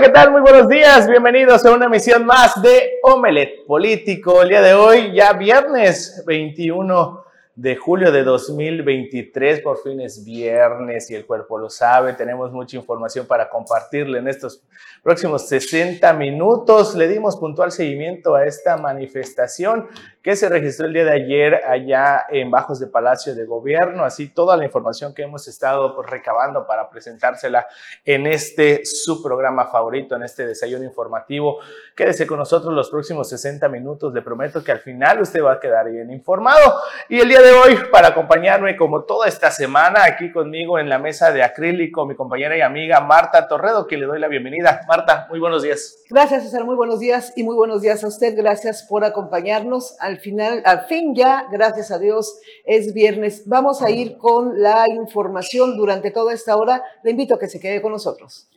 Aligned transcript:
¿qué 0.00 0.10
tal? 0.10 0.30
Muy 0.30 0.40
buenos 0.42 0.68
días. 0.68 1.08
Bienvenidos 1.08 1.66
a 1.66 1.72
una 1.72 1.86
emisión 1.86 2.24
más 2.24 2.62
de 2.62 3.00
Omelet 3.02 3.66
Político. 3.66 4.42
El 4.42 4.50
día 4.50 4.62
de 4.62 4.72
hoy, 4.72 5.12
ya 5.12 5.32
viernes 5.32 6.22
21 6.24 7.24
de 7.56 7.74
julio 7.74 8.12
de 8.12 8.22
2023, 8.22 9.60
por 9.60 9.82
fin 9.82 10.00
es 10.00 10.24
viernes 10.24 11.10
y 11.10 11.16
el 11.16 11.26
cuerpo 11.26 11.58
lo 11.58 11.68
sabe. 11.68 12.12
Tenemos 12.12 12.52
mucha 12.52 12.76
información 12.76 13.26
para 13.26 13.50
compartirle 13.50 14.20
en 14.20 14.28
estos 14.28 14.62
próximos 15.02 15.48
60 15.48 16.12
minutos. 16.12 16.94
Le 16.94 17.08
dimos 17.08 17.36
puntual 17.36 17.72
seguimiento 17.72 18.36
a 18.36 18.46
esta 18.46 18.76
manifestación 18.76 19.88
que 20.22 20.36
se 20.36 20.48
registró 20.48 20.86
el 20.86 20.92
día 20.92 21.04
de 21.04 21.12
ayer 21.12 21.60
allá 21.66 22.26
en 22.28 22.50
Bajos 22.50 22.80
de 22.80 22.86
Palacio 22.86 23.34
de 23.34 23.44
Gobierno, 23.44 24.04
así 24.04 24.28
toda 24.28 24.56
la 24.56 24.64
información 24.64 25.14
que 25.14 25.22
hemos 25.22 25.46
estado 25.48 25.94
pues, 25.94 26.10
recabando 26.10 26.66
para 26.66 26.90
presentársela 26.90 27.66
en 28.04 28.26
este 28.26 28.84
su 28.84 29.22
programa 29.22 29.66
favorito, 29.66 30.16
en 30.16 30.24
este 30.24 30.46
desayuno 30.46 30.84
informativo. 30.84 31.58
Quédese 31.94 32.26
con 32.26 32.38
nosotros 32.38 32.74
los 32.74 32.90
próximos 32.90 33.28
60 33.28 33.68
minutos, 33.68 34.12
le 34.12 34.22
prometo 34.22 34.62
que 34.64 34.72
al 34.72 34.80
final 34.80 35.20
usted 35.20 35.42
va 35.42 35.52
a 35.52 35.60
quedar 35.60 35.90
bien 35.90 36.10
informado. 36.10 36.80
Y 37.08 37.20
el 37.20 37.28
día 37.28 37.40
de 37.40 37.52
hoy, 37.52 37.78
para 37.92 38.08
acompañarme 38.08 38.76
como 38.76 39.04
toda 39.04 39.28
esta 39.28 39.50
semana, 39.50 40.04
aquí 40.04 40.32
conmigo 40.32 40.78
en 40.78 40.88
la 40.88 40.98
mesa 40.98 41.32
de 41.32 41.42
acrílico, 41.42 42.06
mi 42.06 42.14
compañera 42.14 42.56
y 42.56 42.60
amiga 42.60 43.00
Marta 43.00 43.46
Torredo, 43.46 43.86
que 43.86 43.96
le 43.96 44.06
doy 44.06 44.18
la 44.18 44.28
bienvenida. 44.28 44.82
Marta, 44.88 45.26
muy 45.30 45.38
buenos 45.38 45.62
días. 45.62 46.04
Gracias, 46.10 46.44
César, 46.44 46.64
muy 46.64 46.74
buenos 46.74 47.00
días 47.00 47.32
y 47.36 47.42
muy 47.42 47.54
buenos 47.54 47.82
días 47.82 48.02
a 48.02 48.08
usted. 48.08 48.34
Gracias 48.36 48.82
por 48.82 49.04
acompañarnos 49.04 49.96
al 50.08 50.18
final, 50.18 50.62
al 50.64 50.86
fin 50.86 51.14
ya, 51.14 51.46
gracias 51.52 51.90
a 51.90 51.98
Dios, 51.98 52.40
es 52.64 52.94
viernes. 52.94 53.42
Vamos 53.46 53.82
a 53.82 53.90
ir 53.90 54.16
con 54.16 54.60
la 54.60 54.86
información 54.88 55.76
durante 55.76 56.10
toda 56.10 56.32
esta 56.32 56.56
hora. 56.56 56.82
Le 57.04 57.10
invito 57.10 57.34
a 57.34 57.38
que 57.38 57.46
se 57.46 57.60
quede 57.60 57.82
con 57.82 57.92
nosotros. 57.92 58.48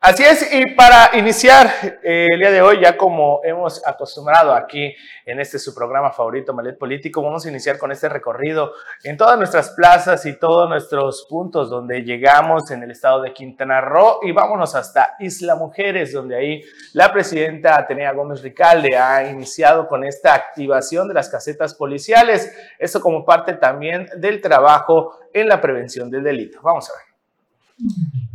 Así 0.00 0.22
es, 0.22 0.54
y 0.54 0.76
para 0.76 1.10
iniciar 1.18 1.66
eh, 2.04 2.28
el 2.30 2.38
día 2.38 2.52
de 2.52 2.62
hoy, 2.62 2.78
ya 2.80 2.96
como 2.96 3.40
hemos 3.42 3.84
acostumbrado 3.84 4.54
aquí 4.54 4.94
en 5.26 5.40
este 5.40 5.58
su 5.58 5.74
programa 5.74 6.12
favorito, 6.12 6.54
Malet 6.54 6.78
Político, 6.78 7.20
vamos 7.20 7.44
a 7.44 7.48
iniciar 7.48 7.78
con 7.78 7.90
este 7.90 8.08
recorrido 8.08 8.74
en 9.02 9.16
todas 9.16 9.36
nuestras 9.36 9.70
plazas 9.70 10.24
y 10.24 10.38
todos 10.38 10.68
nuestros 10.68 11.26
puntos 11.28 11.68
donde 11.68 12.04
llegamos 12.04 12.70
en 12.70 12.84
el 12.84 12.92
estado 12.92 13.22
de 13.22 13.32
Quintana 13.32 13.80
Roo 13.80 14.20
y 14.22 14.30
vámonos 14.30 14.76
hasta 14.76 15.16
Isla 15.18 15.56
Mujeres, 15.56 16.12
donde 16.12 16.36
ahí 16.36 16.62
la 16.92 17.12
presidenta 17.12 17.76
Atenea 17.76 18.12
Gómez 18.12 18.40
Ricalde 18.40 18.96
ha 18.96 19.28
iniciado 19.28 19.88
con 19.88 20.04
esta 20.04 20.32
activación 20.32 21.08
de 21.08 21.14
las 21.14 21.28
casetas 21.28 21.74
policiales, 21.74 22.56
esto 22.78 23.00
como 23.00 23.24
parte 23.24 23.54
también 23.54 24.08
del 24.16 24.40
trabajo 24.40 25.18
en 25.34 25.48
la 25.48 25.60
prevención 25.60 26.08
del 26.08 26.22
delito. 26.22 26.60
Vamos 26.62 26.88
a 26.88 26.92
ver. 26.92 28.27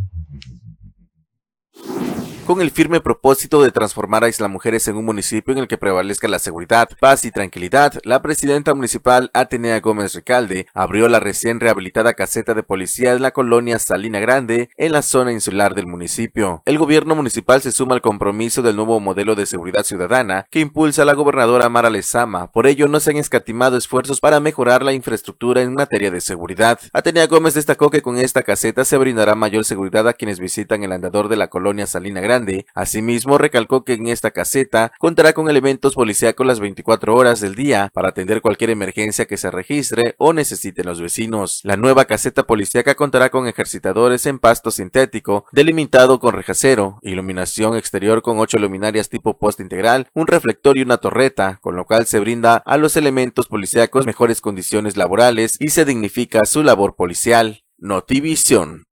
Con 2.45 2.59
el 2.59 2.71
firme 2.71 2.99
propósito 2.99 3.61
de 3.61 3.71
transformar 3.71 4.23
a 4.23 4.29
Isla 4.29 4.47
Mujeres 4.49 4.87
en 4.87 4.97
un 4.97 5.05
municipio 5.05 5.53
en 5.53 5.59
el 5.59 5.67
que 5.67 5.77
prevalezca 5.77 6.27
la 6.27 6.39
seguridad, 6.39 6.89
paz 6.99 7.23
y 7.23 7.31
tranquilidad, 7.31 7.93
la 8.03 8.21
presidenta 8.21 8.73
municipal 8.73 9.31
Atenea 9.33 9.79
Gómez 9.79 10.13
Ricalde 10.13 10.67
abrió 10.73 11.07
la 11.07 11.21
recién 11.21 11.61
rehabilitada 11.61 12.13
caseta 12.13 12.53
de 12.53 12.63
policía 12.63 13.13
en 13.13 13.21
la 13.21 13.31
colonia 13.31 13.79
Salina 13.79 14.19
Grande, 14.19 14.69
en 14.75 14.91
la 14.91 15.01
zona 15.01 15.31
insular 15.31 15.73
del 15.73 15.87
municipio. 15.87 16.61
El 16.65 16.77
gobierno 16.77 17.15
municipal 17.15 17.61
se 17.61 17.71
suma 17.71 17.95
al 17.95 18.01
compromiso 18.01 18.61
del 18.61 18.75
nuevo 18.75 18.99
modelo 18.99 19.35
de 19.35 19.45
seguridad 19.45 19.83
ciudadana 19.83 20.45
que 20.51 20.59
impulsa 20.59 21.05
la 21.05 21.13
gobernadora 21.13 21.69
Mara 21.69 21.89
Lezama, 21.89 22.51
por 22.51 22.67
ello 22.67 22.87
no 22.87 22.99
se 22.99 23.11
han 23.11 23.17
escatimado 23.17 23.77
esfuerzos 23.77 24.19
para 24.19 24.41
mejorar 24.41 24.83
la 24.83 24.93
infraestructura 24.93 25.61
en 25.61 25.75
materia 25.75 26.11
de 26.11 26.19
seguridad. 26.19 26.79
Atenea 26.91 27.27
Gómez 27.27 27.53
destacó 27.53 27.89
que 27.89 28.01
con 28.01 28.17
esta 28.17 28.43
caseta 28.43 28.83
se 28.83 28.97
brindará 28.97 29.33
mayor 29.35 29.63
seguridad 29.63 30.07
a 30.09 30.13
quienes 30.13 30.39
visitan 30.39 30.83
el 30.83 30.91
andador 30.91 31.29
de 31.29 31.37
la 31.37 31.47
colonia 31.47 31.87
Salina 31.87 32.19
Grande 32.19 32.32
Asimismo, 32.73 33.37
recalcó 33.37 33.83
que 33.83 33.93
en 33.93 34.07
esta 34.07 34.31
caseta 34.31 34.91
contará 34.97 35.33
con 35.33 35.49
elementos 35.49 35.93
policíacos 35.93 36.47
las 36.47 36.59
24 36.59 37.15
horas 37.15 37.41
del 37.41 37.55
día 37.55 37.91
para 37.93 38.09
atender 38.09 38.41
cualquier 38.41 38.71
emergencia 38.71 39.25
que 39.25 39.37
se 39.37 39.51
registre 39.51 40.15
o 40.17 40.33
necesiten 40.33 40.85
los 40.85 41.01
vecinos. 41.01 41.61
La 41.63 41.77
nueva 41.77 42.05
caseta 42.05 42.43
policíaca 42.43 42.95
contará 42.95 43.29
con 43.29 43.47
ejercitadores 43.47 44.25
en 44.25 44.39
pasto 44.39 44.71
sintético, 44.71 45.45
delimitado 45.51 46.19
con 46.19 46.33
rejacero, 46.33 46.99
iluminación 47.03 47.77
exterior 47.77 48.21
con 48.21 48.39
8 48.39 48.57
luminarias 48.57 49.09
tipo 49.09 49.37
post 49.37 49.59
integral, 49.59 50.07
un 50.13 50.27
reflector 50.27 50.77
y 50.77 50.81
una 50.81 50.97
torreta, 50.97 51.59
con 51.61 51.75
lo 51.75 51.85
cual 51.85 52.05
se 52.05 52.19
brinda 52.19 52.57
a 52.65 52.77
los 52.77 52.97
elementos 52.97 53.47
policíacos 53.47 54.05
mejores 54.05 54.41
condiciones 54.41 54.97
laborales 54.97 55.57
y 55.59 55.69
se 55.69 55.85
dignifica 55.85 56.45
su 56.45 56.63
labor 56.63 56.95
policial. 56.95 57.63
Notivisión. 57.77 58.85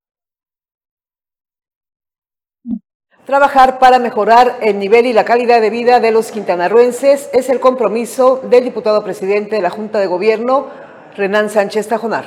Trabajar 3.25 3.77
para 3.77 3.99
mejorar 3.99 4.57
el 4.61 4.79
nivel 4.79 5.05
y 5.05 5.13
la 5.13 5.25
calidad 5.25 5.61
de 5.61 5.69
vida 5.69 5.99
de 5.99 6.11
los 6.11 6.31
quintanarruenses 6.31 7.29
es 7.33 7.49
el 7.49 7.59
compromiso 7.59 8.41
del 8.49 8.63
diputado 8.63 9.03
presidente 9.03 9.57
de 9.57 9.61
la 9.61 9.69
Junta 9.69 9.99
de 9.99 10.07
Gobierno, 10.07 10.65
Renan 11.15 11.51
Sánchez 11.51 11.87
Tajonar. 11.87 12.25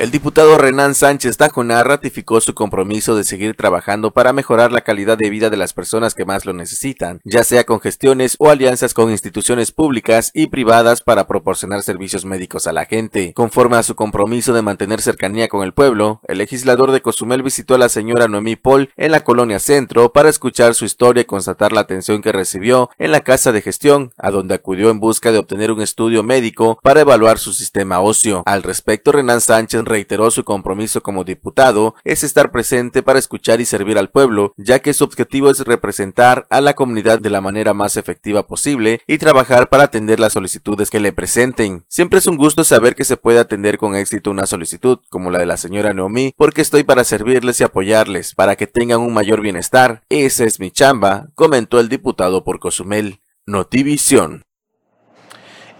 El 0.00 0.10
diputado 0.10 0.56
Renan 0.56 0.94
Sánchez 0.94 1.36
Tajonar 1.36 1.86
ratificó 1.86 2.40
su 2.40 2.54
compromiso 2.54 3.14
de 3.16 3.22
seguir 3.22 3.54
trabajando 3.54 4.12
para 4.12 4.32
mejorar 4.32 4.72
la 4.72 4.80
calidad 4.80 5.18
de 5.18 5.28
vida 5.28 5.50
de 5.50 5.58
las 5.58 5.74
personas 5.74 6.14
que 6.14 6.24
más 6.24 6.46
lo 6.46 6.54
necesitan, 6.54 7.20
ya 7.22 7.44
sea 7.44 7.64
con 7.64 7.80
gestiones 7.80 8.34
o 8.38 8.48
alianzas 8.48 8.94
con 8.94 9.10
instituciones 9.10 9.72
públicas 9.72 10.30
y 10.32 10.46
privadas 10.46 11.02
para 11.02 11.26
proporcionar 11.26 11.82
servicios 11.82 12.24
médicos 12.24 12.66
a 12.66 12.72
la 12.72 12.86
gente. 12.86 13.34
Conforme 13.34 13.76
a 13.76 13.82
su 13.82 13.94
compromiso 13.94 14.54
de 14.54 14.62
mantener 14.62 15.02
cercanía 15.02 15.48
con 15.48 15.64
el 15.64 15.74
pueblo, 15.74 16.22
el 16.26 16.38
legislador 16.38 16.92
de 16.92 17.02
Cozumel 17.02 17.42
visitó 17.42 17.74
a 17.74 17.78
la 17.78 17.90
señora 17.90 18.26
Noemí 18.26 18.56
Paul 18.56 18.88
en 18.96 19.12
la 19.12 19.22
colonia 19.22 19.58
Centro 19.58 20.14
para 20.14 20.30
escuchar 20.30 20.74
su 20.74 20.86
historia 20.86 21.20
y 21.20 21.26
constatar 21.26 21.72
la 21.72 21.82
atención 21.82 22.22
que 22.22 22.32
recibió 22.32 22.88
en 22.96 23.12
la 23.12 23.20
casa 23.20 23.52
de 23.52 23.60
gestión, 23.60 24.12
a 24.16 24.30
donde 24.30 24.54
acudió 24.54 24.88
en 24.88 24.98
busca 24.98 25.30
de 25.30 25.36
obtener 25.36 25.70
un 25.70 25.82
estudio 25.82 26.22
médico 26.22 26.78
para 26.82 27.02
evaluar 27.02 27.38
su 27.38 27.52
sistema 27.52 28.00
óseo. 28.00 28.42
Al 28.46 28.62
respecto, 28.62 29.12
Renan 29.12 29.42
Sánchez 29.42 29.89
reiteró 29.90 30.30
su 30.30 30.44
compromiso 30.44 31.02
como 31.02 31.24
diputado 31.24 31.94
es 32.04 32.24
estar 32.24 32.50
presente 32.50 33.02
para 33.02 33.18
escuchar 33.18 33.60
y 33.60 33.66
servir 33.66 33.98
al 33.98 34.08
pueblo, 34.08 34.54
ya 34.56 34.78
que 34.78 34.94
su 34.94 35.04
objetivo 35.04 35.50
es 35.50 35.60
representar 35.60 36.46
a 36.48 36.62
la 36.62 36.74
comunidad 36.74 37.18
de 37.18 37.28
la 37.28 37.42
manera 37.42 37.74
más 37.74 37.98
efectiva 37.98 38.46
posible 38.46 39.02
y 39.06 39.18
trabajar 39.18 39.68
para 39.68 39.84
atender 39.84 40.18
las 40.18 40.32
solicitudes 40.32 40.88
que 40.88 41.00
le 41.00 41.12
presenten. 41.12 41.84
Siempre 41.88 42.20
es 42.20 42.26
un 42.26 42.38
gusto 42.38 42.64
saber 42.64 42.94
que 42.94 43.04
se 43.04 43.18
puede 43.18 43.38
atender 43.38 43.76
con 43.76 43.94
éxito 43.94 44.30
una 44.30 44.46
solicitud, 44.46 45.00
como 45.10 45.30
la 45.30 45.40
de 45.40 45.46
la 45.46 45.56
señora 45.56 45.92
Naomi, 45.92 46.32
porque 46.36 46.62
estoy 46.62 46.84
para 46.84 47.04
servirles 47.04 47.60
y 47.60 47.64
apoyarles, 47.64 48.34
para 48.34 48.56
que 48.56 48.66
tengan 48.66 49.00
un 49.00 49.12
mayor 49.12 49.40
bienestar. 49.40 50.02
Esa 50.08 50.44
es 50.44 50.60
mi 50.60 50.70
chamba, 50.70 51.28
comentó 51.34 51.80
el 51.80 51.88
diputado 51.88 52.44
por 52.44 52.60
Cozumel. 52.60 53.20
Notivisión. 53.46 54.44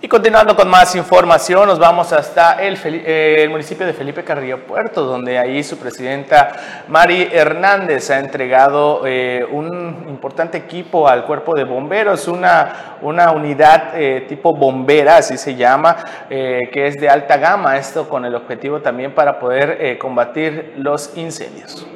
Y 0.03 0.09
continuando 0.09 0.57
con 0.57 0.67
más 0.67 0.97
información, 0.97 1.69
nos 1.69 1.79
vamos 1.79 2.11
hasta 2.15 2.55
el, 2.55 2.79
eh, 2.83 3.43
el, 3.43 3.51
municipio 3.51 3.85
de 3.85 3.93
Felipe 3.93 4.25
Carrillo 4.25 4.65
Puerto, 4.65 5.05
donde 5.05 5.39
ahí 5.39 5.63
su 5.63 5.77
presidenta 5.77 6.85
Mari 6.89 7.29
Hernández 7.31 8.09
ha 8.09 8.19
entregado 8.19 9.07
eh, 9.07 9.45
un 9.45 10.07
importante 10.09 10.57
equipo 10.57 11.07
al 11.07 11.27
cuerpo 11.27 11.55
de 11.55 11.65
bomberos, 11.65 12.29
una, 12.29 12.97
una 13.03 13.31
unidad 13.33 13.91
eh, 13.95 14.25
tipo 14.27 14.55
bombera, 14.55 15.19
así 15.19 15.37
se 15.37 15.55
llama, 15.55 15.99
que 16.31 16.87
es 16.87 16.97
de 16.99 17.11
alta 17.11 17.37
gama, 17.37 17.77
esto 17.77 18.09
con 18.09 18.25
el 18.25 18.35
objetivo 18.35 18.81
también 18.81 19.15
para 19.15 19.39
poder 19.39 19.99
combatir 19.99 20.77
los 20.79 21.15
incendios. 21.15 21.87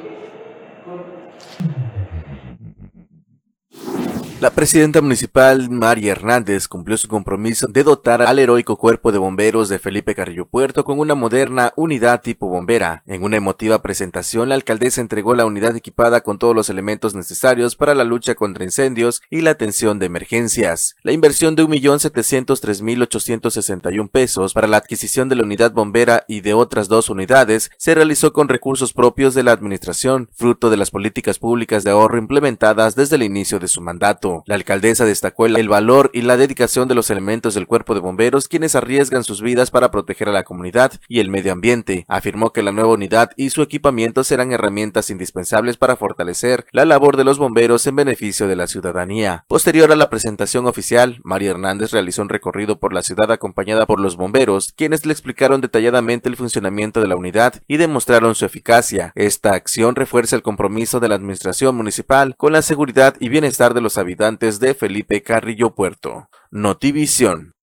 La 4.45 4.51
presidenta 4.51 5.01
municipal 5.01 5.71
María 5.71 6.11
Hernández 6.11 6.67
cumplió 6.67 6.97
su 6.97 7.07
compromiso 7.07 7.65
de 7.67 7.83
dotar 7.83 8.21
al 8.21 8.37
heroico 8.37 8.77
cuerpo 8.77 9.11
de 9.11 9.17
bomberos 9.17 9.69
de 9.69 9.79
Felipe 9.79 10.13
Carrillo 10.13 10.45
Puerto 10.45 10.85
con 10.85 10.99
una 10.99 11.15
moderna 11.15 11.73
unidad 11.75 12.21
tipo 12.21 12.47
bombera. 12.47 13.01
En 13.07 13.23
una 13.23 13.37
emotiva 13.37 13.81
presentación, 13.81 14.49
la 14.49 14.53
alcaldesa 14.53 15.01
entregó 15.01 15.33
la 15.33 15.47
unidad 15.47 15.75
equipada 15.75 16.21
con 16.21 16.37
todos 16.37 16.55
los 16.55 16.69
elementos 16.69 17.15
necesarios 17.15 17.75
para 17.75 17.95
la 17.95 18.03
lucha 18.03 18.35
contra 18.35 18.63
incendios 18.63 19.23
y 19.31 19.41
la 19.41 19.49
atención 19.49 19.97
de 19.97 20.05
emergencias. 20.05 20.95
La 21.01 21.11
inversión 21.11 21.55
de 21.55 21.63
1.703.861 21.63 24.11
pesos 24.11 24.53
para 24.53 24.67
la 24.67 24.77
adquisición 24.77 25.27
de 25.27 25.37
la 25.37 25.43
unidad 25.43 25.71
bombera 25.71 26.23
y 26.27 26.41
de 26.41 26.53
otras 26.53 26.87
dos 26.87 27.09
unidades 27.09 27.71
se 27.79 27.95
realizó 27.95 28.31
con 28.31 28.47
recursos 28.47 28.93
propios 28.93 29.33
de 29.33 29.41
la 29.41 29.53
administración, 29.53 30.29
fruto 30.35 30.69
de 30.69 30.77
las 30.77 30.91
políticas 30.91 31.39
públicas 31.39 31.83
de 31.83 31.89
ahorro 31.89 32.19
implementadas 32.19 32.93
desde 32.93 33.15
el 33.15 33.23
inicio 33.23 33.57
de 33.57 33.67
su 33.67 33.81
mandato. 33.81 34.34
La 34.45 34.55
alcaldesa 34.55 35.05
destacó 35.05 35.45
el 35.45 35.69
valor 35.69 36.09
y 36.13 36.21
la 36.21 36.37
dedicación 36.37 36.87
de 36.87 36.95
los 36.95 37.09
elementos 37.09 37.53
del 37.53 37.67
cuerpo 37.67 37.93
de 37.93 37.99
bomberos 37.99 38.47
quienes 38.47 38.75
arriesgan 38.75 39.23
sus 39.23 39.41
vidas 39.41 39.71
para 39.71 39.91
proteger 39.91 40.29
a 40.29 40.33
la 40.33 40.43
comunidad 40.43 40.93
y 41.07 41.19
el 41.19 41.29
medio 41.29 41.53
ambiente. 41.53 42.05
Afirmó 42.07 42.51
que 42.51 42.63
la 42.63 42.71
nueva 42.71 42.93
unidad 42.93 43.31
y 43.35 43.49
su 43.49 43.61
equipamiento 43.61 44.23
serán 44.23 44.51
herramientas 44.51 45.09
indispensables 45.09 45.77
para 45.77 45.95
fortalecer 45.95 46.65
la 46.71 46.85
labor 46.85 47.17
de 47.17 47.23
los 47.23 47.37
bomberos 47.37 47.85
en 47.87 47.95
beneficio 47.95 48.47
de 48.47 48.55
la 48.55 48.67
ciudadanía. 48.67 49.45
Posterior 49.47 49.91
a 49.91 49.95
la 49.95 50.09
presentación 50.09 50.65
oficial, 50.67 51.19
María 51.23 51.51
Hernández 51.51 51.91
realizó 51.91 52.21
un 52.21 52.29
recorrido 52.29 52.79
por 52.79 52.93
la 52.93 53.03
ciudad 53.03 53.31
acompañada 53.31 53.85
por 53.85 53.99
los 53.99 54.17
bomberos, 54.17 54.73
quienes 54.75 55.05
le 55.05 55.13
explicaron 55.13 55.61
detalladamente 55.61 56.29
el 56.29 56.35
funcionamiento 56.35 57.01
de 57.01 57.07
la 57.07 57.15
unidad 57.15 57.61
y 57.67 57.77
demostraron 57.77 58.35
su 58.35 58.45
eficacia. 58.45 59.11
Esta 59.15 59.53
acción 59.53 59.95
refuerza 59.95 60.35
el 60.35 60.43
compromiso 60.43 60.99
de 60.99 61.09
la 61.09 61.15
administración 61.15 61.75
municipal 61.75 62.35
con 62.37 62.53
la 62.53 62.61
seguridad 62.61 63.15
y 63.19 63.29
bienestar 63.29 63.73
de 63.73 63.81
los 63.81 63.97
habitantes 63.97 64.14
de 64.17 64.73
Felipe 64.73 65.21
Carrillo 65.21 65.75
Puerto. 65.75 66.29
Notivisión. 66.49 67.53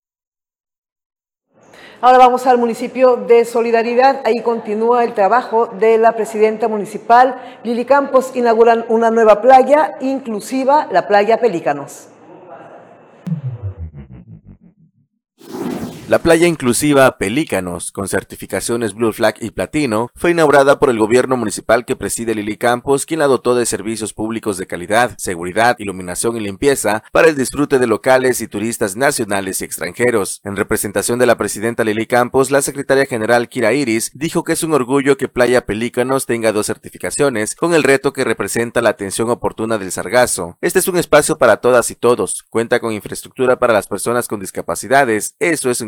Ahora 2.01 2.19
vamos 2.19 2.47
al 2.47 2.59
municipio 2.59 3.17
de 3.17 3.45
Solidaridad. 3.45 4.21
Ahí 4.25 4.43
continúa 4.43 5.05
el 5.05 5.15
trabajo 5.15 5.69
de 5.69 5.99
la 5.99 6.13
presidenta 6.13 6.69
municipal. 6.69 7.41
Lili 7.65 7.85
Campos 7.85 8.33
inauguran 8.35 8.85
una 8.89 9.11
nueva 9.11 9.41
playa 9.41 9.93
inclusiva, 10.01 10.89
la 10.91 11.09
playa 11.09 11.39
Pelícanos. 11.41 12.09
La 16.13 16.19
playa 16.19 16.47
inclusiva 16.47 17.17
Pelícanos, 17.17 17.91
con 17.91 18.07
certificaciones 18.07 18.93
Blue 18.93 19.15
Flag 19.15 19.37
y 19.41 19.51
Platino, 19.51 20.11
fue 20.15 20.33
inaugurada 20.33 20.79
por 20.79 20.91
el 20.91 20.99
gobierno 20.99 21.39
municipal 21.39 21.87
que 21.87 21.97
preside 21.97 22.35
Lili 22.35 22.59
Campos, 22.59 23.07
quien 23.07 23.21
la 23.21 23.27
dotó 23.27 23.55
de 23.55 23.65
servicios 23.65 24.13
públicos 24.13 24.59
de 24.59 24.67
calidad, 24.67 25.15
seguridad, 25.17 25.75
iluminación 25.79 26.37
y 26.37 26.41
limpieza 26.41 27.03
para 27.13 27.29
el 27.29 27.35
disfrute 27.35 27.79
de 27.79 27.87
locales 27.87 28.43
y 28.43 28.47
turistas 28.47 28.95
nacionales 28.95 29.63
y 29.63 29.65
extranjeros. 29.65 30.43
En 30.45 30.57
representación 30.57 31.19
de 31.19 31.25
la 31.25 31.39
presidenta 31.39 31.83
Lili 31.83 32.05
Campos, 32.05 32.51
la 32.51 32.61
secretaria 32.61 33.07
general 33.07 33.49
Kira 33.49 33.73
Iris 33.73 34.11
dijo 34.13 34.45
que 34.45 34.53
es 34.53 34.63
un 34.63 34.75
orgullo 34.75 35.17
que 35.17 35.29
Playa 35.29 35.65
Pelícanos 35.65 36.27
tenga 36.27 36.53
dos 36.53 36.67
certificaciones, 36.67 37.55
con 37.55 37.73
el 37.73 37.85
reto 37.85 38.13
que 38.13 38.25
representa 38.25 38.83
la 38.83 38.91
atención 38.91 39.31
oportuna 39.31 39.79
del 39.79 39.93
sargazo. 39.93 40.59
Este 40.61 40.79
es 40.79 40.89
un 40.89 40.99
espacio 40.99 41.39
para 41.39 41.63
todas 41.63 41.91
y 41.91 41.95
todos, 41.95 42.45
cuenta 42.51 42.81
con 42.81 42.93
infraestructura 42.93 43.59
para 43.59 43.73
las 43.73 43.87
personas 43.87 44.29
con 44.29 44.41
discapacidades, 44.41 45.37
eso 45.39 45.71
es 45.71 45.81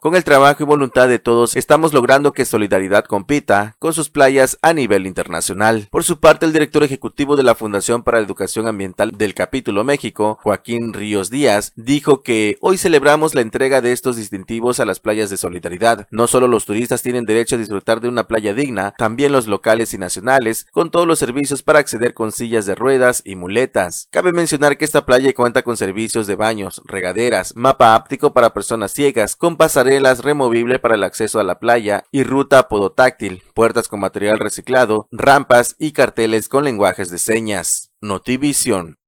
con 0.00 0.16
el 0.16 0.24
trabajo 0.24 0.62
y 0.62 0.66
voluntad 0.66 1.06
de 1.06 1.18
todos, 1.18 1.54
estamos 1.54 1.92
logrando 1.92 2.32
que 2.32 2.46
Solidaridad 2.46 3.04
compita 3.04 3.76
con 3.78 3.92
sus 3.92 4.08
playas 4.08 4.58
a 4.62 4.72
nivel 4.72 5.06
internacional. 5.06 5.86
Por 5.90 6.02
su 6.02 6.18
parte, 6.18 6.46
el 6.46 6.54
director 6.54 6.82
ejecutivo 6.82 7.36
de 7.36 7.42
la 7.42 7.54
Fundación 7.54 8.02
para 8.02 8.18
la 8.18 8.24
Educación 8.24 8.66
Ambiental 8.66 9.12
del 9.12 9.34
Capítulo 9.34 9.84
México, 9.84 10.38
Joaquín 10.42 10.94
Ríos 10.94 11.28
Díaz, 11.28 11.72
dijo 11.76 12.22
que 12.22 12.56
hoy 12.62 12.78
celebramos 12.78 13.34
la 13.34 13.42
entrega 13.42 13.82
de 13.82 13.92
estos 13.92 14.16
distintivos 14.16 14.80
a 14.80 14.86
las 14.86 14.98
playas 14.98 15.28
de 15.28 15.36
Solidaridad. 15.36 16.08
No 16.10 16.26
solo 16.26 16.48
los 16.48 16.64
turistas 16.64 17.02
tienen 17.02 17.26
derecho 17.26 17.56
a 17.56 17.58
disfrutar 17.58 18.00
de 18.00 18.08
una 18.08 18.26
playa 18.26 18.54
digna, 18.54 18.94
también 18.96 19.30
los 19.30 19.46
locales 19.46 19.92
y 19.92 19.98
nacionales, 19.98 20.66
con 20.72 20.90
todos 20.90 21.06
los 21.06 21.18
servicios 21.18 21.62
para 21.62 21.80
acceder 21.80 22.14
con 22.14 22.32
sillas 22.32 22.64
de 22.64 22.74
ruedas 22.74 23.20
y 23.26 23.36
muletas. 23.36 24.08
Cabe 24.10 24.32
mencionar 24.32 24.78
que 24.78 24.86
esta 24.86 25.04
playa 25.04 25.34
cuenta 25.34 25.62
con 25.62 25.76
servicios 25.76 26.26
de 26.26 26.36
baños, 26.36 26.80
regaderas, 26.86 27.54
mapa 27.56 27.94
áptico 27.94 28.32
para 28.32 28.54
personas 28.54 28.92
ciegas, 28.92 29.36
con 29.40 29.56
pasarelas 29.56 30.22
removible 30.22 30.78
para 30.78 30.96
el 30.96 31.02
acceso 31.02 31.40
a 31.40 31.44
la 31.44 31.58
playa 31.58 32.04
y 32.12 32.24
ruta 32.24 32.68
podotáctil, 32.68 33.42
puertas 33.54 33.88
con 33.88 33.98
material 33.98 34.38
reciclado, 34.38 35.08
rampas 35.10 35.76
y 35.78 35.92
carteles 35.92 36.50
con 36.50 36.64
lenguajes 36.64 37.10
de 37.10 37.16
señas. 37.16 37.90
Notivision. 38.02 38.98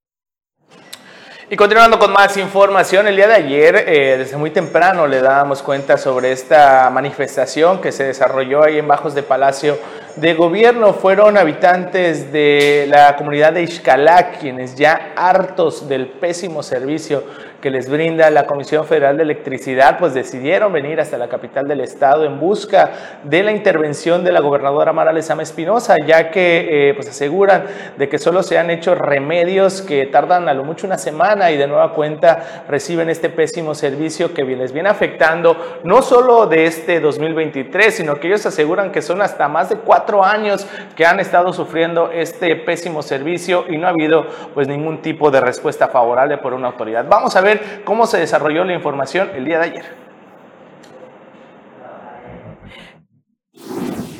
Y 1.50 1.56
continuando 1.56 1.98
con 1.98 2.14
más 2.14 2.38
información, 2.38 3.08
el 3.08 3.16
día 3.16 3.28
de 3.28 3.34
ayer, 3.34 3.76
eh, 3.86 4.16
desde 4.16 4.38
muy 4.38 4.48
temprano, 4.48 5.06
le 5.06 5.20
dábamos 5.20 5.62
cuenta 5.62 5.98
sobre 5.98 6.32
esta 6.32 6.88
manifestación 6.88 7.82
que 7.82 7.92
se 7.92 8.04
desarrolló 8.04 8.64
ahí 8.64 8.78
en 8.78 8.88
Bajos 8.88 9.14
de 9.14 9.22
Palacio 9.22 9.78
de 10.16 10.34
Gobierno. 10.34 10.92
Fueron 10.92 11.36
habitantes 11.36 12.32
de 12.32 12.86
la 12.88 13.16
comunidad 13.16 13.52
de 13.52 13.62
Ixcalac, 13.62 14.38
quienes 14.38 14.74
ya 14.74 15.12
hartos 15.16 15.88
del 15.88 16.08
pésimo 16.08 16.62
servicio 16.62 17.24
que 17.62 17.70
les 17.70 17.88
brinda 17.88 18.28
la 18.30 18.44
Comisión 18.46 18.84
Federal 18.84 19.16
de 19.16 19.22
Electricidad, 19.22 19.96
pues 19.98 20.14
decidieron 20.14 20.72
venir 20.72 21.00
hasta 21.00 21.16
la 21.16 21.28
capital 21.28 21.68
del 21.68 21.80
estado 21.80 22.24
en 22.24 22.40
busca 22.40 23.20
de 23.22 23.44
la 23.44 23.52
intervención 23.52 24.24
de 24.24 24.32
la 24.32 24.40
gobernadora 24.40 24.92
Mara 24.92 25.12
Lezama 25.12 25.44
Espinosa, 25.44 25.94
ya 26.04 26.32
que 26.32 26.88
eh, 26.88 26.94
pues 26.94 27.08
aseguran 27.08 27.64
de 27.96 28.08
que 28.08 28.18
solo 28.18 28.42
se 28.42 28.58
han 28.58 28.68
hecho 28.68 28.96
remedios 28.96 29.80
que 29.80 30.06
tardan 30.06 30.48
a 30.48 30.54
lo 30.54 30.64
mucho 30.64 30.88
una 30.88 30.98
semana 30.98 31.52
y 31.52 31.56
de 31.56 31.68
nueva 31.68 31.92
cuenta 31.94 32.64
reciben 32.68 33.08
este 33.08 33.30
pésimo 33.30 33.76
servicio 33.76 34.34
que 34.34 34.42
les 34.42 34.72
viene 34.72 34.88
afectando 34.88 35.80
no 35.84 36.02
solo 36.02 36.48
de 36.48 36.66
este 36.66 36.98
2023, 36.98 37.94
sino 37.94 38.16
que 38.16 38.26
ellos 38.26 38.44
aseguran 38.44 38.90
que 38.90 39.02
son 39.02 39.22
hasta 39.22 39.46
más 39.46 39.68
de 39.68 39.76
cuatro 39.76 40.01
años 40.24 40.66
que 40.96 41.06
han 41.06 41.20
estado 41.20 41.52
sufriendo 41.52 42.10
este 42.10 42.56
pésimo 42.56 43.02
servicio 43.02 43.64
y 43.68 43.78
no 43.78 43.86
ha 43.86 43.90
habido 43.90 44.26
pues 44.54 44.68
ningún 44.68 45.00
tipo 45.00 45.30
de 45.30 45.40
respuesta 45.40 45.88
favorable 45.88 46.38
por 46.38 46.54
una 46.54 46.68
autoridad. 46.68 47.06
Vamos 47.08 47.36
a 47.36 47.40
ver 47.40 47.82
cómo 47.84 48.06
se 48.06 48.18
desarrolló 48.18 48.64
la 48.64 48.74
información 48.74 49.30
el 49.34 49.44
día 49.44 49.58
de 49.58 49.64
ayer. 49.64 50.01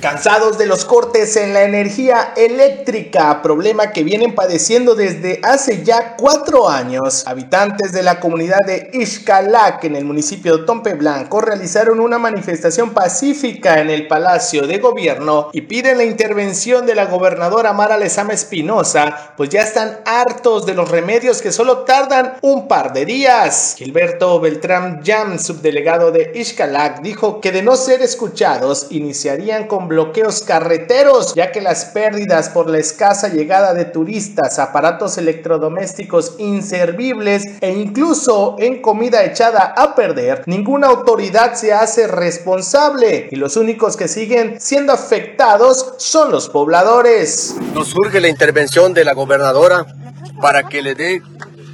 Cansados 0.02 0.58
de 0.58 0.66
los 0.66 0.84
cortes 0.84 1.36
en 1.36 1.54
la 1.54 1.62
energía 1.62 2.32
eléctrica, 2.36 3.40
problema 3.40 3.92
que 3.92 4.02
vienen 4.02 4.34
padeciendo 4.34 4.96
desde 4.96 5.38
hace 5.44 5.84
ya 5.84 6.16
cuatro 6.16 6.68
años, 6.68 7.22
habitantes 7.24 7.92
de 7.92 8.02
la 8.02 8.18
comunidad 8.18 8.58
de 8.66 8.90
Ixcalac 8.94 9.84
en 9.84 9.94
el 9.94 10.04
municipio 10.04 10.56
de 10.56 10.64
Tompe 10.64 10.94
Blanco 10.94 11.40
realizaron 11.40 12.00
una 12.00 12.18
manifestación 12.18 12.90
pacífica 12.90 13.80
en 13.80 13.90
el 13.90 14.08
Palacio 14.08 14.66
de 14.66 14.78
Gobierno 14.78 15.50
y 15.52 15.60
piden 15.60 15.98
la 15.98 16.04
intervención 16.04 16.84
de 16.84 16.96
la 16.96 17.04
gobernadora 17.04 17.72
Mara 17.72 17.96
Lezama 17.96 18.32
Espinosa, 18.32 19.34
pues 19.36 19.50
ya 19.50 19.62
están 19.62 20.00
hartos 20.04 20.66
de 20.66 20.74
los 20.74 20.90
remedios 20.90 21.40
que 21.40 21.52
solo 21.52 21.84
tardan 21.84 22.38
un 22.42 22.66
par 22.66 22.92
de 22.92 23.04
días. 23.04 23.76
Gilberto 23.78 24.40
Beltrán 24.40 25.02
Jam, 25.04 25.38
subdelegado 25.38 26.10
de 26.10 26.32
Ixcalac, 26.34 27.02
dijo 27.02 27.40
que 27.40 27.52
de 27.52 27.62
no 27.62 27.76
ser 27.76 28.02
escuchados 28.02 28.88
iniciarían 28.90 29.68
con 29.68 29.91
bloqueos 29.92 30.40
carreteros, 30.42 31.34
ya 31.34 31.52
que 31.52 31.60
las 31.60 31.84
pérdidas 31.84 32.48
por 32.48 32.70
la 32.70 32.78
escasa 32.78 33.28
llegada 33.28 33.74
de 33.74 33.84
turistas, 33.84 34.58
aparatos 34.58 35.18
electrodomésticos 35.18 36.36
inservibles 36.38 37.44
e 37.60 37.72
incluso 37.72 38.56
en 38.58 38.80
comida 38.80 39.22
echada 39.24 39.74
a 39.76 39.94
perder, 39.94 40.44
ninguna 40.46 40.86
autoridad 40.88 41.54
se 41.54 41.74
hace 41.74 42.06
responsable 42.06 43.28
y 43.30 43.36
los 43.36 43.56
únicos 43.56 43.96
que 43.96 44.08
siguen 44.08 44.60
siendo 44.60 44.94
afectados 44.94 45.94
son 45.98 46.32
los 46.32 46.48
pobladores. 46.48 47.54
Nos 47.74 47.88
surge 47.88 48.20
la 48.20 48.28
intervención 48.28 48.94
de 48.94 49.04
la 49.04 49.12
gobernadora 49.12 49.86
para 50.40 50.64
que 50.64 50.80
le 50.80 50.94
dé 50.94 51.22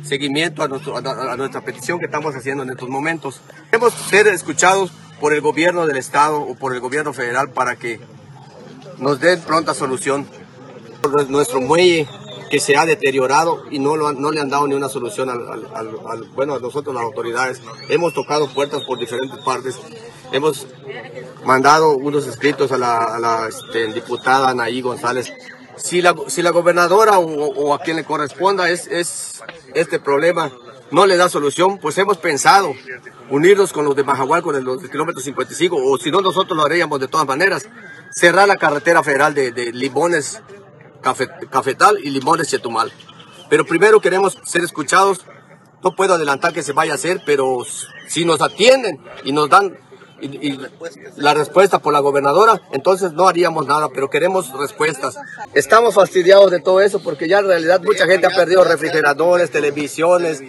seguimiento 0.02 0.62
a, 0.62 0.64
a, 0.64 1.36
nuestra 1.36 1.60
petición 1.60 2.00
que 2.00 2.06
estamos 2.06 2.34
haciendo 2.34 2.64
en 2.64 2.70
estos 2.70 2.88
momentos. 2.88 3.40
Hemos 3.70 3.94
ser 3.94 4.26
escuchados 4.26 4.90
por 5.20 5.34
el 5.34 5.40
gobierno 5.40 5.86
del 5.86 5.96
estado 5.96 6.40
o 6.40 6.54
por 6.54 6.74
el 6.74 6.80
gobierno 6.80 7.12
federal 7.12 7.50
para 7.50 7.76
que 7.76 8.00
nos 8.98 9.20
den 9.20 9.40
pronta 9.40 9.74
solución. 9.74 10.26
Nuestro 11.28 11.60
muelle 11.60 12.08
que 12.50 12.60
se 12.60 12.76
ha 12.76 12.86
deteriorado 12.86 13.62
y 13.70 13.78
no, 13.78 13.96
no 13.96 14.30
le 14.30 14.40
han 14.40 14.48
dado 14.48 14.66
ni 14.66 14.74
una 14.74 14.88
solución 14.88 15.28
al, 15.28 16.24
bueno, 16.34 16.54
a 16.54 16.58
nosotros 16.58 16.94
las 16.94 17.04
autoridades. 17.04 17.60
Hemos 17.88 18.14
tocado 18.14 18.48
puertas 18.48 18.82
por 18.84 18.98
diferentes 18.98 19.38
partes. 19.44 19.78
Hemos 20.32 20.66
mandado 21.44 21.96
unos 21.96 22.26
escritos 22.26 22.72
a 22.72 22.78
la, 22.78 23.48
este, 23.48 23.92
diputada 23.92 24.50
Anaí 24.50 24.80
González. 24.80 25.32
Si 25.76 26.02
la, 26.02 26.14
si 26.26 26.42
la 26.42 26.50
gobernadora 26.50 27.18
o, 27.18 27.72
a 27.72 27.78
quien 27.80 27.96
le 27.96 28.04
corresponda 28.04 28.68
es, 28.68 28.88
es 28.88 29.40
este 29.74 30.00
problema, 30.00 30.50
no 30.90 31.06
le 31.06 31.16
da 31.16 31.28
solución, 31.28 31.78
pues 31.78 31.96
hemos 31.98 32.18
pensado 32.18 32.72
unirnos 33.30 33.72
con 33.72 33.84
los 33.84 33.94
de 33.96 34.04
Majahual 34.04 34.42
con 34.42 34.64
los 34.64 34.82
kilómetros 34.88 35.24
55, 35.24 35.76
o 35.76 35.98
si 35.98 36.10
no 36.10 36.20
nosotros 36.20 36.56
lo 36.56 36.64
haríamos 36.64 37.00
de 37.00 37.08
todas 37.08 37.26
maneras, 37.26 37.68
cerrar 38.10 38.48
la 38.48 38.56
carretera 38.56 39.02
federal 39.02 39.34
de, 39.34 39.72
Limones 39.72 40.42
Cafetal 41.50 41.98
y 42.02 42.10
Limones 42.10 42.48
Chetumal. 42.48 42.92
Pero 43.48 43.64
primero 43.64 44.00
queremos 44.00 44.38
ser 44.44 44.62
escuchados, 44.64 45.24
no 45.82 45.94
puedo 45.94 46.14
adelantar 46.14 46.52
que 46.52 46.62
se 46.62 46.72
vaya 46.72 46.92
a 46.92 46.96
hacer, 46.96 47.22
pero 47.24 47.64
si 48.06 48.24
nos 48.24 48.40
atienden 48.42 49.00
y 49.24 49.32
nos 49.32 49.48
dan 49.48 49.78
y, 50.20 50.58
la 51.16 51.34
respuesta 51.34 51.78
por 51.78 51.92
la 51.92 52.00
gobernadora, 52.00 52.60
entonces 52.72 53.12
no 53.12 53.28
haríamos 53.28 53.66
nada, 53.66 53.88
pero 53.88 54.10
queremos 54.10 54.52
respuestas. 54.58 55.16
Estamos 55.54 55.94
fastidiados 55.94 56.50
de 56.50 56.60
todo 56.60 56.80
eso 56.80 57.00
porque 57.02 57.28
ya 57.28 57.38
en 57.38 57.46
realidad 57.46 57.80
mucha 57.82 58.06
gente 58.06 58.26
ha 58.26 58.30
perdido 58.30 58.64
refrigeradores, 58.64 59.50
televisiones, 59.50 60.42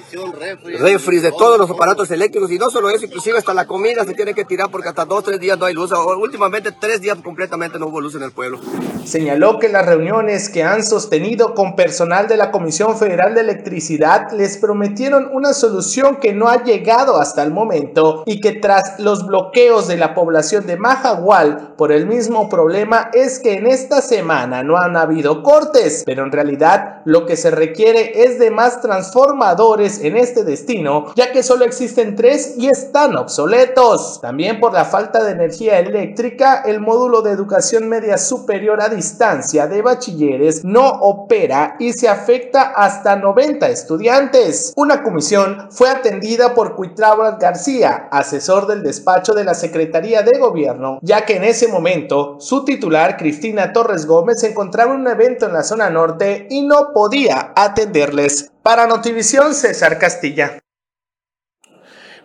refris, 0.79 1.21
de 1.21 1.31
todos 1.31 1.57
los 1.57 1.69
aparatos 1.69 2.09
eléctricos 2.11 2.51
y 2.51 2.57
no 2.57 2.69
solo 2.69 2.89
eso, 2.89 3.05
inclusive 3.05 3.37
hasta 3.37 3.53
la 3.53 3.67
comida 3.67 4.05
se 4.05 4.13
tiene 4.13 4.33
que 4.33 4.45
tirar 4.45 4.69
porque 4.71 4.89
hasta 4.89 5.05
dos, 5.05 5.23
tres 5.23 5.39
días 5.39 5.57
no 5.57 5.65
hay 5.65 5.73
luz. 5.73 5.91
Últimamente 5.91 6.71
tres 6.71 7.01
días 7.01 7.17
completamente 7.23 7.79
no 7.79 7.87
hubo 7.87 8.01
luz 8.01 8.15
en 8.15 8.23
el 8.23 8.31
pueblo. 8.31 8.59
Señaló 9.05 9.59
que 9.59 9.69
las 9.69 9.85
reuniones 9.85 10.49
que 10.49 10.63
han 10.63 10.83
sostenido 10.83 11.53
con 11.53 11.75
personal 11.75 12.27
de 12.27 12.37
la 12.37 12.51
Comisión 12.51 12.97
Federal 12.97 13.33
de 13.35 13.41
Electricidad 13.41 14.31
les 14.31 14.57
prometieron 14.57 15.29
una 15.31 15.53
solución 15.53 16.17
que 16.17 16.33
no 16.33 16.47
ha 16.47 16.63
llegado 16.63 17.19
hasta 17.19 17.43
el 17.43 17.51
momento 17.51 18.23
y 18.25 18.39
que 18.39 18.53
tras 18.53 18.99
los 18.99 19.25
bloqueos 19.25 19.58
de 19.59 19.97
la 19.97 20.15
población 20.15 20.65
de 20.67 20.77
Majagual 20.77 21.73
por 21.75 21.91
el 21.91 22.07
mismo 22.07 22.47
problema 22.47 23.11
es 23.13 23.39
que 23.39 23.55
en 23.55 23.67
esta 23.67 24.01
semana 24.01 24.63
no 24.63 24.77
han 24.77 24.95
habido 24.95 25.43
cortes, 25.43 26.03
pero 26.05 26.23
en 26.23 26.31
realidad 26.31 27.01
lo 27.03 27.25
que 27.25 27.35
se 27.35 27.51
requiere 27.51 28.23
es 28.23 28.39
de 28.39 28.51
más 28.51 28.79
transformadores 28.79 29.99
en 30.01 30.15
este 30.15 30.45
destino, 30.45 31.07
ya 31.13 31.33
que 31.33 31.43
solo 31.43 31.65
existen 31.65 32.15
tres 32.15 32.53
y 32.57 32.69
están 32.69 33.17
obsoletos. 33.17 34.21
También 34.21 34.61
por 34.61 34.71
la 34.71 34.85
falta 34.85 35.25
de 35.25 35.31
energía 35.31 35.77
eléctrica, 35.79 36.63
el 36.65 36.79
módulo 36.79 37.21
de 37.21 37.31
educación 37.31 37.89
media 37.89 38.17
superior 38.17 38.81
a 38.81 38.87
distancia 38.87 39.67
de 39.67 39.81
bachilleres 39.81 40.63
no 40.63 40.87
opera 40.87 41.75
y 41.79 41.91
se 41.91 42.07
afecta 42.07 42.61
hasta 42.61 43.17
90 43.17 43.67
estudiantes. 43.67 44.71
Una 44.77 45.03
comisión 45.03 45.67
fue 45.69 45.89
atendida 45.89 46.53
por 46.53 46.75
Cuitlava 46.75 47.31
García, 47.31 48.07
asesor 48.09 48.65
del 48.65 48.83
despacho 48.83 49.33
de 49.33 49.43
la 49.43 49.48
Secretaría 49.53 50.21
de 50.21 50.37
Gobierno, 50.37 50.99
ya 51.01 51.25
que 51.25 51.37
en 51.37 51.43
ese 51.43 51.67
momento 51.67 52.37
su 52.39 52.65
titular, 52.65 53.17
Cristina 53.17 53.73
Torres 53.73 54.05
Gómez, 54.05 54.39
se 54.39 54.49
encontraba 54.49 54.93
en 54.93 55.01
un 55.01 55.07
evento 55.07 55.45
en 55.45 55.53
la 55.53 55.63
zona 55.63 55.89
norte 55.89 56.47
y 56.49 56.61
no 56.61 56.93
podía 56.93 57.53
atenderles. 57.55 58.51
Para 58.63 58.87
Notivisión, 58.87 59.53
César 59.53 59.97
Castilla. 59.99 60.59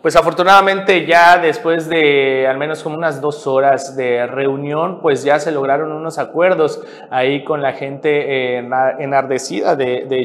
Pues 0.05 0.15
afortunadamente 0.15 1.07
ya 1.07 1.39
después 1.39 1.89
de 1.89 2.45
al 2.47 2.59
menos 2.59 2.83
como 2.83 2.95
unas 2.95 3.21
dos 3.21 3.47
horas 3.47 3.95
de 3.95 4.27
reunión, 4.27 4.99
pues 5.01 5.23
ya 5.23 5.39
se 5.39 5.51
lograron 5.51 5.91
unos 5.91 6.19
acuerdos 6.19 6.79
ahí 7.09 7.43
con 7.43 7.63
la 7.63 7.73
gente 7.73 8.59
enardecida 8.59 9.75
de, 9.75 10.05
de 10.07 10.23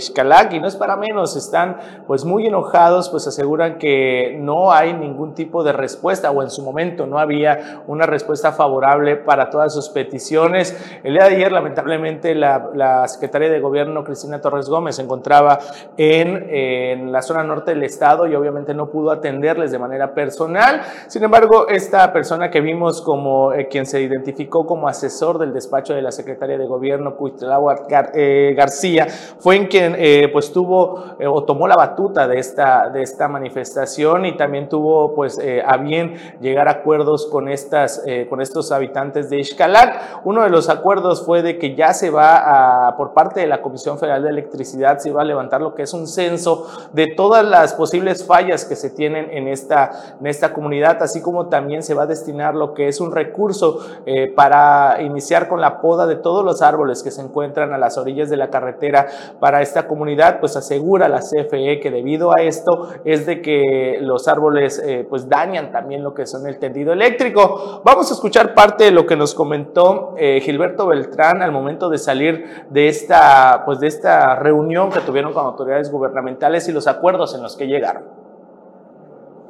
y 0.50 0.60
no 0.60 0.68
es 0.68 0.76
para 0.76 0.98
menos, 0.98 1.34
están 1.34 1.78
pues 2.06 2.26
muy 2.26 2.46
enojados, 2.46 3.08
pues 3.08 3.26
aseguran 3.26 3.78
que 3.78 4.36
no 4.38 4.70
hay 4.70 4.92
ningún 4.92 5.34
tipo 5.34 5.64
de 5.64 5.72
respuesta 5.72 6.30
o 6.30 6.42
en 6.42 6.50
su 6.50 6.62
momento 6.62 7.06
no 7.06 7.18
había 7.18 7.80
una 7.86 8.04
respuesta 8.04 8.52
favorable 8.52 9.16
para 9.16 9.48
todas 9.48 9.72
sus 9.72 9.88
peticiones. 9.88 10.78
El 11.02 11.14
día 11.14 11.24
de 11.24 11.36
ayer 11.36 11.52
lamentablemente 11.52 12.34
la, 12.34 12.68
la 12.74 13.08
secretaria 13.08 13.48
de 13.48 13.60
gobierno 13.60 14.04
Cristina 14.04 14.42
Torres 14.42 14.68
Gómez 14.68 14.96
se 14.96 15.02
encontraba 15.02 15.58
en, 15.96 16.50
en 16.50 17.12
la 17.12 17.22
zona 17.22 17.42
norte 17.44 17.70
del 17.70 17.82
estado 17.82 18.26
y 18.26 18.34
obviamente 18.34 18.74
no 18.74 18.90
pudo 18.90 19.10
atenderles 19.10 19.69
de 19.70 19.78
manera 19.78 20.14
personal. 20.14 20.82
Sin 21.06 21.22
embargo, 21.22 21.68
esta 21.68 22.12
persona 22.12 22.50
que 22.50 22.60
vimos 22.60 23.02
como 23.02 23.52
eh, 23.52 23.68
quien 23.68 23.86
se 23.86 24.00
identificó 24.00 24.66
como 24.66 24.88
asesor 24.88 25.38
del 25.38 25.52
despacho 25.52 25.94
de 25.94 26.02
la 26.02 26.12
secretaria 26.12 26.58
de 26.58 26.66
gobierno, 26.66 27.16
Cuitlagua 27.16 27.86
eh, 28.14 28.54
García, 28.56 29.06
fue 29.38 29.56
en 29.56 29.66
quien 29.66 29.94
eh, 29.98 30.28
pues 30.32 30.52
tuvo 30.52 31.04
o 31.26 31.44
tomó 31.44 31.66
la 31.66 31.76
batuta 31.76 32.26
de 32.26 32.38
esta, 32.38 32.88
de 32.88 33.02
esta 33.02 33.28
manifestación 33.28 34.26
y 34.26 34.36
también 34.36 34.68
tuvo 34.68 35.14
pues 35.14 35.38
a 35.64 35.76
bien 35.76 36.14
llegar 36.40 36.68
a 36.68 36.72
acuerdos 36.72 37.26
con, 37.26 37.48
estas, 37.48 38.02
con 38.28 38.40
estos 38.40 38.72
habitantes 38.72 39.30
de 39.30 39.38
Ixcalac. 39.38 40.20
Uno 40.24 40.42
de 40.42 40.50
los 40.50 40.68
acuerdos 40.68 41.24
fue 41.24 41.42
de 41.42 41.58
que 41.58 41.74
ya 41.74 41.92
se 41.92 42.10
va 42.10 42.88
a, 42.88 42.96
por 42.96 43.12
parte 43.12 43.40
de 43.40 43.46
la 43.46 43.62
Comisión 43.62 43.98
Federal 43.98 44.22
de 44.22 44.30
Electricidad, 44.30 44.98
se 44.98 45.12
va 45.12 45.22
a 45.22 45.24
levantar 45.24 45.60
lo 45.60 45.74
que 45.74 45.82
es 45.82 45.92
un 45.92 46.06
censo 46.06 46.66
de 46.92 47.08
todas 47.16 47.44
las 47.44 47.74
posibles 47.74 48.24
fallas 48.24 48.64
que 48.64 48.76
se 48.76 48.90
tienen 48.90 49.28
en 49.30 49.48
este 49.48 49.59
esta, 49.60 50.16
en 50.20 50.26
esta 50.26 50.52
comunidad, 50.52 51.02
así 51.02 51.20
como 51.20 51.48
también 51.48 51.82
se 51.82 51.94
va 51.94 52.02
a 52.02 52.06
destinar 52.06 52.54
lo 52.54 52.74
que 52.74 52.88
es 52.88 53.00
un 53.00 53.12
recurso 53.12 53.80
eh, 54.06 54.32
para 54.34 55.02
iniciar 55.02 55.48
con 55.48 55.60
la 55.60 55.80
poda 55.80 56.06
de 56.06 56.16
todos 56.16 56.44
los 56.44 56.62
árboles 56.62 57.02
que 57.02 57.10
se 57.10 57.22
encuentran 57.22 57.72
a 57.72 57.78
las 57.78 57.98
orillas 57.98 58.30
de 58.30 58.36
la 58.36 58.50
carretera 58.50 59.06
para 59.38 59.62
esta 59.62 59.86
comunidad, 59.86 60.40
pues 60.40 60.56
asegura 60.56 61.08
la 61.08 61.20
CFE 61.20 61.80
que 61.80 61.90
debido 61.90 62.34
a 62.34 62.42
esto 62.42 62.88
es 63.04 63.26
de 63.26 63.42
que 63.42 63.98
los 64.00 64.28
árboles 64.28 64.80
eh, 64.84 65.06
pues 65.08 65.28
dañan 65.28 65.70
también 65.72 66.02
lo 66.02 66.14
que 66.14 66.26
son 66.26 66.46
el 66.46 66.58
tendido 66.58 66.92
eléctrico. 66.92 67.82
Vamos 67.84 68.10
a 68.10 68.14
escuchar 68.14 68.54
parte 68.54 68.84
de 68.84 68.90
lo 68.90 69.06
que 69.06 69.16
nos 69.16 69.34
comentó 69.34 70.14
eh, 70.16 70.40
Gilberto 70.42 70.86
Beltrán 70.86 71.42
al 71.42 71.52
momento 71.52 71.88
de 71.88 71.98
salir 71.98 72.66
de 72.70 72.88
esta, 72.88 73.62
pues 73.64 73.80
de 73.80 73.86
esta 73.86 74.34
reunión 74.36 74.90
que 74.90 75.00
tuvieron 75.00 75.32
con 75.32 75.44
autoridades 75.44 75.90
gubernamentales 75.90 76.68
y 76.68 76.72
los 76.72 76.86
acuerdos 76.86 77.34
en 77.34 77.42
los 77.42 77.56
que 77.56 77.66
llegaron 77.66 78.19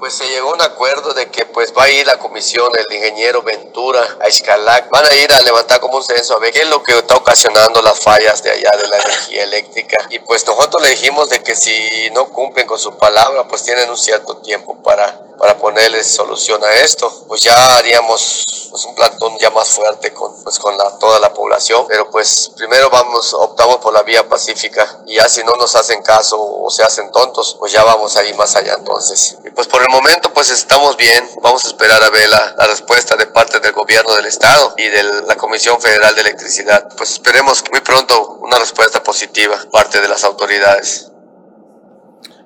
pues 0.00 0.14
se 0.14 0.26
llegó 0.28 0.50
a 0.50 0.54
un 0.54 0.62
acuerdo 0.62 1.12
de 1.12 1.30
que 1.30 1.44
pues 1.44 1.74
va 1.76 1.84
a 1.84 1.90
ir 1.90 2.06
la 2.06 2.18
comisión, 2.18 2.72
el 2.74 2.96
ingeniero 2.96 3.42
Ventura 3.42 4.16
a 4.18 4.26
Escalac, 4.28 4.88
van 4.88 5.04
a 5.04 5.14
ir 5.14 5.30
a 5.30 5.40
levantar 5.42 5.78
como 5.78 5.98
un 5.98 6.02
censo 6.02 6.34
a 6.34 6.38
ver 6.38 6.52
qué 6.52 6.62
es 6.62 6.68
lo 6.68 6.82
que 6.82 6.96
está 6.96 7.16
ocasionando 7.16 7.82
las 7.82 8.00
fallas 8.00 8.42
de 8.42 8.50
allá 8.50 8.70
de 8.78 8.88
la 8.88 8.96
energía 8.96 9.44
eléctrica. 9.44 9.98
Y 10.08 10.18
pues 10.20 10.44
nosotros 10.46 10.82
le 10.82 10.88
dijimos 10.88 11.28
de 11.28 11.42
que 11.42 11.54
si 11.54 12.10
no 12.14 12.30
cumplen 12.30 12.66
con 12.66 12.78
su 12.78 12.96
palabra, 12.96 13.46
pues 13.46 13.62
tienen 13.62 13.90
un 13.90 13.98
cierto 13.98 14.38
tiempo 14.38 14.82
para 14.82 15.30
para 15.40 15.56
ponerles 15.56 16.14
solución 16.14 16.62
a 16.62 16.70
esto. 16.74 17.10
Pues 17.26 17.40
ya 17.40 17.76
haríamos 17.78 18.44
pues, 18.70 18.84
un 18.84 18.94
plantón 18.94 19.38
ya 19.38 19.50
más 19.50 19.70
fuerte 19.70 20.12
con, 20.12 20.34
pues, 20.44 20.58
con 20.58 20.76
la, 20.76 20.98
toda 20.98 21.18
la 21.18 21.32
población, 21.32 21.86
pero 21.88 22.10
pues 22.10 22.52
primero 22.56 22.90
vamos, 22.90 23.32
optamos 23.32 23.78
por 23.78 23.94
la 23.94 24.02
vía 24.02 24.28
pacífica 24.28 25.00
y 25.06 25.14
ya 25.14 25.26
si 25.30 25.42
no 25.42 25.52
nos 25.52 25.74
hacen 25.76 26.02
caso 26.02 26.36
o 26.38 26.70
se 26.70 26.82
hacen 26.82 27.10
tontos, 27.10 27.56
pues 27.58 27.72
ya 27.72 27.82
vamos 27.82 28.14
a 28.18 28.24
ir 28.24 28.34
más 28.36 28.54
allá 28.54 28.74
entonces. 28.74 29.38
Y 29.42 29.48
pues 29.50 29.66
por 29.66 29.80
el 29.80 29.88
momento 29.90 30.32
pues 30.32 30.50
estamos 30.50 30.96
bien, 30.96 31.28
vamos 31.42 31.64
a 31.64 31.68
esperar 31.68 32.02
a 32.02 32.10
ver 32.10 32.28
la, 32.28 32.54
la 32.56 32.66
respuesta 32.68 33.16
de 33.16 33.26
parte 33.26 33.60
del 33.60 33.72
gobierno 33.72 34.14
del 34.14 34.26
estado 34.26 34.74
y 34.76 34.88
de 34.88 35.02
la 35.02 35.36
Comisión 35.36 35.80
Federal 35.80 36.14
de 36.14 36.22
Electricidad. 36.22 36.88
Pues 36.96 37.12
esperemos 37.12 37.62
muy 37.70 37.80
pronto 37.80 38.38
una 38.40 38.58
respuesta 38.58 39.02
positiva 39.02 39.58
parte 39.70 40.00
de 40.00 40.08
las 40.08 40.24
autoridades. 40.24 41.09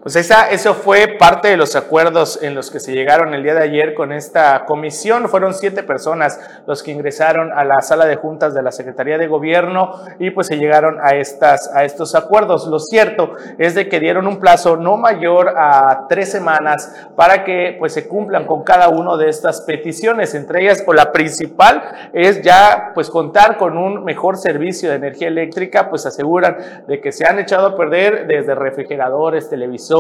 Pues 0.05 0.17
esa, 0.17 0.51
eso 0.51 0.75
fue 0.75 1.17
parte 1.19 1.49
de 1.49 1.57
los 1.57 1.77
acuerdos 1.77 2.43
en 2.43 2.55
los 2.55 2.71
que 2.71 2.79
se 2.79 2.93
llegaron 2.93 3.33
el 3.33 3.43
día 3.43 3.55
de 3.55 3.63
ayer 3.63 3.95
con 3.95 4.13
esta 4.13 4.67
comisión. 4.67 5.31
Fueron 5.31 5.55
siete 5.55 5.83
personas 5.83 6.39
los 6.67 6.83
que 6.83 6.91
ingresaron 6.91 7.51
a 7.51 7.65
la 7.65 7.81
sala 7.81 8.05
de 8.05 8.17
juntas 8.17 8.53
de 8.53 8.63
la 8.63 8.71
Secretaría 8.71 9.17
de 9.17 9.29
Gobierno 9.29 9.93
y 10.19 10.31
pues 10.31 10.49
se 10.49 10.59
llegaron 10.59 10.99
a, 11.03 11.17
estas, 11.17 11.75
a 11.75 11.85
estos 11.85 12.15
acuerdos. 12.15 12.67
Lo 12.67 12.81
cierto 12.81 13.33
es 13.57 13.75
de 13.75 13.89
que 13.89 13.99
dieron 13.99 14.27
un 14.27 14.41
plazo 14.41 14.77
no 14.77 14.99
mayor 14.99 15.55
a 15.57 16.05
tres 16.07 16.31
semanas 16.31 17.09
para 17.17 17.43
que 17.43 17.75
pues 17.79 17.95
se 17.95 18.07
cumplan 18.07 18.45
con 18.45 18.63
cada 18.63 18.91
una 18.91 19.17
de 19.17 19.31
estas 19.31 19.63
peticiones. 19.63 20.35
Entre 20.35 20.65
ellas, 20.65 20.85
o 20.87 20.93
la 20.93 21.13
principal 21.13 22.11
es 22.13 22.43
ya 22.43 22.91
pues 22.93 23.09
contar 23.09 23.57
con 23.57 23.79
un 23.79 24.05
mejor 24.05 24.37
servicio 24.37 24.91
de 24.91 24.97
energía 24.97 25.29
eléctrica, 25.29 25.89
pues 25.89 26.05
aseguran 26.05 26.85
de 26.87 27.01
que 27.01 27.11
se 27.11 27.27
han 27.27 27.39
echado 27.39 27.69
a 27.69 27.75
perder 27.75 28.27
desde 28.27 28.55
refrigeradores, 28.55 29.49
televisores, 29.49 29.94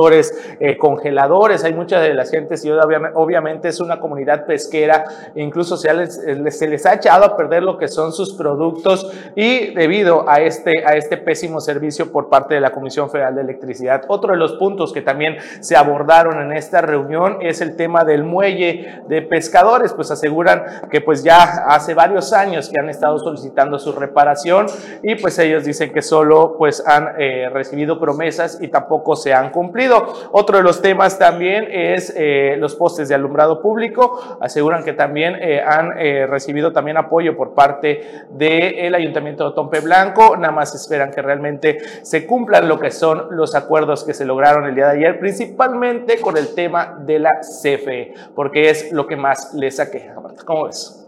eh, 0.61 0.77
congeladores. 0.77 1.65
Hay 1.65 1.73
muchas 1.73 2.03
de 2.03 2.15
las 2.15 2.31
gentes 2.31 2.65
y 2.65 2.71
obviamente 2.71 3.69
es 3.69 3.81
una 3.81 4.01
comunidad 4.01 4.47
pesquera, 4.47 5.05
incluso 5.35 5.77
se 5.77 5.93
les, 5.95 6.21
se 6.51 6.69
les 6.69 6.87
ha 6.87 6.95
echado 6.95 7.25
a 7.25 7.37
perder 7.37 7.63
lo 7.63 7.79
que 7.79 7.89
son 7.89 8.13
sus 8.13 8.35
productos 8.35 9.11
y 9.37 9.75
debido 9.75 10.29
a 10.29 10.41
este, 10.41 10.85
a 10.87 10.97
este 10.97 11.17
pésimo 11.17 11.61
servicio 11.61 12.11
por 12.11 12.29
parte 12.29 12.55
de 12.55 12.61
la 12.61 12.71
Comisión 12.71 13.11
Federal 13.11 13.35
de 13.35 13.43
Electricidad. 13.43 14.03
Otro 14.09 14.33
de 14.33 14.39
los 14.39 14.55
puntos 14.55 14.93
que 14.93 15.03
también 15.03 15.37
se 15.61 15.77
abordaron 15.77 16.41
en 16.41 16.53
esta 16.57 16.81
reunión 16.81 17.39
es 17.41 17.61
el 17.61 17.77
tema 17.77 18.05
del 18.05 18.25
muelle 18.25 19.03
de 19.09 19.23
pescadores, 19.23 19.93
pues 19.93 20.11
aseguran 20.11 20.65
que 20.91 21.01
pues 21.01 21.23
ya 21.23 21.43
hace 21.69 21.95
varios 21.95 22.33
años 22.33 22.69
que 22.69 22.81
han 22.81 22.89
estado 22.89 23.19
solicitando 23.19 23.79
su 23.79 23.93
reparación 23.93 24.67
y 25.03 25.15
pues 25.17 25.39
ellos 25.39 25.65
dicen 25.65 25.93
que 25.93 26.03
solo 26.03 26.57
pues 26.59 26.83
han 26.87 27.15
eh, 27.19 27.49
recibido 27.53 27.99
promesas 28.01 28.59
y 28.61 28.69
tampoco 28.69 29.17
se 29.17 29.33
han 29.33 29.51
cumplido. 29.51 29.84
Otro 29.93 30.59
de 30.59 30.63
los 30.63 30.81
temas 30.83 31.19
también 31.19 31.67
es 31.71 32.13
eh, 32.17 32.57
los 32.59 32.75
postes 32.75 33.09
de 33.09 33.15
alumbrado 33.15 33.61
público. 33.61 34.39
Aseguran 34.41 34.85
que 34.85 34.93
también 34.93 35.37
eh, 35.41 35.63
han 35.65 35.99
eh, 35.99 36.27
recibido 36.27 36.73
también 36.73 36.97
apoyo 36.97 37.37
por 37.37 37.55
parte 37.55 38.25
del 38.31 38.95
Ayuntamiento 38.95 39.49
de 39.49 39.55
Tompe 39.55 39.81
Blanco. 39.81 40.37
Nada 40.37 40.53
más 40.53 40.75
esperan 40.75 41.11
que 41.11 41.23
realmente 41.23 41.79
se 42.03 42.27
cumplan 42.27 42.69
lo 42.69 42.79
que 42.79 42.91
son 42.91 43.29
los 43.31 43.55
acuerdos 43.55 44.05
que 44.05 44.15
se 44.15 44.25
lograron 44.25 44.65
el 44.67 44.75
día 44.75 44.87
de 44.87 44.99
ayer, 44.99 45.19
principalmente 45.19 46.21
con 46.21 46.37
el 46.37 46.55
tema 46.55 46.97
de 47.01 47.19
la 47.19 47.41
CFE, 47.41 48.15
porque 48.35 48.71
es 48.71 48.93
lo 48.93 49.07
que 49.07 49.17
más 49.17 49.55
les 49.55 49.81
aqueja. 49.81 50.15
¿Cómo 50.45 50.65
ves? 50.65 51.04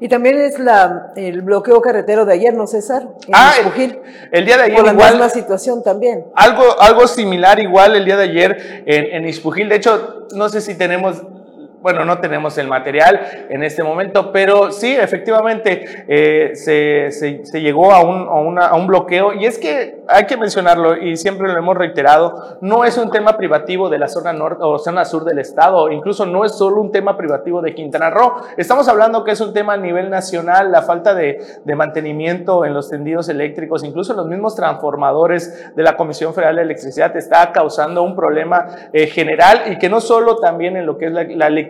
Y 0.00 0.08
también 0.08 0.38
es 0.38 0.58
la, 0.58 1.12
el 1.16 1.42
bloqueo 1.42 1.80
carretero 1.80 2.24
de 2.24 2.34
ayer, 2.34 2.54
¿no, 2.54 2.66
César? 2.66 3.02
En 3.26 3.34
ah, 3.34 3.52
el, 4.30 4.44
día 4.44 4.56
de 4.56 4.62
ayer. 4.62 4.76
Por 4.76 4.86
la 4.86 4.92
misma 4.92 5.28
situación 5.28 5.82
también. 5.82 6.26
Algo, 6.34 6.80
algo 6.80 7.06
similar, 7.06 7.58
igual 7.58 7.96
el 7.96 8.04
día 8.04 8.16
de 8.16 8.24
ayer 8.24 8.82
en, 8.86 9.04
en 9.06 9.28
Ispujil. 9.28 9.68
De 9.68 9.76
hecho, 9.76 10.26
no 10.34 10.48
sé 10.48 10.60
si 10.60 10.76
tenemos 10.76 11.22
bueno, 11.80 12.04
no 12.04 12.18
tenemos 12.18 12.58
el 12.58 12.66
material 12.66 13.46
en 13.48 13.62
este 13.62 13.82
momento, 13.84 14.32
pero 14.32 14.72
sí, 14.72 14.94
efectivamente, 14.94 16.04
eh, 16.08 16.54
se, 16.54 17.10
se, 17.10 17.60
llegó 17.60 17.92
a 17.92 18.02
un, 18.02 18.58
a, 18.58 18.74
un, 18.74 18.86
bloqueo. 18.86 19.32
Y 19.34 19.46
es 19.46 19.58
que 19.58 20.02
hay 20.08 20.26
que 20.26 20.36
mencionarlo 20.36 20.96
y 20.96 21.16
siempre 21.16 21.48
lo 21.48 21.58
hemos 21.58 21.76
reiterado, 21.76 22.58
no 22.60 22.84
es 22.84 22.98
un 22.98 23.10
tema 23.10 23.36
privativo 23.36 23.88
de 23.88 23.98
la 23.98 24.08
zona 24.08 24.32
norte 24.32 24.62
o 24.64 24.78
zona 24.78 25.04
sur 25.04 25.24
del 25.24 25.38
estado, 25.38 25.90
incluso 25.90 26.26
no 26.26 26.44
es 26.44 26.56
solo 26.56 26.80
un 26.80 26.90
tema 26.90 27.16
privativo 27.16 27.62
de 27.62 27.74
Quintana 27.74 28.10
Roo, 28.10 28.34
estamos 28.56 28.88
hablando 28.88 29.22
que 29.24 29.32
es 29.32 29.40
un 29.40 29.52
tema 29.52 29.74
a 29.74 29.76
nivel 29.76 30.10
nacional, 30.10 30.72
la 30.72 30.82
falta 30.82 31.14
de, 31.14 31.40
de 31.64 31.74
mantenimiento 31.74 32.64
en 32.64 32.74
los 32.74 32.88
tendidos 32.88 33.28
eléctricos, 33.28 33.84
incluso 33.84 34.14
los 34.14 34.26
mismos 34.26 34.56
transformadores 34.56 35.72
de 35.76 35.82
la 35.82 35.96
Comisión 35.96 36.34
Federal 36.34 36.56
de 36.56 36.62
Electricidad 36.62 37.16
está 37.16 37.52
causando 37.52 38.02
un 38.02 38.16
problema 38.16 38.66
eh, 38.92 39.06
general 39.06 39.64
y 39.66 39.78
que 39.78 39.88
no 39.88 40.00
solo 40.00 40.36
también 40.36 40.76
en 40.76 40.86
lo 40.86 40.96
que 40.96 41.06
es 41.06 41.12
la, 41.12 41.24
la 41.24 41.46
electricidad 41.46 41.67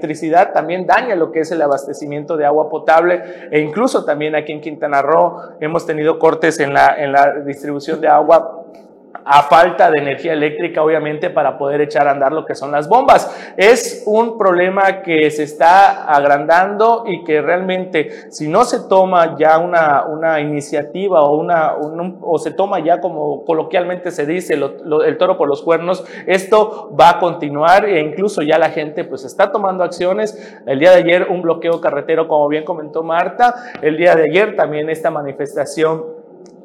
también 0.52 0.86
daña 0.86 1.14
lo 1.14 1.30
que 1.30 1.40
es 1.40 1.50
el 1.50 1.62
abastecimiento 1.62 2.36
de 2.36 2.46
agua 2.46 2.68
potable. 2.68 3.22
E 3.50 3.60
incluso 3.60 4.04
también 4.04 4.34
aquí 4.34 4.52
en 4.52 4.60
Quintana 4.60 5.02
Roo 5.02 5.36
hemos 5.60 5.86
tenido 5.86 6.18
cortes 6.18 6.60
en 6.60 6.72
la, 6.72 6.94
en 6.96 7.12
la 7.12 7.40
distribución 7.40 8.00
de 8.00 8.08
agua 8.08 8.64
a 9.24 9.42
falta 9.42 9.90
de 9.90 9.98
energía 9.98 10.32
eléctrica, 10.32 10.82
obviamente, 10.82 11.30
para 11.30 11.58
poder 11.58 11.82
echar 11.82 12.08
a 12.08 12.12
andar 12.12 12.32
lo 12.32 12.44
que 12.44 12.54
son 12.54 12.72
las 12.72 12.88
bombas. 12.88 13.54
Es 13.56 14.02
un 14.06 14.38
problema 14.38 15.02
que 15.02 15.30
se 15.30 15.42
está 15.42 16.04
agrandando 16.04 17.04
y 17.06 17.24
que 17.24 17.42
realmente, 17.42 18.30
si 18.30 18.48
no 18.48 18.64
se 18.64 18.88
toma 18.88 19.36
ya 19.38 19.58
una, 19.58 20.04
una 20.06 20.40
iniciativa 20.40 21.22
o, 21.24 21.36
una, 21.36 21.74
o 21.74 22.38
se 22.38 22.52
toma 22.52 22.80
ya 22.80 23.00
como 23.00 23.44
coloquialmente 23.44 24.10
se 24.10 24.24
dice, 24.26 24.54
el 24.54 25.18
toro 25.18 25.36
por 25.36 25.48
los 25.48 25.62
cuernos, 25.62 26.04
esto 26.26 26.94
va 26.98 27.10
a 27.10 27.18
continuar 27.18 27.84
e 27.84 28.00
incluso 28.00 28.42
ya 28.42 28.58
la 28.58 28.70
gente 28.70 29.04
pues 29.04 29.24
está 29.24 29.52
tomando 29.52 29.84
acciones. 29.84 30.58
El 30.66 30.78
día 30.78 30.90
de 30.92 30.98
ayer 30.98 31.26
un 31.28 31.42
bloqueo 31.42 31.80
carretero, 31.80 32.28
como 32.28 32.48
bien 32.48 32.64
comentó 32.64 33.02
Marta, 33.02 33.54
el 33.82 33.96
día 33.96 34.14
de 34.14 34.24
ayer 34.30 34.56
también 34.56 34.88
esta 34.88 35.10
manifestación 35.10 36.17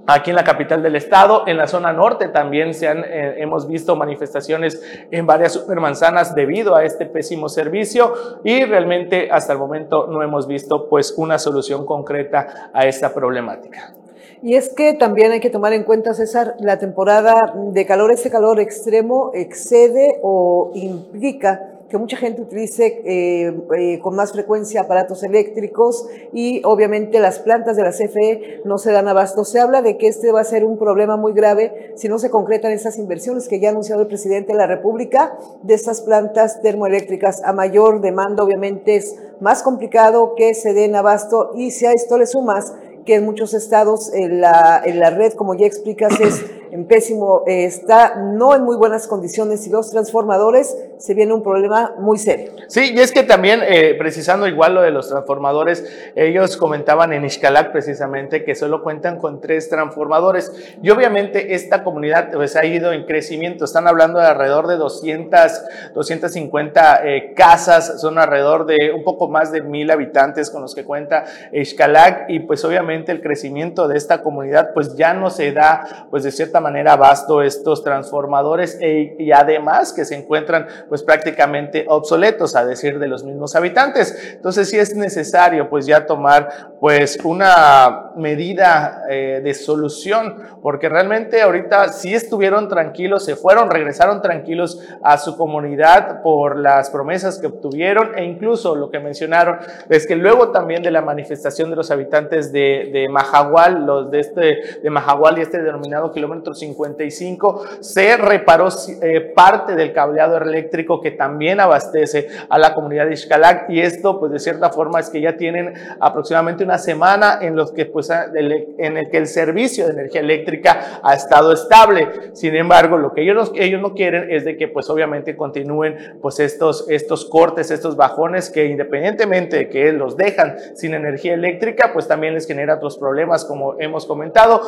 Aquí 0.06 0.32
en 0.32 0.36
la 0.36 0.44
capital 0.44 0.84
del 0.84 0.98
estado, 0.98 1.44
en 1.48 1.56
la 1.56 1.66
zona 1.66 1.94
norte 1.94 2.28
también 2.28 2.74
se 2.74 2.90
han, 2.90 3.06
eh, 3.06 3.36
hemos 3.38 3.70
visto 3.70 3.96
manifestaciones 3.96 4.82
en 5.12 5.26
varias 5.26 5.54
supermanzanas 5.54 6.36
debido 6.36 6.76
a 6.76 6.84
este 6.84 7.06
pésimo 7.06 7.48
servicio 7.48 8.14
y 8.44 8.66
realmente 8.66 9.30
hasta 9.32 9.54
el 9.54 9.60
momento 9.60 10.08
no 10.08 10.22
hemos 10.22 10.46
visto 10.46 10.90
pues 10.90 11.14
una 11.16 11.40
solución 11.40 11.86
concreta 11.86 12.70
a 12.74 12.86
esta 12.86 13.14
problemática. 13.14 13.94
Y 14.42 14.56
es 14.56 14.74
que 14.74 14.94
también 14.94 15.32
hay 15.32 15.40
que 15.40 15.50
tomar 15.50 15.72
en 15.72 15.86
cuenta, 15.86 16.14
César, 16.14 16.56
la 16.60 16.78
temporada 16.78 17.54
de 17.56 17.86
calor, 17.86 18.12
ese 18.12 18.30
calor 18.30 18.60
extremo 18.60 19.32
excede 19.34 20.20
o 20.22 20.72
implica 20.74 21.73
que 21.94 22.00
mucha 22.00 22.18
gente 22.18 22.42
utilice 22.42 23.04
eh, 23.06 23.56
eh, 23.78 24.00
con 24.00 24.16
más 24.16 24.32
frecuencia 24.32 24.82
aparatos 24.82 25.22
eléctricos 25.22 26.08
y 26.32 26.60
obviamente 26.66 27.20
las 27.20 27.38
plantas 27.38 27.78
de 27.78 27.84
la 27.84 27.92
CFE 27.92 28.62
no 28.66 28.80
se 28.80 28.92
dan 28.92 29.08
abasto. 29.08 29.46
Se 29.46 29.60
habla 29.60 29.84
de 29.84 30.00
que 30.00 30.08
este 30.08 30.32
va 30.32 30.42
a 30.42 30.44
ser 30.44 30.66
un 30.66 30.80
problema 30.80 31.18
muy 31.18 31.34
grave 31.34 31.94
si 31.96 32.10
no 32.10 32.18
se 32.18 32.32
concretan 32.32 32.72
esas 32.72 32.98
inversiones 32.98 33.48
que 33.48 33.60
ya 33.60 33.68
ha 33.68 33.72
anunciado 33.74 34.02
el 34.02 34.08
presidente 34.08 34.54
de 34.54 34.58
la 34.58 34.66
República 34.66 35.38
de 35.62 35.76
estas 35.76 36.02
plantas 36.02 36.64
termoeléctricas. 36.64 37.44
A 37.44 37.54
mayor 37.54 38.02
demanda 38.02 38.44
obviamente 38.44 38.96
es 38.96 39.16
más 39.40 39.62
complicado 39.62 40.34
que 40.36 40.56
se 40.56 40.74
den 40.74 40.96
abasto 40.96 41.52
y 41.54 41.70
si 41.70 41.86
a 41.86 41.92
esto 41.92 42.18
le 42.18 42.26
sumas 42.26 42.74
que 43.06 43.16
en 43.16 43.26
muchos 43.26 43.54
estados 43.54 44.12
en 44.16 44.42
la, 44.42 44.82
en 44.84 45.00
la 45.00 45.12
red, 45.12 45.34
como 45.34 45.54
ya 45.54 45.68
explicas, 45.68 46.20
es 46.20 46.44
en 46.74 46.86
pésimo, 46.88 47.44
eh, 47.46 47.66
está 47.66 48.16
no 48.16 48.56
en 48.56 48.64
muy 48.64 48.76
buenas 48.76 49.08
condiciones 49.08 49.68
y 49.68 49.70
los 49.70 49.92
transformadores 49.92 50.76
se 50.98 51.14
viene 51.14 51.32
un 51.32 51.44
problema 51.44 51.94
muy 52.00 52.18
serio. 52.18 52.52
Sí, 52.68 52.94
y 52.96 53.00
es 53.00 53.12
que 53.12 53.22
también, 53.22 53.62
eh, 53.62 53.94
precisando 54.00 54.48
igual 54.48 54.74
lo 54.74 54.82
de 54.82 54.90
los 54.90 55.08
transformadores, 55.08 55.86
ellos 56.16 56.58
comentaban 56.58 57.14
en 57.14 57.26
Ixcalac 57.26 57.72
precisamente 57.72 58.44
que 58.44 58.56
solo 58.56 58.82
cuentan 58.82 59.20
con 59.20 59.40
tres 59.40 59.70
transformadores. 59.70 60.52
Y 60.82 60.90
obviamente 60.90 61.54
esta 61.54 61.84
comunidad 61.84 62.32
pues, 62.32 62.56
ha 62.56 62.66
ido 62.66 62.92
en 62.92 63.06
crecimiento, 63.06 63.66
están 63.66 63.88
hablando 63.88 64.20
de 64.20 64.26
alrededor 64.26 64.66
de 64.68 64.78
200, 64.78 65.94
250 65.94 67.06
eh, 67.06 67.34
casas, 67.36 68.02
son 68.02 68.18
alrededor 68.18 68.66
de 68.66 68.94
un 68.96 69.04
poco 69.04 69.28
más 69.28 69.52
de 69.52 69.62
mil 69.62 69.92
habitantes 69.92 70.50
con 70.50 70.64
los 70.64 70.74
que 70.74 70.86
cuenta 70.86 71.26
Ixcalac. 71.52 72.30
Y 72.30 72.40
pues 72.40 72.66
obviamente 72.66 73.12
el 73.12 73.22
crecimiento 73.22 73.88
de 73.88 73.98
esta 73.98 74.24
comunidad 74.24 74.74
pues 74.74 74.96
ya 74.96 75.14
no 75.14 75.30
se 75.30 75.52
da 75.52 76.08
pues 76.10 76.24
de 76.24 76.32
cierta 76.32 76.63
manera 76.64 76.96
vasto 76.96 77.44
estos 77.44 77.84
transformadores 77.84 78.80
e, 78.82 79.16
y 79.20 79.32
además 79.32 79.94
que 79.94 80.06
se 80.06 80.16
encuentran 80.16 80.66
pues 80.90 81.04
prácticamente 81.04 81.86
obsoletos 81.88 82.56
a 82.56 82.66
decir 82.66 82.98
de 82.98 83.08
los 83.08 83.24
mismos 83.24 83.56
habitantes. 83.56 84.34
Entonces 84.34 84.70
sí 84.70 84.80
es 84.80 84.96
necesario 84.96 85.70
pues 85.70 85.86
ya 85.86 86.08
tomar 86.08 86.74
pues 86.80 87.20
una 87.24 88.12
medida 88.16 89.04
eh, 89.10 89.42
de 89.44 89.54
solución 89.54 90.38
porque 90.62 90.90
realmente 90.90 91.42
ahorita 91.42 91.90
sí 91.90 92.14
estuvieron 92.14 92.68
tranquilos, 92.70 93.26
se 93.26 93.36
fueron, 93.36 93.70
regresaron 93.70 94.22
tranquilos 94.22 94.80
a 95.04 95.18
su 95.18 95.38
comunidad 95.38 96.22
por 96.24 96.58
las 96.58 96.90
promesas 96.90 97.40
que 97.40 97.48
obtuvieron 97.48 98.18
e 98.18 98.26
incluso 98.26 98.76
lo 98.76 98.90
que 98.90 99.00
mencionaron 99.00 99.60
es 99.90 100.08
que 100.08 100.16
luego 100.16 100.50
también 100.50 100.82
de 100.82 100.92
la 100.92 101.02
manifestación 101.02 101.70
de 101.70 101.76
los 101.76 101.92
habitantes 101.92 102.52
de, 102.52 102.90
de 102.92 103.10
Mahahual, 103.10 103.86
los 103.86 104.10
de 104.10 104.20
este 104.20 104.80
de 104.82 104.90
Mahahual 104.90 105.38
y 105.38 105.42
este 105.42 105.62
denominado 105.62 106.12
kilómetro 106.12 106.53
55 106.56 107.66
se 107.80 108.18
reparó 108.18 108.70
eh, 109.02 109.22
parte 109.36 109.76
del 109.76 109.94
cableado 109.94 110.38
eléctrico 110.38 111.02
que 111.02 111.12
también 111.12 111.60
abastece 111.60 112.28
a 112.50 112.58
la 112.58 112.74
comunidad 112.74 113.06
de 113.06 113.14
Ixcalac 113.14 113.70
y 113.70 113.82
esto 113.82 114.20
pues 114.20 114.32
de 114.32 114.40
cierta 114.40 114.70
forma 114.70 115.00
es 115.00 115.10
que 115.10 115.22
ya 115.22 115.38
tienen 115.38 115.74
aproximadamente 116.00 116.64
una 116.64 116.78
semana 116.78 117.40
en 117.42 117.56
los 117.56 117.72
que 117.72 117.86
pues 117.86 118.10
en 118.10 118.98
el 118.98 119.10
que 119.10 119.18
el 119.18 119.28
servicio 119.28 119.86
de 119.86 119.94
energía 119.94 120.22
eléctrica 120.22 121.00
ha 121.04 121.14
estado 121.14 121.54
estable. 121.54 122.08
Sin 122.34 122.56
embargo, 122.56 122.98
lo 122.98 123.14
que 123.14 123.22
ellos, 123.22 123.52
ellos 123.56 123.82
no 123.82 123.94
quieren 123.94 124.32
es 124.32 124.46
de 124.46 124.58
que 124.58 124.68
pues 124.68 124.90
obviamente 124.90 125.36
continúen 125.36 126.18
pues 126.22 126.40
estos, 126.40 126.90
estos 126.90 127.26
cortes, 127.26 127.72
estos 127.72 127.96
bajones 127.96 128.50
que 128.50 128.66
independientemente 128.66 129.58
de 129.58 129.70
que 129.70 129.92
los 129.92 130.18
dejan 130.18 130.56
sin 130.76 130.94
energía 130.94 131.34
eléctrica, 131.34 131.92
pues 131.94 132.08
también 132.08 132.34
les 132.34 132.48
genera 132.48 132.76
otros 132.76 132.98
problemas 132.98 133.46
como 133.46 133.80
hemos 133.80 134.06
comentado, 134.06 134.62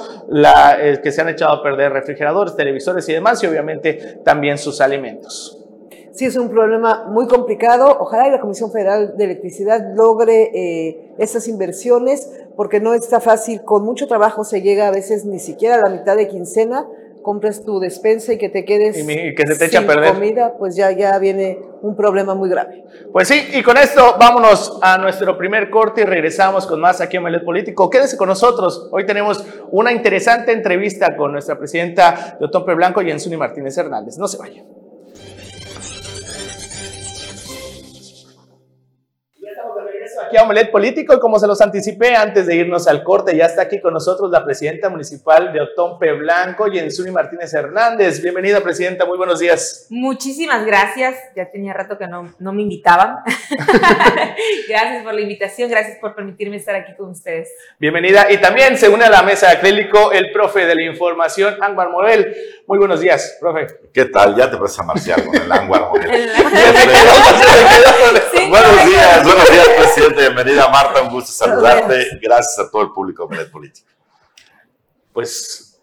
eh, 0.79 0.99
que 1.01 1.11
se 1.11 1.21
han 1.21 1.29
echado 1.29 1.53
a 1.53 1.63
perder 1.63 1.74
de 1.75 1.89
refrigeradores, 1.89 2.55
televisores 2.55 3.07
y 3.09 3.13
demás, 3.13 3.43
y 3.43 3.47
obviamente 3.47 4.19
también 4.23 4.57
sus 4.57 4.81
alimentos. 4.81 5.61
Sí, 6.11 6.25
es 6.25 6.37
un 6.37 6.49
problema 6.49 7.07
muy 7.09 7.27
complicado. 7.27 7.97
Ojalá 7.99 8.29
y 8.29 8.31
la 8.31 8.39
Comisión 8.39 8.71
Federal 8.71 9.17
de 9.17 9.25
Electricidad 9.25 9.81
logre 9.95 10.49
eh, 10.53 11.13
estas 11.17 11.49
inversiones, 11.49 12.31
porque 12.55 12.79
no 12.79 12.93
está 12.93 13.19
fácil. 13.19 13.63
Con 13.63 13.83
mucho 13.83 14.07
trabajo 14.07 14.45
se 14.45 14.61
llega 14.61 14.87
a 14.87 14.91
veces 14.91 15.25
ni 15.25 15.39
siquiera 15.39 15.75
a 15.75 15.89
la 15.89 15.89
mitad 15.89 16.15
de 16.15 16.29
quincena 16.29 16.87
compres 17.25 17.65
tu 17.65 17.79
despensa 17.79 18.33
y 18.33 18.37
que 18.37 18.49
te 18.49 18.63
quedes 18.65 18.97
y 18.97 19.33
que 19.33 19.47
se 19.47 19.55
te 19.55 19.67
sin 19.67 19.87
perder. 19.87 20.13
comida, 20.13 20.53
pues 20.59 20.75
ya, 20.75 20.91
ya 20.91 21.17
viene 21.17 21.59
un 21.81 21.95
problema 21.95 22.35
muy 22.35 22.47
grave. 22.47 22.85
Pues 23.11 23.27
sí, 23.27 23.49
y 23.53 23.63
con 23.63 23.77
esto 23.77 24.15
vámonos 24.19 24.77
a 24.81 24.99
nuestro 24.99 25.35
primer 25.35 25.71
corte 25.71 26.01
y 26.01 26.05
regresamos 26.05 26.67
con 26.67 26.79
más 26.79 27.01
aquí 27.01 27.17
en 27.17 27.23
Melet 27.23 27.43
Político. 27.43 27.89
Quédese 27.89 28.15
con 28.15 28.29
nosotros. 28.29 28.89
Hoy 28.91 29.07
tenemos 29.07 29.43
una 29.71 29.91
interesante 29.91 30.51
entrevista 30.51 31.17
con 31.17 31.31
nuestra 31.31 31.57
presidenta 31.57 32.37
de 32.39 32.45
Otompe 32.45 32.75
Blanco 32.75 33.01
y 33.01 33.09
Enzuni 33.09 33.37
Martínez 33.37 33.75
Hernández. 33.75 34.19
No 34.19 34.27
se 34.27 34.37
vayan. 34.37 34.84
Aquí 40.35 40.37
a 40.37 40.43
Omelet 40.43 40.71
Político 40.71 41.13
y 41.13 41.19
como 41.19 41.39
se 41.39 41.47
los 41.47 41.61
anticipé 41.61 42.15
antes 42.15 42.47
de 42.47 42.55
irnos 42.55 42.87
al 42.87 43.03
corte, 43.03 43.35
ya 43.35 43.45
está 43.45 43.63
aquí 43.63 43.79
con 43.79 43.93
nosotros 43.93 44.29
la 44.31 44.43
presidenta 44.43 44.89
municipal 44.89 45.53
de 45.53 45.61
Otompe 45.61 46.11
Blanco, 46.13 46.67
Yensuni 46.67 47.11
Martínez 47.11 47.53
Hernández. 47.53 48.21
Bienvenida, 48.21 48.61
presidenta, 48.61 49.05
muy 49.05 49.17
buenos 49.17 49.39
días. 49.39 49.87
Muchísimas 49.89 50.65
gracias, 50.65 51.15
ya 51.35 51.49
tenía 51.49 51.73
rato 51.73 51.97
que 51.97 52.07
no, 52.07 52.33
no 52.39 52.53
me 52.53 52.63
invitaban. 52.63 53.17
gracias 54.67 55.03
por 55.03 55.13
la 55.13 55.21
invitación, 55.21 55.69
gracias 55.69 55.97
por 55.99 56.15
permitirme 56.15 56.57
estar 56.57 56.75
aquí 56.75 56.93
con 56.95 57.11
ustedes. 57.11 57.49
Bienvenida 57.79 58.31
y 58.31 58.37
también 58.37 58.77
se 58.77 58.89
une 58.89 59.05
a 59.05 59.09
la 59.09 59.23
mesa 59.23 59.47
de 59.47 59.53
acrílico 59.53 60.11
el 60.11 60.31
profe 60.31 60.65
de 60.65 60.75
la 60.75 60.83
información, 60.83 61.55
Ángvar 61.61 61.89
Morel. 61.89 62.35
Muy 62.67 62.77
buenos 62.77 62.99
días, 62.99 63.37
profe. 63.39 63.67
¿Qué 63.93 64.05
tal? 64.05 64.35
Ya 64.35 64.49
te 64.49 64.57
vas 64.57 64.77
a 64.79 64.83
marciar 64.83 65.23
con 65.23 65.35
el 65.35 65.51
Ángvar 65.51 65.81
Morel. 65.81 66.09
buenos 68.49 68.85
días, 68.85 69.23
buenos 69.23 69.51
días, 69.51 69.67
presidente 69.77 70.24
bienvenida 70.29 70.67
Marta, 70.69 71.01
un 71.01 71.09
gusto 71.09 71.31
saludarte. 71.31 72.17
Gracias 72.21 72.57
a 72.59 72.71
todo 72.71 72.81
el 72.81 72.91
público 72.91 73.27
de 73.27 73.45
Política. 73.45 73.91
Pues 75.13 75.79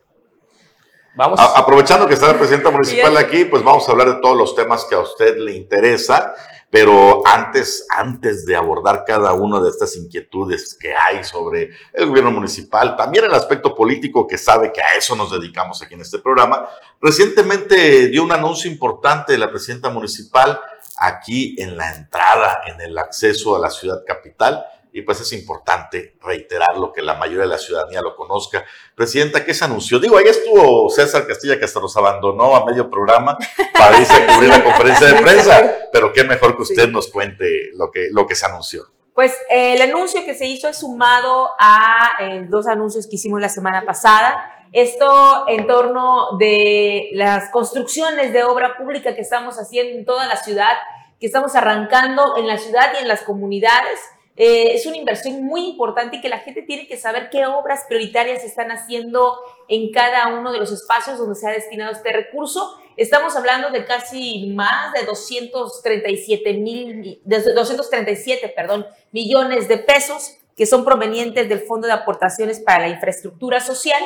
vamos. 1.14 1.38
aprovechando 1.40 2.06
que 2.06 2.14
está 2.14 2.28
la 2.28 2.38
presidenta 2.38 2.70
municipal 2.70 3.16
aquí, 3.16 3.44
pues 3.44 3.62
vamos 3.62 3.88
a 3.88 3.92
hablar 3.92 4.08
de 4.08 4.20
todos 4.20 4.36
los 4.36 4.54
temas 4.54 4.84
que 4.84 4.94
a 4.94 5.00
usted 5.00 5.36
le 5.38 5.54
interesa. 5.54 6.34
Pero 6.70 7.22
antes, 7.26 7.86
antes 7.90 8.46
de 8.46 8.56
abordar 8.56 9.04
cada 9.06 9.34
una 9.34 9.60
de 9.60 9.68
estas 9.68 9.94
inquietudes 9.94 10.74
que 10.80 10.94
hay 10.94 11.22
sobre 11.22 11.68
el 11.92 12.06
gobierno 12.06 12.30
municipal, 12.30 12.96
también 12.96 13.26
el 13.26 13.34
aspecto 13.34 13.74
político 13.74 14.26
que 14.26 14.38
sabe 14.38 14.72
que 14.72 14.80
a 14.80 14.96
eso 14.96 15.14
nos 15.14 15.30
dedicamos 15.30 15.82
aquí 15.82 15.92
en 15.92 16.00
este 16.00 16.18
programa, 16.18 16.66
recientemente 16.98 18.08
dio 18.08 18.24
un 18.24 18.32
anuncio 18.32 18.70
importante 18.70 19.32
de 19.32 19.38
la 19.38 19.50
presidenta 19.50 19.90
municipal 19.90 20.58
aquí 20.98 21.54
en 21.58 21.76
la 21.76 21.94
entrada, 21.94 22.62
en 22.66 22.80
el 22.80 22.96
acceso 22.98 23.56
a 23.56 23.58
la 23.58 23.70
ciudad 23.70 24.02
capital. 24.06 24.64
Y 24.94 25.02
pues 25.02 25.20
es 25.22 25.32
importante 25.32 26.16
reiterarlo, 26.20 26.92
que 26.92 27.00
la 27.00 27.14
mayoría 27.14 27.42
de 27.42 27.48
la 27.48 27.58
ciudadanía 27.58 28.02
lo 28.02 28.14
conozca. 28.14 28.62
Presidenta, 28.94 29.42
¿qué 29.42 29.54
se 29.54 29.64
anunció? 29.64 29.98
Digo, 29.98 30.18
ahí 30.18 30.26
estuvo 30.26 30.90
César 30.90 31.26
Castilla, 31.26 31.58
que 31.58 31.64
hasta 31.64 31.80
nos 31.80 31.96
abandonó 31.96 32.54
a 32.54 32.66
medio 32.66 32.90
programa 32.90 33.38
para 33.72 33.98
irse 33.98 34.12
a 34.12 34.26
cubrir 34.34 34.50
la 34.50 34.62
conferencia 34.62 35.06
de 35.06 35.22
prensa, 35.22 35.76
pero 35.90 36.12
qué 36.12 36.24
mejor 36.24 36.56
que 36.56 36.62
usted 36.62 36.90
nos 36.90 37.08
cuente 37.08 37.70
lo 37.72 37.90
que, 37.90 38.08
lo 38.10 38.26
que 38.26 38.34
se 38.34 38.44
anunció. 38.44 38.84
Pues 39.14 39.32
eh, 39.50 39.74
el 39.74 39.82
anuncio 39.82 40.24
que 40.24 40.34
se 40.34 40.46
hizo 40.46 40.68
es 40.68 40.78
sumado 40.78 41.50
a 41.58 42.12
eh, 42.20 42.46
dos 42.48 42.66
anuncios 42.66 43.06
que 43.06 43.16
hicimos 43.16 43.40
la 43.40 43.50
semana 43.50 43.84
pasada. 43.84 44.61
Esto 44.72 45.44
en 45.48 45.66
torno 45.66 46.38
de 46.38 47.10
las 47.12 47.50
construcciones 47.50 48.32
de 48.32 48.42
obra 48.42 48.78
pública 48.78 49.14
que 49.14 49.20
estamos 49.20 49.56
haciendo 49.56 49.98
en 49.98 50.06
toda 50.06 50.26
la 50.26 50.36
ciudad, 50.36 50.78
que 51.20 51.26
estamos 51.26 51.54
arrancando 51.54 52.38
en 52.38 52.46
la 52.46 52.56
ciudad 52.56 52.90
y 52.94 53.02
en 53.02 53.08
las 53.08 53.20
comunidades. 53.20 54.00
Eh, 54.34 54.72
es 54.72 54.86
una 54.86 54.96
inversión 54.96 55.44
muy 55.44 55.66
importante 55.66 56.16
y 56.16 56.20
que 56.22 56.30
la 56.30 56.38
gente 56.38 56.62
tiene 56.62 56.86
que 56.86 56.96
saber 56.96 57.28
qué 57.28 57.44
obras 57.44 57.84
prioritarias 57.86 58.40
se 58.40 58.46
están 58.46 58.70
haciendo 58.70 59.36
en 59.68 59.92
cada 59.92 60.28
uno 60.28 60.50
de 60.50 60.58
los 60.58 60.72
espacios 60.72 61.18
donde 61.18 61.34
se 61.34 61.46
ha 61.46 61.50
destinado 61.50 61.92
este 61.92 62.10
recurso. 62.10 62.78
Estamos 62.96 63.36
hablando 63.36 63.68
de 63.68 63.84
casi 63.84 64.54
más 64.56 64.94
de 64.94 65.04
237 65.04 66.54
mil, 66.54 67.20
237, 67.26 68.48
perdón, 68.56 68.86
millones 69.10 69.68
de 69.68 69.76
pesos 69.76 70.38
que 70.56 70.64
son 70.64 70.84
provenientes 70.84 71.48
del 71.48 71.60
Fondo 71.60 71.86
de 71.86 71.92
Aportaciones 71.92 72.60
para 72.60 72.86
la 72.86 72.88
Infraestructura 72.88 73.60
Social 73.60 74.02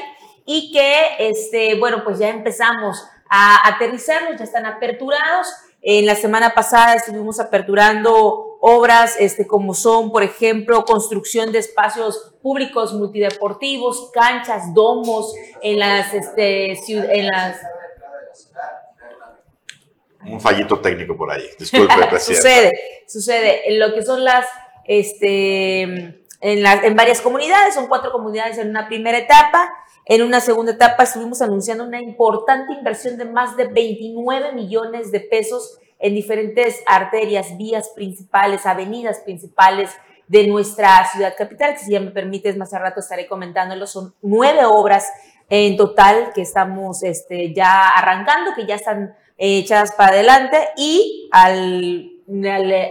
y 0.47 0.73
que, 0.73 1.29
este, 1.29 1.75
bueno, 1.75 2.03
pues 2.05 2.19
ya 2.19 2.31
empezamos 2.31 3.05
a 3.29 3.69
aterrizarlos, 3.69 4.39
ya 4.39 4.45
están 4.45 4.65
aperturados. 4.65 5.49
En 5.83 6.07
la 6.07 6.15
semana 6.15 6.55
pasada 6.55 6.95
estuvimos 6.95 7.39
aperturando 7.41 8.57
obras 8.61 9.17
este, 9.19 9.47
como 9.47 9.75
son, 9.75 10.11
por 10.11 10.23
ejemplo, 10.23 10.85
construcción 10.85 11.53
de 11.53 11.59
espacios 11.59 12.35
públicos 12.43 12.95
multideportivos, 12.95 14.11
canchas, 14.13 14.73
domos 14.73 15.35
en 15.63 15.79
las, 15.79 16.15
este, 16.15 16.73
en 16.91 17.27
las 17.27 17.61
un 20.29 20.41
fallito 20.41 20.81
técnico 20.81 21.17
por 21.17 21.31
ahí. 21.31 21.45
Disculpe, 21.59 21.95
presidente. 22.11 22.43
sucede, 22.43 22.73
sucede. 23.07 23.79
Lo 23.79 23.95
que 23.95 24.03
son 24.03 24.25
las, 24.25 24.47
este, 24.85 26.25
en, 26.41 26.67
en 26.67 26.97
varias 26.97 27.21
comunidades, 27.21 27.75
son 27.75 27.89
cuatro 27.89 28.13
comunidades 28.13 28.59
en 28.59 28.71
una 28.71 28.89
primera 28.89 29.19
etapa. 29.19 29.73
En 30.05 30.23
una 30.23 30.41
segunda 30.41 30.73
etapa 30.73 31.03
estuvimos 31.03 31.43
anunciando 31.43 31.85
una 31.85 32.01
importante 32.01 32.73
inversión 32.73 33.17
de 33.19 33.25
más 33.25 33.57
de 33.57 33.67
29 33.67 34.53
millones 34.53 35.11
de 35.11 35.21
pesos 35.21 35.79
en 35.99 36.15
diferentes 36.15 36.83
arterias, 36.87 37.57
vías 37.57 37.89
principales, 37.91 38.67
avenidas 38.67 39.21
principales 39.21 39.91
de 40.29 40.47
nuestra 40.47 41.05
ciudad 41.11 41.35
capital, 41.37 41.75
que 41.75 41.81
si 41.81 41.93
ya 41.93 42.01
me 42.01 42.11
permites, 42.11 42.57
más 42.57 42.75
a 42.75 42.79
rato 42.79 43.01
estaré 43.01 43.27
comentándolo, 43.27 43.87
son 43.87 44.15
nueve 44.23 44.65
obras 44.65 45.11
en 45.49 45.77
total 45.77 46.33
que 46.35 46.43
estamos 46.43 47.03
este, 47.05 47.55
ya 47.55 47.91
arrancando, 47.91 48.53
que 48.55 48.67
ya 48.67 48.75
están 48.75 49.15
echadas 49.39 49.93
para 49.93 50.13
adelante 50.13 50.69
y 50.77 51.29
al, 51.31 52.16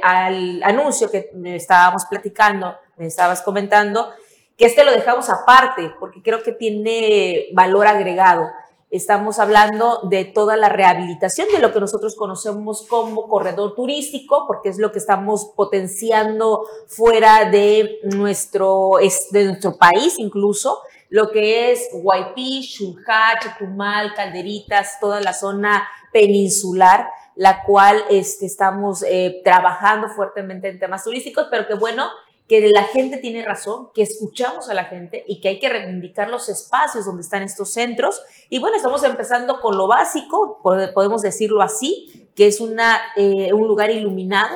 al, 0.03 0.63
anuncio 0.63 1.09
que 1.09 1.31
estábamos 1.45 2.05
platicando, 2.05 2.75
me 2.97 3.07
estabas 3.07 3.41
comentando, 3.41 4.09
que 4.57 4.65
este 4.65 4.83
lo 4.83 4.91
dejamos 4.91 5.29
aparte 5.29 5.91
porque 5.99 6.21
creo 6.21 6.41
que 6.43 6.51
tiene 6.51 7.47
valor 7.53 7.87
agregado. 7.87 8.47
Estamos 8.91 9.39
hablando 9.39 10.01
de 10.03 10.23
toda 10.23 10.55
la 10.55 10.69
rehabilitación 10.69 11.47
de 11.51 11.59
lo 11.59 11.73
que 11.73 11.81
nosotros 11.81 12.15
conocemos 12.15 12.85
como 12.87 13.27
corredor 13.27 13.75
turístico, 13.75 14.45
porque 14.47 14.69
es 14.69 14.77
lo 14.77 14.91
que 14.91 14.99
estamos 14.99 15.51
potenciando 15.55 16.65
fuera 16.87 17.49
de 17.49 17.99
nuestro, 18.03 18.91
de 19.31 19.45
nuestro 19.45 19.75
país 19.77 20.17
incluso, 20.17 20.79
lo 21.09 21.31
que 21.31 21.71
es 21.71 21.89
Guaypí, 21.91 22.63
Xunjá, 22.63 23.39
Chetumal, 23.41 24.13
Calderitas, 24.13 24.99
toda 24.99 25.19
la 25.19 25.33
zona 25.33 25.87
peninsular, 26.11 27.09
la 27.35 27.63
cual 27.63 28.03
este, 28.09 28.45
estamos 28.45 29.03
eh, 29.03 29.41
trabajando 29.43 30.09
fuertemente 30.09 30.69
en 30.69 30.79
temas 30.79 31.03
turísticos, 31.03 31.47
pero 31.51 31.67
que 31.67 31.75
bueno, 31.75 32.09
que 32.47 32.69
la 32.69 32.83
gente 32.83 33.17
tiene 33.17 33.43
razón, 33.43 33.89
que 33.93 34.03
escuchamos 34.03 34.69
a 34.69 34.73
la 34.73 34.85
gente 34.85 35.23
y 35.27 35.41
que 35.41 35.49
hay 35.49 35.59
que 35.59 35.67
reivindicar 35.67 36.29
los 36.29 36.47
espacios 36.47 37.05
donde 37.05 37.23
están 37.23 37.41
estos 37.41 37.73
centros. 37.73 38.21
Y 38.49 38.59
bueno, 38.59 38.77
estamos 38.77 39.03
empezando 39.03 39.59
con 39.61 39.77
lo 39.77 39.87
básico, 39.87 40.59
podemos 40.61 41.23
decirlo 41.23 41.61
así, 41.61 42.29
que 42.35 42.47
es 42.47 42.61
una, 42.61 42.99
eh, 43.15 43.51
un 43.53 43.67
lugar 43.67 43.89
iluminado 43.89 44.55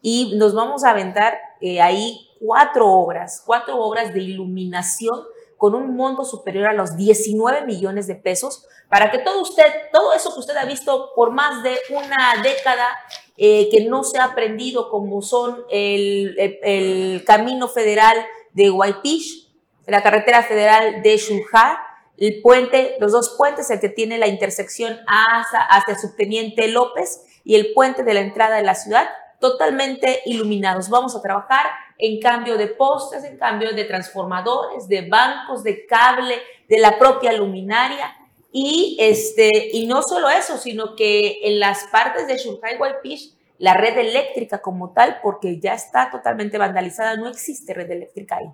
y 0.00 0.34
nos 0.36 0.54
vamos 0.54 0.84
a 0.84 0.90
aventar 0.90 1.38
eh, 1.60 1.80
ahí 1.82 2.28
cuatro 2.40 2.88
obras, 2.88 3.42
cuatro 3.44 3.78
obras 3.80 4.14
de 4.14 4.20
iluminación 4.20 5.20
con 5.56 5.74
un 5.74 5.96
monto 5.96 6.24
superior 6.24 6.66
a 6.66 6.72
los 6.72 6.96
19 6.96 7.64
millones 7.64 8.06
de 8.06 8.14
pesos 8.14 8.66
para 8.88 9.10
que 9.10 9.18
todo 9.18 9.42
usted, 9.42 9.64
todo 9.92 10.12
eso 10.12 10.32
que 10.32 10.40
usted 10.40 10.56
ha 10.56 10.64
visto 10.64 11.10
por 11.14 11.30
más 11.32 11.62
de 11.62 11.76
una 11.90 12.42
década 12.42 12.88
eh, 13.36 13.68
que 13.70 13.84
no 13.84 14.04
se 14.04 14.18
ha 14.18 14.24
aprendido, 14.24 14.90
como 14.90 15.22
son 15.22 15.64
el, 15.70 16.36
el, 16.62 17.24
camino 17.24 17.68
federal 17.68 18.16
de 18.52 18.68
Guaypish, 18.68 19.50
la 19.86 20.02
carretera 20.02 20.42
federal 20.42 21.02
de 21.02 21.18
Xunja, 21.18 21.82
el 22.16 22.40
puente, 22.40 22.96
los 22.98 23.12
dos 23.12 23.34
puentes, 23.36 23.70
el 23.70 23.80
que 23.80 23.88
tiene 23.88 24.18
la 24.18 24.26
intersección 24.26 24.98
hasta, 25.06 25.60
hasta 25.60 25.98
Subteniente 25.98 26.68
López 26.68 27.22
y 27.44 27.56
el 27.56 27.72
puente 27.74 28.02
de 28.04 28.14
la 28.14 28.20
entrada 28.20 28.56
de 28.56 28.62
la 28.62 28.74
ciudad, 28.74 29.08
totalmente 29.38 30.22
iluminados. 30.24 30.88
Vamos 30.88 31.14
a 31.14 31.20
trabajar 31.20 31.66
en 31.98 32.20
cambio 32.20 32.56
de 32.56 32.68
postes, 32.68 33.24
en 33.24 33.38
cambio 33.38 33.72
de 33.72 33.84
transformadores, 33.84 34.88
de 34.88 35.08
bancos, 35.08 35.62
de 35.62 35.86
cable, 35.86 36.36
de 36.68 36.78
la 36.78 36.98
propia 36.98 37.32
luminaria. 37.32 38.14
Y, 38.52 38.96
este, 39.00 39.70
y 39.72 39.86
no 39.86 40.02
solo 40.02 40.30
eso, 40.30 40.56
sino 40.56 40.96
que 40.96 41.40
en 41.42 41.60
las 41.60 41.84
partes 41.92 42.26
de 42.26 42.38
Shunkai 42.38 42.78
Waipish, 42.78 43.34
la 43.58 43.74
red 43.74 43.96
eléctrica 43.98 44.60
como 44.60 44.92
tal, 44.92 45.18
porque 45.22 45.58
ya 45.60 45.74
está 45.74 46.10
totalmente 46.10 46.58
vandalizada, 46.58 47.16
no 47.16 47.28
existe 47.28 47.72
red 47.74 47.90
eléctrica 47.90 48.36
ahí. 48.36 48.46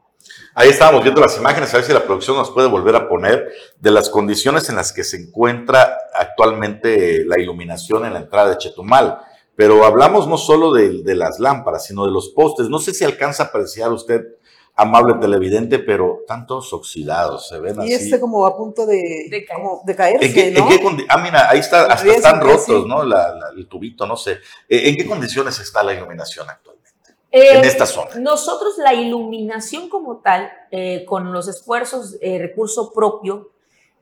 Ahí 0.55 0.69
estábamos 0.69 1.03
viendo 1.03 1.21
las 1.21 1.37
imágenes, 1.37 1.73
a 1.73 1.79
ver 1.79 1.87
si 1.87 1.93
la 1.93 2.05
producción 2.05 2.37
nos 2.37 2.51
puede 2.51 2.69
volver 2.69 2.95
a 2.95 3.09
poner 3.09 3.53
de 3.79 3.91
las 3.91 4.09
condiciones 4.09 4.69
en 4.69 4.77
las 4.77 4.93
que 4.93 5.03
se 5.03 5.17
encuentra 5.17 5.99
actualmente 6.15 7.25
la 7.25 7.41
iluminación 7.41 8.05
en 8.07 8.13
la 8.13 8.21
entrada 8.21 8.51
de 8.51 8.59
Chetumal. 8.59 9.19
Pero 9.55 9.85
hablamos 9.85 10.27
no 10.27 10.39
solo 10.39 10.73
de, 10.73 11.03
las 11.15 11.39
lámparas, 11.39 11.87
sino 11.87 12.07
de 12.07 12.13
los 12.13 12.31
postes. 12.31 12.69
No 12.69 12.79
sé 12.79 12.95
si 12.95 13.05
alcanza 13.05 13.45
a 13.45 13.47
apreciar 13.47 13.93
usted, 13.93 14.23
amable 14.75 15.15
televidente, 15.15 15.79
pero 15.79 16.21
tantos 16.27 16.73
oxidados, 16.73 17.49
se 17.49 17.61
ven 17.61 17.79
así. 17.79 17.91
Y 17.91 17.93
este 17.93 18.19
como 18.19 18.47
a 18.47 18.57
punto 18.57 18.87
de, 18.87 19.29
de, 19.31 19.45
caerse, 19.95 20.27
¿En 20.27 20.69
qué, 20.69 21.07
ah, 21.09 21.19
mira, 21.19 21.51
ahí 21.51 21.59
está, 21.59 21.85
hasta 21.85 22.09
están 22.09 22.41
rotos, 22.41 22.87
¿no? 22.87 23.03
el 23.03 23.69
tubito, 23.69 24.07
no 24.07 24.17
sé. 24.17 24.39
Eh, 24.69 24.89
¿En 24.89 24.97
qué 24.97 25.07
condiciones 25.07 25.59
está 25.59 25.83
la 25.83 25.93
iluminación 25.93 26.49
actualmente? 26.49 26.73
en 27.35 27.65
eh, 27.65 27.67
esta 27.67 27.87
zona. 27.87 28.11
Nosotros 28.17 28.77
la 28.77 28.93
iluminación 28.93 29.89
como 29.89 30.19
tal, 30.19 30.53
eh, 30.71 31.05
con 31.07 31.33
los 31.33 31.49
esfuerzos, 31.49 32.19
recurso 32.21 32.93
propio, 32.93 33.53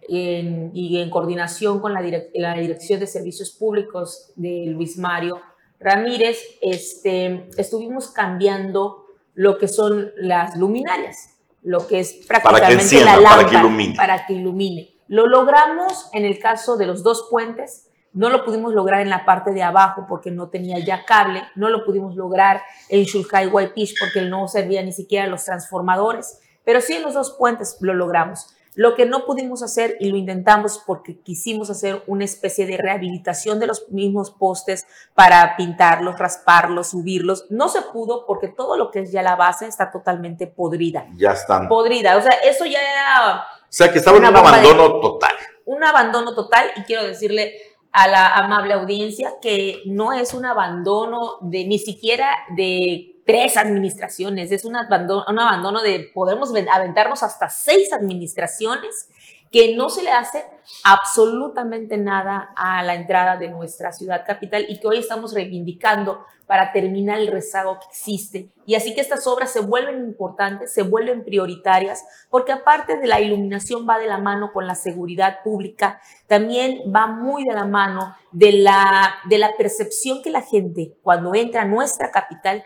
y 0.09 1.01
en 1.01 1.11
coordinación 1.11 1.81
con 1.81 1.93
la, 1.93 2.03
la, 2.35 2.55
Dirección 2.55 2.99
de 3.01 3.07
Servicios 3.07 3.51
Públicos 3.51 4.33
de 4.37 4.67
Luis 4.67 4.99
Mario 4.99 5.41
Ramírez, 5.79 6.39
este, 6.61 7.49
estuvimos 7.57 8.09
cambiando 8.09 9.07
lo 9.35 9.57
que 9.59 9.69
son 9.69 10.11
las 10.17 10.57
luminarias, 10.57 11.39
lo 11.63 11.87
que 11.87 12.01
es 12.01 12.25
prácticamente 12.27 13.05
la 13.05 13.17
lámpara 13.17 13.37
para 13.37 13.49
que, 13.49 13.57
ilumine. 13.57 13.95
para 13.97 14.27
que 14.27 14.33
ilumine. 14.35 14.95
Lo 15.09 15.27
logramos 15.27 16.09
en 16.13 16.25
el 16.25 16.39
caso 16.39 16.77
de 16.77 16.87
los 16.87 17.03
dos 17.03 17.29
puentes, 17.31 17.89
no 18.13 18.29
lo 18.29 18.45
pudimos 18.45 18.75
lograr 18.75 19.01
en 19.01 19.11
la 19.11 19.25
parte 19.25 19.53
de 19.53 19.63
abajo 19.63 20.07
porque 20.09 20.31
no 20.31 20.49
tenía 20.49 20.79
ya 20.79 21.05
cable, 21.05 21.43
no 21.55 21.69
lo 21.69 21.85
pudimos 21.85 22.17
lograr 22.17 22.63
en 22.89 23.05
Shulkai 23.05 23.47
Waipish 23.47 23.95
porque 23.99 24.23
no 24.23 24.49
servía 24.49 24.83
ni 24.83 24.93
siquiera 24.93 25.27
los 25.27 25.45
transformadores, 25.45 26.41
pero 26.65 26.81
sí 26.81 26.95
en 26.95 27.03
los 27.03 27.15
dos 27.15 27.37
puentes 27.39 27.77
lo 27.81 27.95
logramos. 27.95 28.55
Lo 28.75 28.95
que 28.95 29.05
no 29.05 29.25
pudimos 29.25 29.63
hacer 29.63 29.97
y 29.99 30.11
lo 30.11 30.17
intentamos 30.17 30.81
porque 30.87 31.19
quisimos 31.21 31.71
hacer 31.71 32.03
una 32.07 32.25
especie 32.25 32.67
de 32.67 32.77
rehabilitación 32.77 33.59
de 33.59 33.67
los 33.67 33.89
mismos 33.91 34.31
postes 34.31 34.87
para 35.15 35.57
pintarlos, 35.57 36.19
rasparlos, 36.19 36.91
subirlos, 36.91 37.47
no 37.51 37.69
se 37.69 37.83
pudo 37.83 38.25
porque 38.27 38.49
todo 38.49 38.77
lo 38.77 38.91
que 38.91 39.01
es 39.01 39.13
ya 39.13 39.23
la 39.23 39.35
base 39.35 39.67
está 39.67 39.91
totalmente 39.91 40.47
podrida. 40.47 41.07
Ya 41.17 41.33
están. 41.33 41.69
Podrida, 41.69 42.17
o 42.17 42.23
sea, 42.23 42.33
eso 42.45 42.65
ya 42.65 42.79
era... 42.81 43.41
O 43.41 43.73
sea, 43.73 43.93
que 43.93 43.99
estaba 43.99 44.19
en 44.19 44.25
un 44.25 44.37
abandono 44.37 45.01
total. 45.01 45.33
Un 45.65 45.83
abandono 45.83 46.35
total 46.35 46.71
y 46.77 46.83
quiero 46.83 47.05
decirle 47.05 47.55
a 47.93 48.07
la 48.07 48.35
amable 48.35 48.75
audiencia 48.75 49.35
que 49.43 49.83
no 49.87 50.13
es 50.13 50.33
un 50.33 50.47
abandono 50.47 51.39
de 51.41 51.65
ni 51.65 51.79
siquiera 51.79 52.37
de 52.57 53.20
tres 53.31 53.57
administraciones, 53.57 54.51
es 54.51 54.65
un 54.65 54.75
abandono, 54.75 55.25
abandono 55.29 55.83
de, 55.83 56.11
podemos 56.13 56.53
aventarnos 56.73 57.23
hasta 57.23 57.49
seis 57.49 57.93
administraciones 57.93 59.09
que 59.53 59.77
no 59.77 59.89
se 59.89 60.03
le 60.03 60.11
hace 60.11 60.45
absolutamente 60.85 61.97
nada 61.97 62.53
a 62.57 62.83
la 62.83 62.95
entrada 62.95 63.37
de 63.37 63.49
nuestra 63.49 63.93
ciudad 63.93 64.25
capital 64.27 64.67
y 64.69 64.81
que 64.81 64.89
hoy 64.89 64.99
estamos 64.99 65.33
reivindicando 65.33 66.25
para 66.47 66.73
terminar 66.73 67.21
el 67.21 67.29
rezago 67.29 67.79
que 67.79 67.87
existe. 67.91 68.51
Y 68.67 68.75
así 68.75 68.93
que 68.93 69.01
estas 69.01 69.25
obras 69.29 69.53
se 69.53 69.61
vuelven 69.61 69.99
importantes, 70.05 70.73
se 70.73 70.83
vuelven 70.83 71.25
prioritarias, 71.25 72.05
porque 72.29 72.51
aparte 72.51 72.97
de 72.97 73.07
la 73.07 73.21
iluminación 73.21 73.87
va 73.89 74.01
de 74.01 74.09
la 74.09 74.19
mano 74.19 74.53
con 74.53 74.67
la 74.67 74.75
seguridad 74.75 75.45
pública, 75.45 76.01
también 76.27 76.81
va 76.93 77.07
muy 77.07 77.45
de 77.45 77.55
la 77.55 77.67
mano 77.67 78.17
de 78.33 78.53
la, 78.53 79.15
de 79.29 79.39
la 79.39 79.57
percepción 79.57 80.23
que 80.23 80.31
la 80.31 80.43
gente 80.43 80.97
cuando 81.03 81.37
entra 81.37 81.63
a 81.63 81.67
nuestra 81.67 82.11
capital 82.11 82.65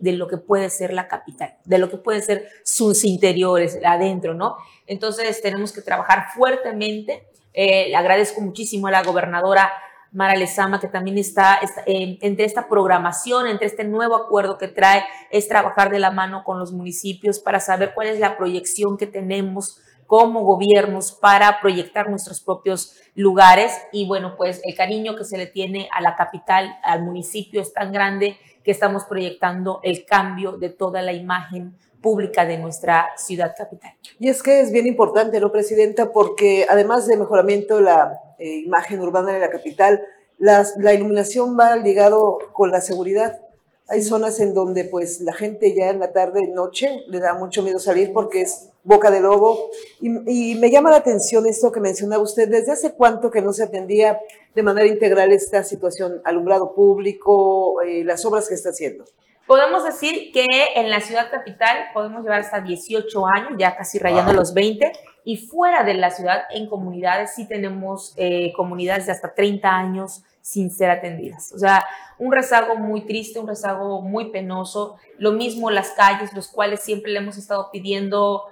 de 0.00 0.12
lo 0.12 0.28
que 0.28 0.36
puede 0.36 0.70
ser 0.70 0.92
la 0.92 1.08
capital, 1.08 1.56
de 1.64 1.78
lo 1.78 1.90
que 1.90 1.96
pueden 1.96 2.22
ser 2.22 2.48
sus 2.64 3.04
interiores 3.04 3.78
adentro, 3.84 4.34
¿no? 4.34 4.56
Entonces 4.86 5.40
tenemos 5.42 5.72
que 5.72 5.82
trabajar 5.82 6.26
fuertemente. 6.34 7.26
Eh, 7.54 7.94
agradezco 7.94 8.40
muchísimo 8.40 8.86
a 8.86 8.90
la 8.90 9.02
gobernadora 9.02 9.72
Mara 10.12 10.36
Lezama, 10.36 10.80
que 10.80 10.88
también 10.88 11.18
está, 11.18 11.60
eh, 11.86 12.18
entre 12.22 12.44
esta 12.44 12.68
programación, 12.68 13.46
entre 13.46 13.66
este 13.66 13.84
nuevo 13.84 14.16
acuerdo 14.16 14.56
que 14.56 14.68
trae, 14.68 15.04
es 15.30 15.48
trabajar 15.48 15.90
de 15.90 15.98
la 15.98 16.10
mano 16.10 16.44
con 16.44 16.58
los 16.58 16.72
municipios 16.72 17.40
para 17.40 17.60
saber 17.60 17.92
cuál 17.94 18.08
es 18.08 18.18
la 18.18 18.36
proyección 18.36 18.96
que 18.96 19.06
tenemos 19.06 19.80
como 20.06 20.40
gobiernos 20.40 21.12
para 21.12 21.60
proyectar 21.60 22.08
nuestros 22.08 22.40
propios 22.40 22.94
lugares. 23.14 23.72
Y 23.92 24.06
bueno, 24.06 24.36
pues 24.38 24.62
el 24.64 24.74
cariño 24.74 25.14
que 25.16 25.24
se 25.24 25.36
le 25.36 25.46
tiene 25.46 25.88
a 25.92 26.00
la 26.00 26.16
capital, 26.16 26.78
al 26.82 27.02
municipio 27.02 27.60
es 27.60 27.74
tan 27.74 27.92
grande 27.92 28.38
que 28.68 28.72
estamos 28.72 29.06
proyectando 29.06 29.80
el 29.82 30.04
cambio 30.04 30.58
de 30.58 30.68
toda 30.68 31.00
la 31.00 31.14
imagen 31.14 31.74
pública 32.02 32.44
de 32.44 32.58
nuestra 32.58 33.06
ciudad 33.16 33.54
capital. 33.56 33.92
Y 34.18 34.28
es 34.28 34.42
que 34.42 34.60
es 34.60 34.70
bien 34.72 34.86
importante, 34.86 35.40
¿no, 35.40 35.50
Presidenta? 35.50 36.12
Porque 36.12 36.66
además 36.68 37.06
de 37.06 37.16
mejoramiento 37.16 37.76
de 37.76 37.84
la 37.84 38.20
eh, 38.38 38.56
imagen 38.66 39.00
urbana 39.00 39.32
de 39.32 39.38
la 39.38 39.48
capital, 39.48 40.02
la 40.36 40.92
iluminación 40.92 41.58
va 41.58 41.76
ligado 41.76 42.40
con 42.52 42.70
la 42.70 42.82
seguridad. 42.82 43.40
Hay 43.88 44.02
zonas 44.02 44.38
en 44.38 44.52
donde 44.52 44.84
pues 44.84 45.22
la 45.22 45.32
gente 45.32 45.74
ya 45.74 45.88
en 45.88 45.98
la 45.98 46.12
tarde, 46.12 46.46
noche, 46.48 47.04
le 47.08 47.20
da 47.20 47.32
mucho 47.32 47.62
miedo 47.62 47.78
salir 47.78 48.12
porque 48.12 48.42
es 48.42 48.68
boca 48.88 49.10
de 49.10 49.20
lobo. 49.20 49.70
Y, 50.00 50.54
me 50.56 50.70
llama 50.70 50.90
la 50.90 50.96
atención 50.96 51.46
esto 51.46 51.70
que 51.70 51.78
mencionaba 51.78 52.22
usted. 52.22 52.48
¿Desde 52.48 52.72
hace 52.72 52.94
cuánto 52.94 53.30
que 53.30 53.42
no 53.42 53.52
se 53.52 53.62
atendía 53.62 54.18
de 54.54 54.62
manera 54.62 54.88
integral 54.88 55.30
esta 55.30 55.62
situación? 55.62 56.20
Alumbrado 56.24 56.74
público, 56.74 57.82
eh, 57.82 58.02
las 58.02 58.24
obras 58.24 58.48
que 58.48 58.54
está 58.54 58.70
haciendo. 58.70 59.04
Podemos 59.46 59.84
decir 59.84 60.32
que 60.32 60.46
en 60.74 60.90
la 60.90 61.00
ciudad 61.00 61.30
capital 61.30 61.76
podemos 61.94 62.22
llevar 62.22 62.40
hasta 62.40 62.60
18 62.60 63.26
años, 63.26 63.52
ya 63.58 63.76
casi 63.76 63.98
rayando 63.98 64.32
los 64.32 64.52
20, 64.52 64.92
y 65.24 65.36
fuera 65.36 65.84
de 65.84 65.94
la 65.94 66.10
ciudad, 66.10 66.42
en 66.50 66.68
comunidades, 66.68 67.34
sí 67.34 67.46
tenemos 67.46 68.14
eh, 68.16 68.52
comunidades 68.56 69.06
de 69.06 69.12
hasta 69.12 69.34
30 69.34 69.68
años 69.68 70.22
sin 70.40 70.70
ser 70.70 70.90
atendidas. 70.90 71.52
O 71.52 71.58
sea, 71.58 71.84
un 72.18 72.32
rezago 72.32 72.76
muy 72.76 73.06
triste, 73.06 73.38
un 73.38 73.48
rezago 73.48 74.00
muy 74.00 74.30
penoso. 74.30 74.96
Lo 75.18 75.32
mismo 75.32 75.70
las 75.70 75.90
calles, 75.90 76.32
los 76.34 76.48
cuales 76.48 76.80
siempre 76.80 77.12
le 77.12 77.18
hemos 77.18 77.36
estado 77.36 77.70
pidiendo 77.70 78.44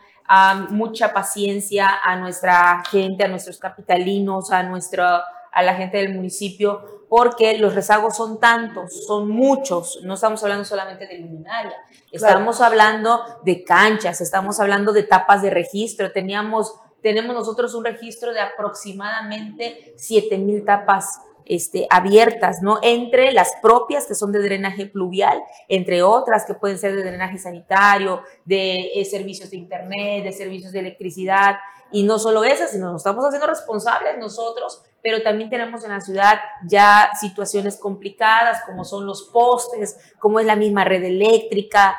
mucha 0.71 1.13
paciencia 1.13 1.89
a 2.03 2.17
nuestra 2.17 2.83
gente, 2.91 3.25
a 3.25 3.29
nuestros 3.29 3.59
capitalinos, 3.59 4.51
a 4.51 4.63
nuestra 4.63 5.25
a 5.57 5.63
la 5.63 5.75
gente 5.75 5.97
del 5.97 6.15
municipio, 6.15 7.07
porque 7.09 7.57
los 7.57 7.75
rezagos 7.75 8.15
son 8.15 8.39
tantos, 8.39 9.07
son 9.07 9.27
muchos, 9.31 10.01
no 10.03 10.13
estamos 10.13 10.43
hablando 10.43 10.67
solamente 10.67 11.07
de 11.07 11.17
luminaria, 11.17 11.73
estamos 12.13 12.61
hablando 12.61 13.25
de 13.43 13.65
canchas, 13.65 14.21
estamos 14.21 14.61
hablando 14.61 14.93
de 14.93 15.05
tapas 15.05 15.41
de 15.41 15.49
registro, 15.49 16.13
teníamos, 16.13 16.75
tenemos 17.01 17.35
nosotros 17.35 17.73
un 17.75 17.87
registro 17.87 18.35
de 18.35 18.41
aproximadamente 18.41 19.95
7 19.97 20.37
mil 20.37 20.63
tapas 20.63 21.21
este, 21.47 21.87
abiertas, 21.91 22.63
¿no? 22.63 22.79
Entre 22.83 23.33
las 23.33 23.53
propias 23.63 24.07
que 24.07 24.15
son 24.15 24.33
de 24.33 24.41
drenaje 24.41 24.87
pluvial, 24.87 25.43
entre 25.69 26.03
otras 26.03 26.45
que 26.45 26.55
pueden 26.55 26.79
ser 26.79 26.95
de 26.95 27.03
drenaje 27.03 27.39
sanitario, 27.39 28.23
de 28.45 28.93
eh, 28.95 29.05
servicios 29.05 29.51
de 29.51 29.57
internet, 29.57 30.25
de 30.25 30.33
servicios 30.33 30.73
de 30.73 30.81
electricidad, 30.81 31.57
y 31.93 32.03
no 32.03 32.19
solo 32.19 32.45
esas, 32.45 32.73
sino 32.73 32.91
nos 32.91 33.01
estamos 33.01 33.25
haciendo 33.25 33.47
responsables 33.47 34.19
nosotros 34.19 34.83
pero 35.07 35.23
también 35.23 35.49
tenemos 35.49 35.85
en 35.85 35.91
la 35.91 36.01
ciudad 36.01 36.41
ya 36.67 37.11
situaciones 37.21 37.77
complicadas 37.77 38.65
como 38.67 38.85
son 38.85 39.07
los 39.07 39.23
postes, 39.33 39.97
como 40.19 40.41
es 40.41 40.47
la 40.47 40.57
misma 40.57 40.83
red 40.83 41.05
eléctrica. 41.05 41.97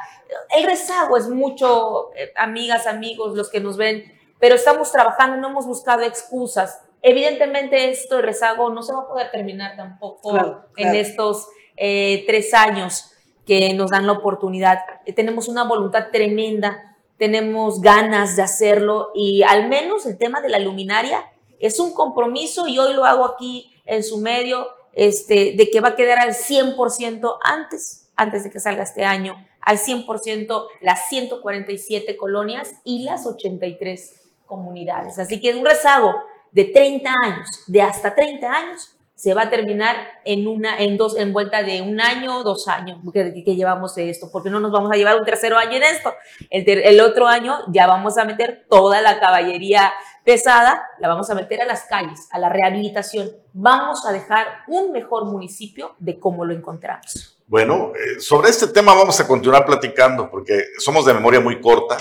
El 0.53 0.65
rezago 0.65 1.15
es 1.15 1.29
mucho, 1.29 2.09
eh, 2.17 2.33
amigas, 2.35 2.85
amigos, 2.85 3.33
los 3.33 3.49
que 3.49 3.61
nos 3.61 3.77
ven, 3.77 4.03
pero 4.41 4.55
estamos 4.55 4.91
trabajando, 4.91 5.37
no 5.37 5.47
hemos 5.47 5.65
buscado 5.65 6.01
excusas. 6.01 6.81
Evidentemente 7.09 7.89
esto, 7.89 8.17
el 8.17 8.23
rezago, 8.23 8.69
no 8.69 8.83
se 8.83 8.91
va 8.91 9.03
a 9.03 9.07
poder 9.07 9.31
terminar 9.31 9.77
tampoco 9.77 10.37
en 10.75 10.93
estos 10.93 11.47
eh, 11.77 12.25
tres 12.27 12.53
años 12.53 13.13
que 13.45 13.73
nos 13.75 13.91
dan 13.91 14.05
la 14.05 14.11
oportunidad. 14.11 14.79
Eh, 15.05 15.13
tenemos 15.13 15.47
una 15.47 15.63
voluntad 15.63 16.07
tremenda, 16.11 16.97
tenemos 17.17 17.79
ganas 17.79 18.35
de 18.35 18.41
hacerlo 18.41 19.11
y 19.15 19.41
al 19.43 19.69
menos 19.69 20.05
el 20.05 20.17
tema 20.17 20.41
de 20.41 20.49
la 20.49 20.59
luminaria 20.59 21.23
es 21.61 21.79
un 21.79 21.93
compromiso 21.93 22.67
y 22.67 22.77
hoy 22.77 22.93
lo 22.93 23.05
hago 23.05 23.23
aquí 23.23 23.73
en 23.85 24.03
su 24.03 24.17
medio, 24.17 24.67
este, 24.91 25.53
de 25.55 25.69
que 25.69 25.79
va 25.79 25.89
a 25.89 25.95
quedar 25.95 26.19
al 26.19 26.33
100% 26.33 27.37
antes, 27.41 28.09
antes 28.17 28.43
de 28.43 28.51
que 28.51 28.59
salga 28.59 28.83
este 28.83 29.05
año, 29.05 29.47
al 29.61 29.77
100% 29.77 30.67
las 30.81 31.07
147 31.07 32.17
colonias 32.17 32.73
y 32.83 33.03
las 33.03 33.25
83 33.25 34.23
comunidades. 34.45 35.19
Así 35.19 35.39
que 35.39 35.51
es 35.51 35.55
un 35.55 35.65
rezago 35.65 36.13
de 36.57 36.65
30 36.65 37.11
años, 37.21 37.47
de 37.67 37.83
hasta 37.83 38.15
30 38.15 38.51
años, 38.51 38.97
se 39.13 39.35
va 39.35 39.43
a 39.43 39.49
terminar 39.51 39.95
en 40.25 40.47
una, 40.47 40.79
en 40.79 40.97
dos, 40.97 41.15
en 41.15 41.31
vuelta 41.31 41.61
de 41.61 41.83
un 41.83 42.01
año 42.01 42.39
o 42.39 42.43
dos 42.43 42.67
años 42.67 42.97
que, 43.13 43.43
que, 43.45 43.55
llevamos 43.55 43.93
de 43.93 44.09
esto, 44.09 44.29
porque 44.31 44.49
no 44.49 44.59
nos 44.59 44.71
vamos 44.71 44.91
a 44.91 44.95
llevar 44.95 45.17
un 45.17 45.23
tercero 45.23 45.55
año 45.59 45.73
en 45.73 45.83
esto. 45.83 46.15
El, 46.49 46.67
el 46.67 46.99
otro 46.99 47.27
año 47.27 47.59
ya 47.67 47.85
vamos 47.85 48.17
a 48.17 48.25
meter 48.25 48.65
toda 48.67 49.01
la 49.01 49.19
caballería 49.19 49.93
pesada, 50.23 50.83
la 50.97 51.07
vamos 51.07 51.29
a 51.29 51.35
meter 51.35 51.61
a 51.61 51.65
las 51.65 51.83
calles, 51.83 52.27
a 52.31 52.39
la 52.39 52.49
rehabilitación. 52.49 53.29
Vamos 53.53 54.03
a 54.07 54.11
dejar 54.11 54.47
un 54.67 54.91
mejor 54.91 55.25
municipio 55.25 55.95
de 55.99 56.19
cómo 56.19 56.43
lo 56.43 56.55
encontramos. 56.55 57.36
Bueno, 57.49 57.93
eh, 57.95 58.19
sobre 58.19 58.49
este 58.49 58.67
tema 58.67 58.93
vamos 58.93 59.17
a 59.21 59.25
continuar 59.25 59.65
platicando 59.65 60.29
porque 60.29 60.65
somos 60.79 61.05
de 61.05 61.13
memoria 61.13 61.39
muy 61.39 61.61
corta. 61.61 61.97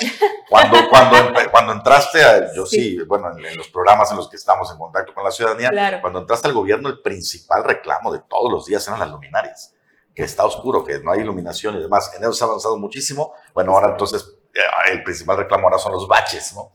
Cuando, 0.48 0.76
cuando, 0.90 1.16
cuando 1.52 1.72
entraste, 1.72 2.20
a, 2.20 2.52
yo 2.52 2.66
sí, 2.66 2.98
bueno, 3.06 3.30
en, 3.30 3.56
los 3.56 3.68
programas 3.68 4.11
en 4.11 4.16
los 4.16 4.28
que 4.28 4.35
estamos 4.35 4.68
en 4.72 4.76
contacto 4.76 5.14
con 5.14 5.22
la 5.22 5.30
ciudadanía, 5.30 6.00
cuando 6.00 6.18
entraste 6.18 6.48
al 6.48 6.54
gobierno, 6.54 6.88
el 6.88 7.00
principal 7.00 7.62
reclamo 7.62 8.12
de 8.12 8.22
todos 8.28 8.50
los 8.50 8.66
días 8.66 8.85
eran 8.88 8.98
las 8.98 9.09
luminarias, 9.09 9.72
que 10.12 10.24
está 10.24 10.44
oscuro, 10.44 10.82
que 10.82 10.98
no 10.98 11.12
hay 11.12 11.20
iluminación 11.20 11.76
y 11.76 11.80
demás. 11.80 12.11
En 12.16 12.24
eso 12.24 12.32
se 12.32 12.42
ha 12.42 12.48
avanzado 12.48 12.76
muchísimo. 12.76 13.32
Bueno, 13.54 13.70
ahora 13.70 13.90
entonces 13.90 14.28
eh, 14.52 14.59
el 14.90 15.04
principal 15.04 15.37
reclamo 15.37 15.68
ahora 15.68 15.78
son 15.78 15.92
los 15.92 16.09
baches, 16.09 16.54
¿no? 16.56 16.72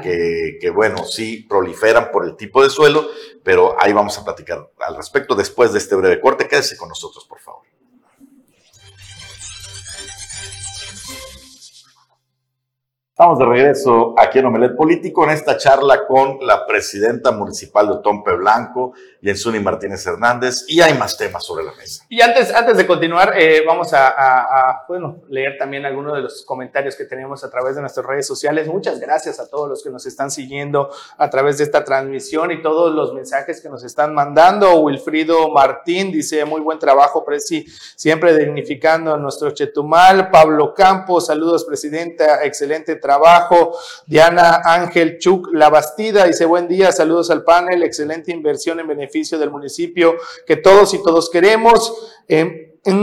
que, 0.00 0.70
bueno, 0.72 1.04
sí 1.04 1.44
proliferan 1.48 2.10
por 2.12 2.24
el 2.24 2.36
tipo 2.36 2.62
de 2.62 2.70
suelo, 2.70 3.08
pero 3.42 3.76
ahí 3.78 3.92
vamos 3.92 4.16
a 4.18 4.24
platicar 4.24 4.70
al 4.78 4.96
respecto 4.96 5.34
después 5.34 5.72
de 5.72 5.78
este 5.78 5.96
breve 5.96 6.20
corte. 6.20 6.46
Quédese 6.46 6.76
con 6.76 6.88
nosotros, 6.88 7.24
por 7.24 7.40
favor. 7.40 7.67
Estamos 13.18 13.40
de 13.40 13.46
regreso 13.46 14.14
aquí 14.16 14.38
en 14.38 14.46
Omelet 14.46 14.76
Político 14.76 15.24
en 15.24 15.30
esta 15.30 15.56
charla 15.56 16.06
con 16.06 16.38
la 16.40 16.64
presidenta 16.64 17.32
municipal 17.32 17.88
de 17.88 17.96
Tompe 18.00 18.32
Blanco, 18.36 18.92
Jensuni 19.20 19.58
Martínez 19.58 20.06
Hernández, 20.06 20.64
y 20.68 20.80
hay 20.80 20.94
más 20.94 21.16
temas 21.16 21.44
sobre 21.44 21.64
la 21.64 21.72
mesa. 21.72 22.04
Y 22.08 22.20
antes, 22.20 22.54
antes 22.54 22.76
de 22.76 22.86
continuar, 22.86 23.34
eh, 23.36 23.62
vamos 23.66 23.92
a, 23.92 24.84
bueno, 24.86 25.22
leer 25.28 25.56
también 25.58 25.84
algunos 25.84 26.14
de 26.14 26.22
los 26.22 26.44
comentarios 26.44 26.94
que 26.94 27.04
tenemos 27.04 27.42
a 27.42 27.50
través 27.50 27.74
de 27.74 27.80
nuestras 27.80 28.06
redes 28.06 28.26
sociales. 28.26 28.68
Muchas 28.68 29.00
gracias 29.00 29.40
a 29.40 29.48
todos 29.48 29.68
los 29.68 29.82
que 29.82 29.90
nos 29.90 30.06
están 30.06 30.30
siguiendo 30.30 30.90
a 31.16 31.30
través 31.30 31.58
de 31.58 31.64
esta 31.64 31.84
transmisión 31.84 32.52
y 32.52 32.62
todos 32.62 32.94
los 32.94 33.12
mensajes 33.12 33.60
que 33.60 33.68
nos 33.68 33.82
están 33.82 34.14
mandando. 34.14 34.80
Wilfrido 34.80 35.50
Martín 35.50 36.12
dice, 36.12 36.44
muy 36.44 36.60
buen 36.60 36.78
trabajo, 36.78 37.24
Presi, 37.24 37.66
siempre 37.96 38.36
dignificando 38.36 39.14
a 39.14 39.18
nuestro 39.18 39.50
Chetumal. 39.50 40.30
Pablo 40.30 40.74
Campos, 40.74 41.26
saludos, 41.26 41.64
presidenta, 41.64 42.44
excelente 42.44 42.96
trabajo. 42.96 43.76
Diana 44.06 44.60
Ángel 44.64 45.18
Chuk 45.18 45.48
La 45.52 45.70
Bastida 45.70 46.24
dice 46.24 46.44
buen 46.44 46.68
día, 46.68 46.92
saludos 46.92 47.30
al 47.30 47.42
panel, 47.42 47.82
excelente 47.82 48.30
inversión 48.30 48.78
en 48.78 48.86
beneficio 48.86 49.07
del 49.38 49.50
municipio 49.50 50.14
que 50.46 50.56
todos 50.56 50.94
y 50.94 51.02
todos 51.02 51.30
queremos. 51.30 52.14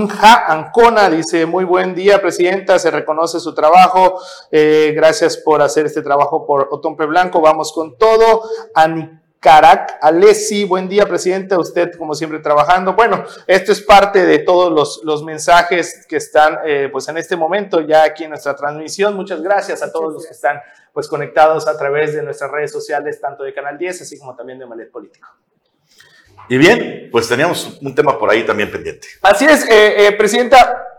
Ja 0.08 0.46
Ancona 0.48 1.10
dice, 1.10 1.46
muy 1.46 1.63
buen 1.63 1.94
día, 1.94 2.22
presidenta, 2.22 2.80
se 2.80 2.89
reconoce 2.89 3.39
su 3.39 3.54
trabajo, 3.54 4.20
eh, 4.50 4.94
gracias 4.96 5.38
por 5.38 5.62
hacer 5.62 5.86
este 5.86 6.02
trabajo 6.02 6.46
por 6.46 6.70
Otompe 6.72 7.06
Blanco, 7.06 7.41
vamos 7.41 7.72
con 7.72 7.98
todo. 7.98 8.44
Carac 9.46 10.00
Alessi. 10.02 10.65
Buen 10.65 10.89
día, 10.89 11.06
presidente. 11.06 11.56
Usted, 11.56 11.91
como 12.00 12.15
siempre, 12.15 12.39
trabajando. 12.39 12.94
Bueno, 12.94 13.24
esto 13.46 13.74
es 13.74 13.80
parte 13.84 14.26
de 14.26 14.39
todos 14.39 14.74
los, 14.74 15.02
los 15.04 15.24
mensajes 15.24 16.08
que 16.10 16.15
están 16.15 16.58
eh, 16.65 16.89
pues 16.91 17.08
en 17.10 17.18
este 17.20 17.36
momento 17.36 17.82
ya 17.82 18.06
aquí 18.06 18.24
en 18.24 18.32
nuestra 18.32 18.56
transmisión. 18.56 19.15
Muchas 19.15 19.44
gracias 19.44 19.84
a 19.84 19.91
todos 19.91 20.13
los 20.13 20.26
que 20.26 20.34
están 20.34 20.60
pues 20.94 21.08
conectados 21.08 21.68
a 21.68 21.78
través 21.78 22.15
de 22.15 22.24
nuestras 22.24 22.50
redes 22.50 22.72
sociales, 22.72 23.22
tanto 23.22 23.44
de 23.44 23.54
Canal 23.54 23.78
10, 23.78 24.02
así 24.02 24.18
como 24.18 24.36
también 24.36 24.58
de 24.58 24.65
Malet 24.65 24.89
Político. 24.89 25.28
Y 26.49 26.58
bien, 26.58 27.10
pues 27.12 27.27
teníamos 27.27 27.77
un 27.81 27.95
tema 27.95 28.17
por 28.17 28.29
ahí 28.29 28.43
también 28.43 28.71
pendiente. 28.71 29.08
Así 29.21 29.45
es, 29.45 29.63
eh, 29.69 30.08
eh, 30.08 30.12
Presidenta. 30.13 30.94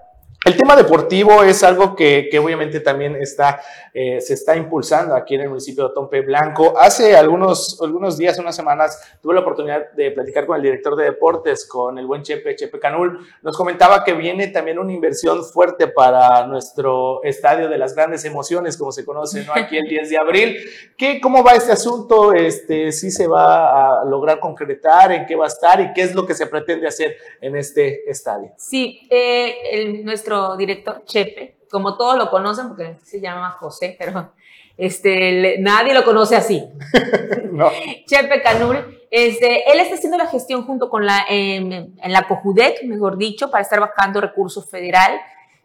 El 0.46 0.56
tema 0.56 0.76
deportivo 0.76 1.42
es 1.42 1.64
algo 1.64 1.96
que, 1.96 2.28
que 2.30 2.38
obviamente 2.38 2.78
también 2.78 3.16
está, 3.16 3.60
eh, 3.92 4.20
se 4.20 4.34
está 4.34 4.56
impulsando 4.56 5.16
aquí 5.16 5.34
en 5.34 5.40
el 5.40 5.48
municipio 5.48 5.88
de 5.88 5.92
Tompe 5.92 6.20
Blanco. 6.20 6.78
Hace 6.78 7.16
algunos, 7.16 7.82
algunos 7.82 8.16
días, 8.16 8.38
unas 8.38 8.54
semanas, 8.54 9.18
tuve 9.20 9.34
la 9.34 9.40
oportunidad 9.40 9.90
de 9.94 10.12
platicar 10.12 10.46
con 10.46 10.54
el 10.54 10.62
director 10.62 10.94
de 10.94 11.02
deportes, 11.02 11.66
con 11.66 11.98
el 11.98 12.06
buen 12.06 12.22
Chepe, 12.22 12.54
Chepe 12.54 12.78
Canul. 12.78 13.26
Nos 13.42 13.56
comentaba 13.56 14.04
que 14.04 14.12
viene 14.12 14.46
también 14.46 14.78
una 14.78 14.92
inversión 14.92 15.42
fuerte 15.44 15.88
para 15.88 16.46
nuestro 16.46 17.24
estadio 17.24 17.68
de 17.68 17.78
las 17.78 17.96
grandes 17.96 18.24
emociones, 18.24 18.76
como 18.76 18.92
se 18.92 19.04
conoce, 19.04 19.44
¿no? 19.44 19.52
Aquí 19.52 19.76
el 19.76 19.88
10 19.88 20.10
de 20.10 20.16
abril. 20.16 20.56
¿Qué, 20.96 21.20
¿Cómo 21.20 21.42
va 21.42 21.54
este 21.54 21.72
asunto? 21.72 22.32
Este, 22.32 22.92
¿Sí 22.92 23.10
se 23.10 23.26
va 23.26 24.00
a 24.00 24.04
lograr 24.04 24.38
concretar? 24.38 25.10
¿En 25.10 25.26
qué 25.26 25.34
va 25.34 25.46
a 25.46 25.48
estar? 25.48 25.80
¿Y 25.80 25.92
qué 25.92 26.02
es 26.02 26.14
lo 26.14 26.24
que 26.24 26.34
se 26.34 26.46
pretende 26.46 26.86
hacer 26.86 27.16
en 27.40 27.56
este 27.56 28.08
estadio? 28.08 28.52
Sí, 28.56 29.08
eh, 29.10 29.52
el, 29.72 30.04
nuestro 30.04 30.35
director, 30.56 31.04
Chepe, 31.04 31.58
como 31.70 31.96
todos 31.96 32.16
lo 32.16 32.30
conocen, 32.30 32.68
porque 32.68 32.96
se 33.02 33.20
llama 33.20 33.50
José, 33.50 33.96
pero 33.98 34.32
este, 34.76 35.32
le, 35.32 35.58
nadie 35.58 35.94
lo 35.94 36.04
conoce 36.04 36.36
así. 36.36 36.64
No. 37.52 37.70
Chepe 38.06 38.42
Canul, 38.42 39.06
este, 39.10 39.72
él 39.72 39.80
está 39.80 39.94
haciendo 39.94 40.18
la 40.18 40.26
gestión 40.26 40.66
junto 40.66 40.90
con 40.90 41.06
la, 41.06 41.24
en, 41.26 41.72
en 41.72 42.12
la 42.12 42.28
COJUDEC, 42.28 42.82
mejor 42.84 43.16
dicho, 43.16 43.50
para 43.50 43.62
estar 43.62 43.80
bajando 43.80 44.20
recursos 44.20 44.68
federal. 44.68 45.18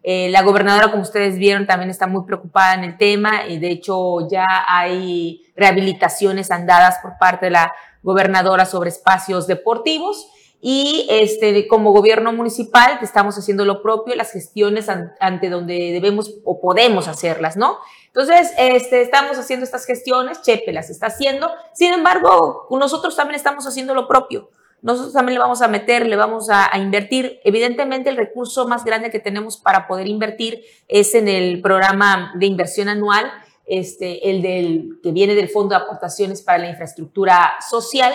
Eh, 0.03 0.29
la 0.29 0.41
gobernadora, 0.41 0.89
como 0.89 1.03
ustedes 1.03 1.37
vieron, 1.37 1.67
también 1.67 1.89
está 1.89 2.07
muy 2.07 2.23
preocupada 2.25 2.73
en 2.75 2.85
el 2.85 2.97
tema 2.97 3.45
y 3.45 3.59
de 3.59 3.71
hecho 3.71 4.27
ya 4.29 4.45
hay 4.67 5.43
rehabilitaciones 5.55 6.49
andadas 6.49 6.99
por 7.03 7.17
parte 7.19 7.47
de 7.47 7.51
la 7.51 7.73
gobernadora 8.01 8.65
sobre 8.65 8.89
espacios 8.89 9.45
deportivos 9.45 10.27
y 10.63 11.07
este, 11.09 11.67
como 11.67 11.91
gobierno 11.91 12.31
municipal 12.33 12.99
estamos 13.01 13.35
haciendo 13.35 13.65
lo 13.65 13.81
propio, 13.81 14.15
las 14.15 14.31
gestiones 14.31 14.89
an, 14.89 15.13
ante 15.19 15.49
donde 15.49 15.91
debemos 15.91 16.35
o 16.43 16.61
podemos 16.61 17.07
hacerlas, 17.07 17.57
¿no? 17.57 17.79
Entonces, 18.07 18.51
este, 18.59 19.01
estamos 19.01 19.39
haciendo 19.39 19.63
estas 19.63 19.85
gestiones, 19.85 20.43
Chepe 20.43 20.71
las 20.71 20.91
está 20.91 21.07
haciendo, 21.07 21.49
sin 21.73 21.93
embargo, 21.93 22.67
nosotros 22.69 23.15
también 23.15 23.35
estamos 23.35 23.65
haciendo 23.65 23.95
lo 23.95 24.07
propio. 24.07 24.49
Nosotros 24.83 25.13
también 25.13 25.35
le 25.35 25.39
vamos 25.39 25.61
a 25.61 25.67
meter, 25.67 26.07
le 26.07 26.15
vamos 26.15 26.49
a, 26.49 26.69
invertir. 26.77 27.39
Evidentemente, 27.43 28.09
el 28.09 28.17
recurso 28.17 28.67
más 28.67 28.83
grande 28.83 29.11
que 29.11 29.19
tenemos 29.19 29.57
para 29.57 29.87
poder 29.87 30.07
invertir 30.07 30.63
es 30.87 31.13
en 31.13 31.27
el 31.27 31.61
programa 31.61 32.33
de 32.35 32.47
inversión 32.47 32.89
anual, 32.89 33.31
este, 33.67 34.29
el 34.29 34.41
del, 34.41 34.99
que 35.03 35.11
viene 35.11 35.35
del 35.35 35.49
Fondo 35.49 35.75
de 35.75 35.83
Aportaciones 35.83 36.41
para 36.41 36.57
la 36.57 36.69
Infraestructura 36.69 37.53
Social 37.69 38.13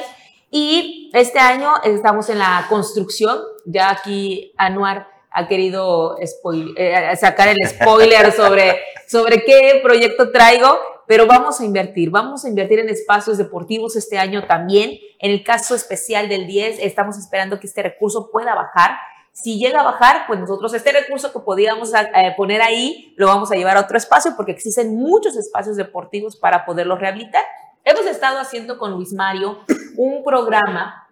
y 0.57 1.11
este 1.13 1.39
año 1.39 1.71
estamos 1.85 2.31
en 2.31 2.39
la 2.39 2.65
construcción, 2.71 3.39
ya 3.67 3.91
aquí 3.91 4.55
Anuar 4.57 5.07
ha 5.31 5.49
querido 5.49 6.17
eh, 6.19 7.17
sacar 7.17 7.49
el 7.49 7.59
spoiler 7.69 8.33
sobre, 8.33 8.81
sobre 9.07 9.45
qué 9.45 9.81
proyecto 9.83 10.33
traigo, 10.33 10.79
pero 11.07 11.27
vamos 11.27 11.61
a 11.61 11.65
invertir, 11.67 12.09
vamos 12.09 12.47
a 12.47 12.49
invertir 12.49 12.79
en 12.79 12.89
espacios 12.89 13.37
deportivos 13.37 13.97
este 13.97 14.19
año 14.19 14.47
también. 14.47 14.99
En 15.19 15.31
el 15.31 15.45
caso 15.45 15.75
especial 15.75 16.31
del 16.31 16.47
10, 16.47 16.79
estamos 16.81 17.19
esperando 17.19 17.61
que 17.61 17.67
este 17.67 17.83
recurso 17.83 18.31
pueda 18.31 18.55
bajar. 18.55 18.93
Si 19.33 19.59
llega 19.59 19.81
a 19.81 19.85
bajar, 19.85 20.27
pues 20.27 20.41
nosotros 20.41 20.73
este 20.73 20.91
recurso 20.91 21.35
que 21.35 21.41
podíamos 21.41 21.93
eh, 21.93 22.33
poner 22.35 22.63
ahí 22.63 23.13
lo 23.19 23.27
vamos 23.27 23.53
a 23.53 23.57
llevar 23.57 23.77
a 23.77 23.81
otro 23.81 23.99
espacio 23.99 24.33
porque 24.37 24.53
existen 24.53 24.97
muchos 24.97 25.37
espacios 25.37 25.77
deportivos 25.77 26.35
para 26.37 26.65
poderlos 26.65 26.99
rehabilitar. 26.99 27.43
Hemos 27.89 28.05
estado 28.07 28.41
haciendo 28.41 28.79
con 28.79 28.91
Luis 28.91 29.13
Mario 29.13 29.61
un 29.97 30.25
programa. 30.25 31.09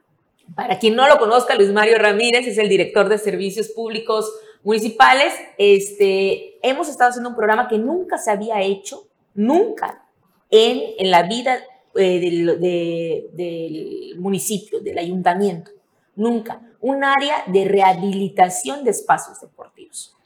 Para 0.56 0.76
quien 0.76 0.96
no 0.96 1.06
lo 1.06 1.18
conozca, 1.18 1.54
Luis 1.54 1.70
Mario 1.70 1.98
Ramírez 1.98 2.48
es 2.48 2.58
el 2.58 2.68
director 2.68 3.08
de 3.08 3.16
servicios 3.16 3.68
públicos 3.68 4.28
municipales. 4.64 5.32
Este, 5.56 6.58
hemos 6.68 6.88
estado 6.88 7.10
haciendo 7.10 7.30
un 7.30 7.37
programa 7.37 7.68
que 7.68 7.78
nunca 7.78 8.18
se 8.18 8.32
había 8.32 8.60
hecho, 8.60 9.06
nunca, 9.34 10.04
en, 10.50 10.82
en 10.98 11.12
la 11.12 11.22
vida 11.22 11.60
eh, 11.94 12.18
del, 12.18 12.60
de, 12.60 13.28
del 13.34 14.16
municipio, 14.18 14.80
del 14.80 14.98
ayuntamiento. 14.98 15.70
Nunca. 16.16 16.60
Un 16.80 17.04
área 17.04 17.44
de 17.46 17.66
rehabilitación 17.66 18.82
de 18.82 18.90
espacios 18.90 19.40
deportivos. 19.40 20.16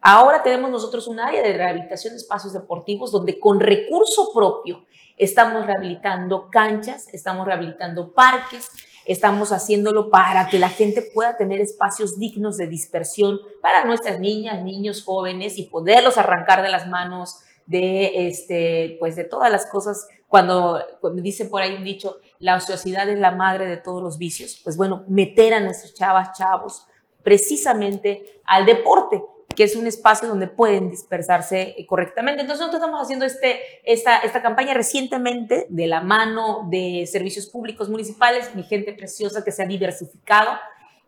Ahora 0.00 0.42
tenemos 0.42 0.70
nosotros 0.70 1.06
un 1.08 1.20
área 1.20 1.42
de 1.42 1.52
rehabilitación 1.52 2.14
de 2.14 2.20
espacios 2.20 2.54
deportivos 2.54 3.12
donde 3.12 3.38
con 3.38 3.60
recurso 3.60 4.30
propio 4.32 4.86
Estamos 5.20 5.66
rehabilitando 5.66 6.48
canchas, 6.48 7.06
estamos 7.12 7.44
rehabilitando 7.44 8.14
parques, 8.14 8.70
estamos 9.04 9.52
haciéndolo 9.52 10.08
para 10.08 10.48
que 10.48 10.58
la 10.58 10.70
gente 10.70 11.02
pueda 11.02 11.36
tener 11.36 11.60
espacios 11.60 12.18
dignos 12.18 12.56
de 12.56 12.66
dispersión 12.66 13.38
para 13.60 13.84
nuestras 13.84 14.18
niñas, 14.18 14.62
niños, 14.62 15.04
jóvenes 15.04 15.58
y 15.58 15.64
poderlos 15.64 16.16
arrancar 16.16 16.62
de 16.62 16.70
las 16.70 16.88
manos 16.88 17.40
de, 17.66 18.28
este, 18.28 18.96
pues 18.98 19.14
de 19.14 19.24
todas 19.24 19.52
las 19.52 19.66
cosas. 19.66 20.08
Cuando, 20.26 20.82
cuando 21.02 21.20
dice 21.20 21.44
por 21.44 21.60
ahí 21.60 21.74
un 21.74 21.84
dicho, 21.84 22.16
la 22.38 22.56
ociosidad 22.56 23.06
es 23.10 23.18
la 23.18 23.32
madre 23.32 23.66
de 23.66 23.76
todos 23.76 24.02
los 24.02 24.16
vicios. 24.16 24.58
Pues 24.64 24.78
bueno, 24.78 25.04
meter 25.06 25.52
a 25.52 25.60
nuestros 25.60 25.92
chavas, 25.92 26.32
chavos, 26.38 26.86
precisamente 27.22 28.40
al 28.46 28.64
deporte 28.64 29.22
que 29.54 29.64
es 29.64 29.76
un 29.76 29.86
espacio 29.86 30.28
donde 30.28 30.46
pueden 30.46 30.90
dispersarse 30.90 31.74
eh, 31.76 31.86
correctamente. 31.86 32.42
Entonces 32.42 32.60
nosotros 32.60 32.82
estamos 32.82 33.02
haciendo 33.02 33.24
este, 33.24 33.60
esta, 33.84 34.18
esta 34.18 34.42
campaña 34.42 34.74
recientemente 34.74 35.66
de 35.68 35.86
la 35.86 36.00
mano 36.00 36.66
de 36.70 37.06
servicios 37.10 37.46
públicos 37.46 37.88
municipales, 37.88 38.54
mi 38.54 38.62
gente 38.62 38.92
preciosa 38.92 39.44
que 39.44 39.52
se 39.52 39.62
ha 39.62 39.66
diversificado. 39.66 40.50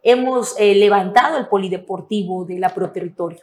Hemos 0.02 0.55
eh, 0.59 0.74
levantado 0.74 1.38
el 1.38 1.46
polideportivo 1.46 2.44
de 2.44 2.59
la 2.59 2.70
Proterritorio, 2.70 3.40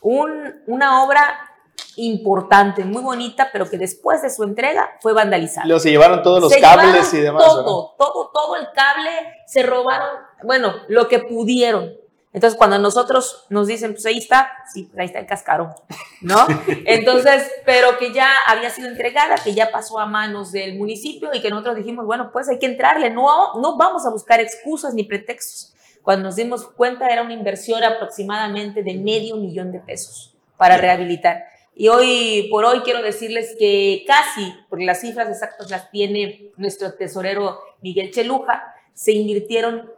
un, 0.00 0.56
una 0.66 1.04
obra 1.04 1.50
importante, 1.96 2.84
muy 2.84 3.02
bonita, 3.02 3.50
pero 3.52 3.68
que 3.68 3.78
después 3.78 4.22
de 4.22 4.30
su 4.30 4.42
entrega 4.42 4.90
fue 5.00 5.12
vandalizada. 5.12 5.66
Luego 5.66 5.80
se 5.80 5.90
llevaron 5.90 6.22
todos 6.22 6.40
los 6.40 6.52
Se 6.52 6.60
cables 6.60 7.12
y 7.14 7.20
demás. 7.20 7.44
Todo, 7.44 7.62
¿no? 7.62 7.94
todo, 7.96 8.30
todo 8.32 8.56
el 8.56 8.66
cable, 8.74 9.10
se 9.46 9.62
robaron, 9.62 10.08
bueno, 10.42 10.74
lo 10.88 11.08
que 11.08 11.20
pudieron. 11.20 11.99
Entonces, 12.32 12.56
cuando 12.56 12.78
nosotros 12.78 13.46
nos 13.50 13.66
dicen, 13.66 13.92
pues 13.92 14.06
ahí 14.06 14.18
está, 14.18 14.52
sí, 14.72 14.84
pues 14.84 15.00
ahí 15.00 15.06
está 15.06 15.18
el 15.18 15.26
cascarón, 15.26 15.72
¿no? 16.20 16.46
Entonces, 16.86 17.50
pero 17.64 17.98
que 17.98 18.12
ya 18.12 18.30
había 18.46 18.70
sido 18.70 18.88
entregada, 18.88 19.34
que 19.42 19.52
ya 19.52 19.72
pasó 19.72 19.98
a 19.98 20.06
manos 20.06 20.52
del 20.52 20.78
municipio 20.78 21.30
y 21.34 21.40
que 21.40 21.50
nosotros 21.50 21.76
dijimos, 21.76 22.06
bueno, 22.06 22.30
pues 22.32 22.48
hay 22.48 22.60
que 22.60 22.66
entrarle, 22.66 23.10
no, 23.10 23.60
no 23.60 23.76
vamos 23.76 24.06
a 24.06 24.10
buscar 24.10 24.38
excusas 24.40 24.94
ni 24.94 25.02
pretextos. 25.02 25.74
Cuando 26.02 26.24
nos 26.24 26.36
dimos 26.36 26.66
cuenta 26.66 27.08
era 27.08 27.22
una 27.22 27.34
inversión 27.34 27.82
aproximadamente 27.82 28.82
de 28.82 28.94
medio 28.94 29.36
millón 29.36 29.72
de 29.72 29.80
pesos 29.80 30.34
para 30.56 30.76
rehabilitar. 30.76 31.44
Y 31.74 31.88
hoy 31.88 32.48
por 32.50 32.64
hoy 32.64 32.80
quiero 32.80 33.02
decirles 33.02 33.56
que 33.58 34.04
casi, 34.06 34.54
porque 34.68 34.84
las 34.84 35.00
cifras 35.00 35.28
exactas 35.28 35.70
las 35.70 35.90
tiene 35.90 36.52
nuestro 36.56 36.92
tesorero 36.94 37.58
Miguel 37.80 38.10
Cheluja, 38.12 38.74
se 39.00 39.12
invirtieron 39.12 39.90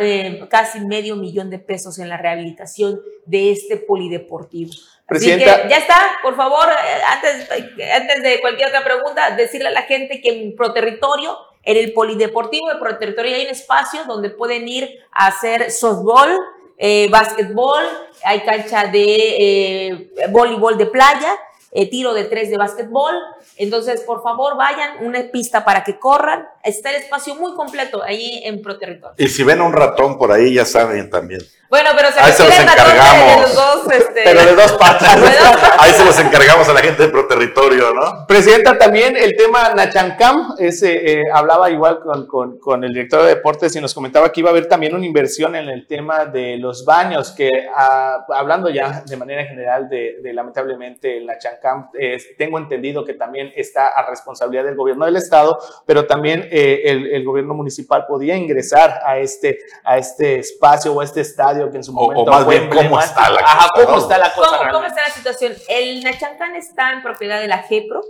eh, 0.00 0.44
casi 0.50 0.80
medio 0.80 1.14
millón 1.14 1.48
de 1.48 1.60
pesos 1.60 2.00
en 2.00 2.08
la 2.08 2.16
rehabilitación 2.16 3.00
de 3.24 3.52
este 3.52 3.76
polideportivo. 3.76 4.72
Así 5.06 5.30
que 5.30 5.44
ya 5.44 5.76
está, 5.76 5.94
por 6.24 6.34
favor, 6.34 6.66
eh, 6.68 7.00
antes, 7.06 7.48
antes 7.94 8.20
de 8.20 8.40
cualquier 8.40 8.70
otra 8.70 8.82
pregunta, 8.82 9.30
decirle 9.36 9.68
a 9.68 9.70
la 9.70 9.82
gente 9.82 10.20
que 10.20 10.42
en 10.42 10.56
Proterritorio, 10.56 11.38
en 11.62 11.76
el 11.76 11.92
polideportivo 11.92 12.68
de 12.68 12.80
Proterritorio 12.80 13.36
hay 13.36 13.44
un 13.44 13.50
espacio 13.50 14.02
donde 14.06 14.30
pueden 14.30 14.66
ir 14.66 15.04
a 15.12 15.28
hacer 15.28 15.70
softball, 15.70 16.36
eh, 16.78 17.08
básquetbol, 17.10 17.84
hay 18.24 18.40
cancha 18.40 18.88
de 18.88 19.36
eh, 19.38 20.10
voleibol 20.30 20.76
de 20.76 20.86
playa, 20.86 21.30
eh, 21.78 21.88
tiro 21.88 22.12
de 22.12 22.24
tres 22.24 22.50
de 22.50 22.56
básquetbol. 22.56 23.14
Entonces, 23.56 24.00
por 24.00 24.20
favor, 24.20 24.56
vayan, 24.56 25.04
una 25.06 25.30
pista 25.30 25.64
para 25.64 25.84
que 25.84 25.98
corran. 25.98 26.44
Está 26.64 26.90
el 26.90 26.96
espacio 26.96 27.36
muy 27.36 27.54
completo 27.54 28.02
ahí 28.02 28.42
en 28.44 28.62
Proterritorio. 28.62 29.14
Y 29.16 29.28
si 29.28 29.44
ven 29.44 29.60
un 29.60 29.72
ratón 29.72 30.18
por 30.18 30.32
ahí, 30.32 30.54
ya 30.54 30.64
saben 30.64 31.08
también. 31.08 31.40
Bueno, 31.70 31.90
pero 31.94 32.10
se 32.10 32.18
Ahí 32.20 32.32
se 32.32 32.44
los 32.44 32.58
encargamos. 32.58 33.34
de 33.36 33.40
los 33.42 33.54
dos, 33.54 33.92
este, 33.92 34.20
Pero 34.24 34.40
de 34.46 34.54
dos 34.54 34.72
patas. 34.72 35.16
de 35.16 35.20
dos 35.20 35.56
patas. 35.60 35.74
Ahí 35.78 35.92
se 35.92 36.04
los 36.04 36.18
encargamos 36.18 36.66
a 36.68 36.72
la 36.72 36.80
gente 36.80 37.02
de 37.02 37.08
Proterritorio, 37.10 37.92
¿no? 37.92 38.26
Presidenta, 38.26 38.78
también 38.78 39.16
el 39.18 39.36
tema 39.36 39.74
Nachancam, 39.74 40.54
ese, 40.58 41.20
eh, 41.20 41.24
hablaba 41.32 41.70
igual 41.70 42.00
con, 42.00 42.26
con- 42.26 42.58
con 42.58 42.84
el 42.84 42.92
director 42.94 43.22
de 43.22 43.28
deportes 43.34 43.76
y 43.76 43.80
nos 43.82 43.92
comentaba 43.92 44.32
que 44.32 44.40
iba 44.40 44.48
a 44.48 44.52
haber 44.52 44.66
también 44.66 44.94
una 44.94 45.04
inversión 45.04 45.56
en 45.56 45.68
el 45.68 45.86
tema 45.86 46.24
de 46.24 46.56
los 46.56 46.86
baños, 46.86 47.32
que 47.32 47.50
ah, 47.74 48.24
hablando 48.34 48.70
ya 48.70 49.02
de 49.06 49.16
manera 49.18 49.44
general 49.44 49.90
de, 49.90 50.20
de, 50.22 50.32
lamentablemente 50.32 51.18
el 51.18 51.26
Nachancam, 51.26 51.90
eh, 52.00 52.16
tengo 52.38 52.56
entendido 52.58 53.04
que 53.04 53.12
también 53.12 53.52
está 53.54 53.88
a 53.88 54.08
responsabilidad 54.08 54.64
del 54.64 54.74
gobierno 54.76 55.04
del 55.04 55.16
estado, 55.16 55.58
pero 55.84 56.06
también 56.06 56.48
eh, 56.50 56.82
el, 56.86 57.08
el 57.08 57.24
gobierno 57.24 57.52
municipal 57.52 58.06
podía 58.06 58.36
ingresar 58.36 59.00
a 59.04 59.18
este, 59.18 59.58
a 59.84 59.98
este 59.98 60.38
espacio 60.38 60.94
o 60.94 61.00
a 61.02 61.04
este 61.04 61.20
estadio 61.20 61.57
que 61.70 61.76
en 61.78 61.84
su 61.84 61.96
O- 61.96 62.02
o 62.02 62.06
momento 62.10 62.30
más 62.30 62.44
fue 62.44 62.58
bien, 62.60 62.70
¿cómo 62.70 63.00
está 63.00 63.30
la 63.30 63.40
Ajá, 63.40 63.68
cosa, 63.74 63.84
¿cómo 63.86 63.96
no? 63.96 64.02
está 64.02 64.18
la 64.18 64.34
cosa 64.34 64.58
¿Cómo, 64.58 64.70
cómo 64.72 64.84
está 64.86 65.02
la 65.08 65.14
situación? 65.14 65.52
El 65.68 66.02
Nachancán 66.04 66.56
está 66.56 66.92
en 66.92 67.02
propiedad 67.02 67.40
de 67.40 67.48
la 67.48 67.58
GEPRO, 67.62 68.00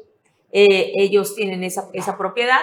eh, 0.52 0.92
ellos 0.96 1.34
tienen 1.34 1.64
esa, 1.64 1.88
esa 1.92 2.16
propiedad, 2.18 2.60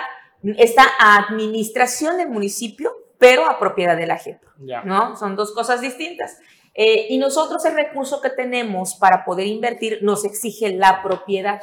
está 0.58 0.84
a 1.00 1.18
administración 1.18 2.18
del 2.18 2.30
municipio, 2.30 2.92
pero 3.18 3.50
a 3.50 3.60
propiedad 3.60 3.98
de 3.98 4.06
la 4.08 4.18
GEPRO, 4.18 4.52
Ya. 4.60 4.82
¿no? 4.84 5.16
Son 5.18 5.36
dos 5.36 5.54
cosas 5.54 5.82
distintas. 5.82 6.38
Eh, 6.74 7.08
y 7.10 7.18
nosotros 7.18 7.64
el 7.66 7.74
recurso 7.74 8.20
que 8.22 8.30
tenemos 8.30 8.96
para 8.96 9.24
poder 9.24 9.48
invertir 9.48 10.00
nos 10.02 10.26
exige 10.26 10.72
la 10.76 11.02
propiedad, 11.02 11.62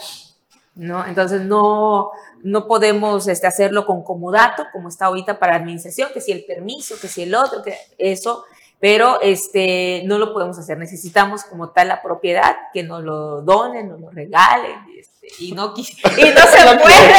¿no? 0.75 1.05
Entonces 1.05 1.43
no, 1.43 2.11
no 2.43 2.67
podemos 2.67 3.29
este, 3.29 3.47
hacerlo 3.47 3.85
con 3.85 4.03
comodato, 4.03 4.65
como 4.73 4.89
está 4.89 5.05
ahorita 5.07 5.39
para 5.39 5.57
administración, 5.57 6.09
que 6.15 6.23
si 6.23 6.33
el 6.33 6.47
permiso, 6.47 6.95
que 6.99 7.09
si 7.09 7.25
el 7.25 7.35
otro, 7.35 7.63
que 7.63 7.77
eso, 7.99 8.45
pero 8.83 9.21
este, 9.21 10.03
no 10.07 10.19
lo 10.19 10.33
podemos 10.33 10.59
hacer. 10.59 10.77
Necesitamos 10.77 11.45
como 11.45 11.71
tal 11.71 11.87
la 11.87 12.03
propiedad, 12.03 12.57
que 12.73 12.83
nos 12.83 13.05
lo 13.05 13.41
donen, 13.43 13.89
nos 13.89 14.01
lo 14.01 14.11
regalen, 14.11 14.75
este, 14.99 15.29
y, 15.39 15.53
no, 15.53 15.73
y 15.77 15.83
no 15.83 15.85
se 15.85 16.79
puede, 16.83 17.13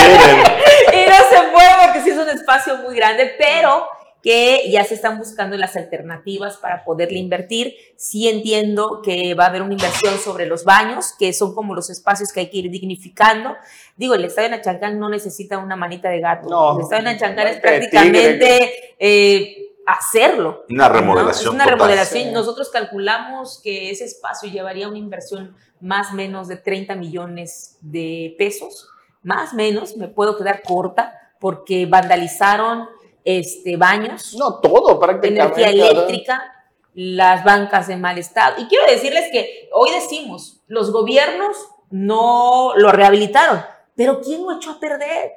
y 0.91 1.09
no 1.09 1.15
se 1.29 1.51
puede 1.53 1.69
porque 1.85 2.01
sí 2.03 2.09
es 2.09 2.17
un 2.17 2.27
espacio 2.27 2.79
muy 2.79 2.97
grande, 2.97 3.33
pero 3.37 3.87
que 4.21 4.69
ya 4.69 4.83
se 4.83 4.95
están 4.95 5.17
buscando 5.17 5.55
las 5.55 5.77
alternativas 5.77 6.57
para 6.57 6.83
poderle 6.83 7.19
invertir. 7.19 7.75
Sí 7.95 8.27
entiendo 8.27 9.01
que 9.01 9.33
va 9.33 9.45
a 9.45 9.47
haber 9.47 9.61
una 9.61 9.73
inversión 9.73 10.17
sobre 10.17 10.45
los 10.45 10.65
baños, 10.65 11.13
que 11.17 11.31
son 11.31 11.55
como 11.55 11.75
los 11.75 11.89
espacios 11.89 12.33
que 12.33 12.41
hay 12.41 12.49
que 12.49 12.57
ir 12.57 12.71
dignificando. 12.71 13.55
Digo, 13.95 14.15
el 14.15 14.25
estadio 14.25 14.49
de 14.49 14.57
Nachancán 14.57 14.99
no 14.99 15.07
necesita 15.07 15.59
una 15.59 15.77
manita 15.77 16.09
de 16.09 16.19
gato. 16.19 16.49
No. 16.49 16.75
el 16.75 16.83
estadio 16.83 17.03
de 17.03 17.13
Nachancán 17.13 17.47
es 17.47 17.59
prácticamente 17.61 18.95
eh, 18.99 19.72
hacerlo. 19.85 20.65
Una 20.69 20.87
¿no? 20.87 20.95
remodelación 20.95 21.47
Es 21.47 21.53
una 21.53 21.65
remodelación. 21.65 22.33
Nosotros 22.33 22.69
calculamos 22.69 23.59
que 23.63 23.89
ese 23.91 24.05
espacio 24.05 24.49
llevaría 24.49 24.87
una 24.87 24.97
inversión 24.97 25.55
más 25.79 26.11
o 26.11 26.15
menos 26.15 26.47
de 26.47 26.57
30 26.57 26.95
millones 26.95 27.77
de 27.81 28.35
pesos. 28.37 28.87
Más 29.21 29.53
o 29.53 29.55
menos, 29.55 29.97
me 29.97 30.07
puedo 30.07 30.37
quedar 30.37 30.63
corta 30.63 31.13
porque 31.39 31.85
vandalizaron 31.85 32.87
este, 33.25 33.77
baños, 33.77 34.35
No, 34.37 34.59
todo 34.59 34.99
prácticamente. 34.99 35.61
energía 35.61 35.69
eléctrica, 35.69 36.53
las 36.93 37.43
bancas 37.43 37.89
en 37.89 38.01
mal 38.01 38.17
estado. 38.17 38.61
Y 38.61 38.65
quiero 38.67 38.85
decirles 38.85 39.29
que 39.31 39.69
hoy 39.73 39.91
decimos, 39.91 40.61
los 40.67 40.91
gobiernos 40.91 41.57
no 41.89 42.73
lo 42.75 42.91
rehabilitaron, 42.91 43.61
pero 43.95 44.21
¿quién 44.21 44.43
lo 44.43 44.55
echó 44.55 44.71
a 44.71 44.79
perder? 44.79 45.31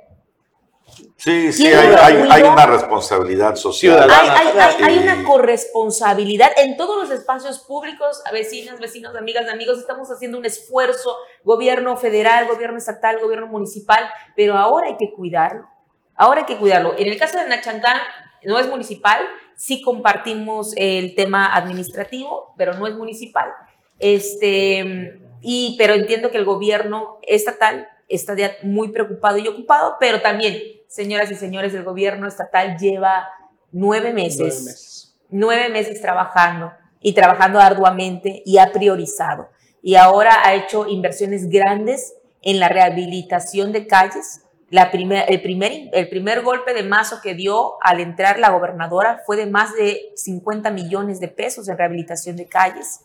Sí, 1.17 1.53
sí, 1.53 1.63
¿Quién 1.65 1.95
hay, 2.31 2.43
una 2.43 2.67
responsabilidad 2.67 3.57
social. 3.57 4.09
Hay, 4.11 4.29
hay- 4.29 4.59
hay- 4.59 4.83
hay 4.83 4.95
Sí. 4.97 5.03
una 5.03 5.25
corresponsabilidad 5.25 6.51
en 6.57 6.77
todos 6.77 6.97
los 7.09 7.11
espacios 7.19 7.59
públicos, 7.61 8.23
vecinas, 8.33 8.79
vecinos, 8.81 9.15
amigas, 9.17 9.49
amigos, 9.49 9.79
estamos 9.79 10.11
haciendo 10.11 10.39
un 10.39 10.45
esfuerzo, 10.47 11.17
gobierno 11.45 11.97
federal, 11.97 12.47
gobierno 12.49 12.79
estatal, 12.79 13.19
gobierno 13.21 13.47
municipal, 13.47 14.09
pero 14.35 14.55
ahora 14.57 14.89
hay 14.89 14.97
que 14.97 15.13
cuidarlo, 15.13 15.69
ahora 16.15 16.41
hay 16.41 16.47
que 16.47 16.57
cuidarlo. 16.59 16.95
En 16.97 17.09
el 17.09 17.19
caso 17.19 17.39
de 17.39 17.47
Nachancán, 17.49 17.99
no 18.45 18.59
es 18.59 18.67
municipal, 18.69 19.19
sí 19.57 19.83
compartimos 19.83 20.73
el 20.77 21.15
tema 21.15 21.55
administrativo, 21.55 22.55
pero 22.57 22.75
no 22.75 22.87
es 22.87 22.95
municipal. 22.95 23.51
Este, 23.99 25.21
y, 25.43 25.75
pero 25.79 25.95
entiendo 25.95 26.31
que 26.31 26.39
el 26.39 26.45
gobierno 26.45 27.19
estatal 27.23 27.89
está 28.09 28.37
ya 28.37 28.53
muy 28.63 28.93
preocupado 28.93 29.39
y 29.39 29.49
ocupado, 29.49 29.97
pero 29.99 30.21
también, 30.21 30.57
señoras 30.89 31.31
y 31.31 31.35
señores, 31.35 31.75
el 31.75 31.85
gobierno 31.85 32.27
estatal 32.27 32.77
lleva 32.79 33.29
nueve 33.73 34.13
meses, 34.13 34.39
Nueve 34.39 34.55
meses. 34.65 35.17
nueve 35.31 35.69
meses 35.69 36.01
trabajando 36.01 36.73
y 37.01 37.13
trabajando 37.13 37.61
arduamente 37.61 38.43
y 38.45 38.59
ha 38.59 38.73
priorizado. 38.73 39.49
Y 39.83 39.95
ahora 39.95 40.45
ha 40.45 40.55
hecho 40.55 40.89
inversiones 40.89 41.49
grandes 41.49 42.15
en 42.43 42.59
la 42.61 42.69
rehabilitación 42.69 43.73
de 43.73 43.87
calles. 43.87 44.43
La 44.71 44.91
primer, 44.91 45.25
el, 45.29 45.41
primer, 45.43 45.91
el 45.93 46.09
primer 46.09 46.43
golpe 46.43 46.75
de 46.75 46.83
mazo 46.83 47.21
que 47.23 47.35
dio 47.35 47.75
al 47.83 48.01
entrar 48.01 48.41
la 48.41 48.51
gobernadora 48.51 49.23
fue 49.25 49.37
de 49.37 49.47
más 49.47 49.75
de 49.75 50.11
50 50.17 50.71
millones 50.71 51.21
de 51.21 51.29
pesos 51.29 51.69
en 51.69 51.79
rehabilitación 51.79 52.37
de 52.37 52.47
calles. 52.47 53.01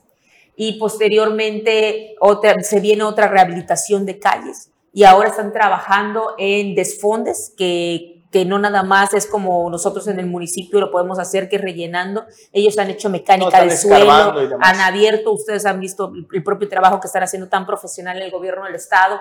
Y 0.55 0.79
posteriormente 0.79 2.15
otra, 2.19 2.59
se 2.61 2.79
viene 2.79 3.03
otra 3.03 3.27
rehabilitación 3.27 4.05
de 4.05 4.17
calles. 4.17 4.70
Y 4.93 5.03
ahora 5.03 5.29
están 5.29 5.53
trabajando 5.53 6.35
en 6.37 6.75
desfondes 6.75 7.53
que, 7.57 8.23
que 8.31 8.45
no 8.45 8.59
nada 8.59 8.83
más 8.83 9.13
es 9.13 9.25
como 9.25 9.69
nosotros 9.69 10.07
en 10.07 10.19
el 10.19 10.25
municipio 10.25 10.79
lo 10.79 10.91
podemos 10.91 11.19
hacer, 11.19 11.47
que 11.47 11.57
rellenando. 11.57 12.25
Ellos 12.51 12.77
han 12.77 12.89
hecho 12.89 13.09
mecánica 13.09 13.59
No, 13.59 13.69
de 13.69 13.77
suelo, 13.77 14.11
han 14.59 14.79
abierto, 14.79 15.31
ustedes 15.31 15.65
han 15.65 15.79
visto 15.79 16.11
el 16.33 16.43
propio 16.43 16.67
trabajo 16.67 16.99
que 16.99 17.07
están 17.07 17.23
haciendo 17.23 17.47
tan 17.47 17.65
profesional 17.65 18.21
el 18.21 18.31
gobierno 18.31 18.65
del 18.65 18.75
estado. 18.75 19.19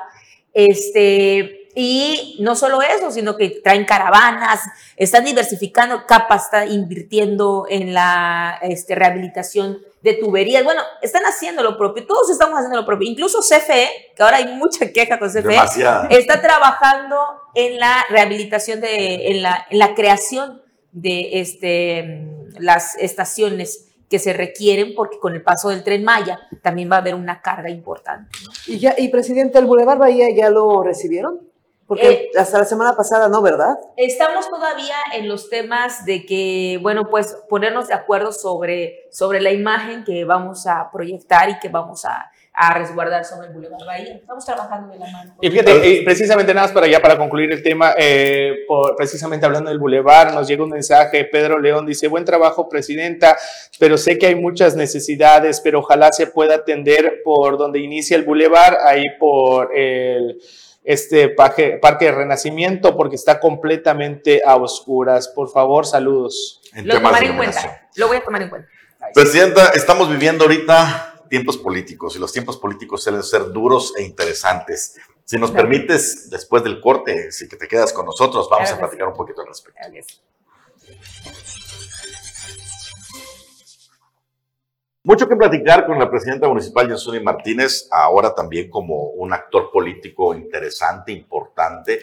Este, 0.52 1.68
y 1.74 2.36
no 2.40 2.56
solo 2.56 2.82
eso, 2.82 3.10
sino 3.10 3.36
que 3.36 3.60
traen 3.62 3.84
caravanas, 3.84 4.60
están 4.96 5.24
diversificando, 5.24 6.06
Capa 6.06 6.36
está 6.36 6.66
invirtiendo 6.66 7.66
en 7.68 7.94
la 7.94 8.58
este, 8.62 8.96
rehabilitación 8.96 9.78
de 10.02 10.14
tuberías. 10.14 10.64
Bueno, 10.64 10.82
están 11.02 11.24
haciendo 11.24 11.62
lo 11.62 11.76
propio, 11.76 12.06
todos 12.06 12.30
estamos 12.30 12.56
haciendo 12.56 12.76
lo 12.78 12.86
propio, 12.86 13.08
incluso 13.08 13.40
CFE, 13.40 14.12
que 14.16 14.22
ahora 14.22 14.38
hay 14.38 14.46
mucha 14.46 14.90
queja 14.92 15.18
con 15.18 15.28
CFE, 15.28 15.42
Demasiada. 15.42 16.08
está 16.08 16.40
trabajando 16.40 17.16
en 17.54 17.78
la 17.78 18.04
rehabilitación 18.08 18.80
de, 18.80 19.28
en 19.30 19.42
la, 19.42 19.66
en 19.68 19.78
la 19.78 19.94
creación 19.94 20.62
de 20.92 21.40
este, 21.40 22.26
las 22.58 22.96
estaciones 22.96 23.86
que 24.08 24.18
se 24.18 24.32
requieren 24.32 24.94
porque 24.96 25.18
con 25.20 25.34
el 25.34 25.42
paso 25.42 25.68
del 25.68 25.84
tren 25.84 26.02
Maya 26.02 26.40
también 26.62 26.90
va 26.90 26.96
a 26.96 26.98
haber 26.98 27.14
una 27.14 27.40
carga 27.42 27.70
importante. 27.70 28.30
¿no? 28.44 28.50
Y, 28.66 28.78
ya, 28.80 28.94
y 28.98 29.08
presidente, 29.08 29.58
¿el 29.58 29.66
Boulevard 29.66 29.98
Bahía 29.98 30.26
ya 30.34 30.50
lo 30.50 30.82
recibieron? 30.82 31.49
Porque 31.90 32.06
Eh, 32.08 32.30
hasta 32.38 32.56
la 32.60 32.64
semana 32.64 32.94
pasada 32.96 33.28
no, 33.28 33.42
¿verdad? 33.42 33.74
Estamos 33.96 34.48
todavía 34.48 34.94
en 35.12 35.26
los 35.28 35.50
temas 35.50 36.04
de 36.04 36.24
que, 36.24 36.78
bueno, 36.80 37.08
pues 37.10 37.36
ponernos 37.48 37.88
de 37.88 37.94
acuerdo 37.94 38.30
sobre, 38.30 39.08
sobre 39.10 39.40
la 39.40 39.50
imagen 39.50 40.04
que 40.04 40.24
vamos 40.24 40.68
a 40.68 40.88
proyectar 40.92 41.50
y 41.50 41.58
que 41.58 41.68
vamos 41.68 42.04
a, 42.04 42.30
a 42.52 42.74
resguardar 42.74 43.24
sobre 43.24 43.48
el 43.48 43.54
Boulevard 43.54 43.84
Bahía. 43.84 44.14
Estamos 44.14 44.44
trabajando 44.44 44.92
de 44.92 45.00
la 45.00 45.10
mano. 45.10 45.34
Y 45.40 45.50
fíjate, 45.50 46.02
precisamente 46.04 46.54
nada 46.54 46.68
más 46.68 46.72
para 46.72 46.86
ya 46.86 47.02
para 47.02 47.18
concluir 47.18 47.50
el 47.50 47.60
tema, 47.60 47.92
eh, 47.98 48.58
por- 48.68 48.94
precisamente 48.94 49.44
hablando 49.44 49.70
del 49.70 49.80
bulevar, 49.80 50.32
nos 50.32 50.46
llega 50.46 50.62
un 50.62 50.70
mensaje, 50.70 51.24
Pedro 51.24 51.58
León 51.58 51.86
dice, 51.86 52.06
buen 52.06 52.24
trabajo, 52.24 52.68
presidenta, 52.68 53.36
pero 53.80 53.98
sé 53.98 54.16
que 54.16 54.26
hay 54.26 54.36
muchas 54.36 54.76
necesidades, 54.76 55.60
pero 55.60 55.80
ojalá 55.80 56.12
se 56.12 56.28
pueda 56.28 56.54
atender 56.54 57.22
por 57.24 57.58
donde 57.58 57.80
inicia 57.80 58.16
el 58.16 58.22
bulevar, 58.24 58.78
ahí 58.86 59.02
por 59.18 59.76
el 59.76 60.40
este 60.82 61.28
parque, 61.28 61.78
parque 61.80 62.06
de 62.06 62.12
Renacimiento, 62.12 62.96
porque 62.96 63.16
está 63.16 63.38
completamente 63.40 64.42
a 64.44 64.56
oscuras. 64.56 65.28
Por 65.28 65.50
favor, 65.50 65.86
saludos. 65.86 66.60
En 66.74 66.86
Lo 66.88 66.94
tomaré 66.94 67.26
en 67.26 67.36
cuenta. 67.36 67.88
Lo 67.96 68.08
voy 68.08 68.16
a 68.18 68.24
tomar 68.24 68.42
en 68.42 68.48
cuenta. 68.48 68.68
Presidenta, 69.14 69.70
estamos 69.70 70.08
viviendo 70.10 70.44
ahorita 70.44 71.24
tiempos 71.28 71.56
políticos 71.56 72.16
y 72.16 72.18
los 72.18 72.32
tiempos 72.32 72.56
políticos 72.56 73.02
suelen 73.02 73.22
ser 73.22 73.50
duros 73.52 73.94
e 73.96 74.02
interesantes. 74.02 74.98
Si 75.24 75.38
nos 75.38 75.52
Claro. 75.52 75.68
permites, 75.68 76.28
después 76.28 76.64
del 76.64 76.80
corte, 76.80 77.30
si 77.30 77.48
que 77.48 77.56
te 77.56 77.68
quedas 77.68 77.92
con 77.92 78.04
nosotros, 78.04 78.48
vamos 78.50 78.68
Claro 78.68 78.76
a 78.76 78.78
platicar 78.78 79.08
un 79.08 79.14
poquito 79.14 79.40
al 79.42 79.46
respecto. 79.48 79.78
Gracias. 79.80 80.22
Mucho 85.02 85.26
que 85.26 85.34
platicar 85.34 85.86
con 85.86 85.98
la 85.98 86.10
presidenta 86.10 86.46
municipal, 86.46 86.86
Yasuni 86.86 87.20
Martínez, 87.20 87.88
ahora 87.90 88.34
también 88.34 88.68
como 88.68 89.04
un 89.12 89.32
actor 89.32 89.70
político 89.72 90.34
interesante, 90.34 91.10
importante, 91.10 92.00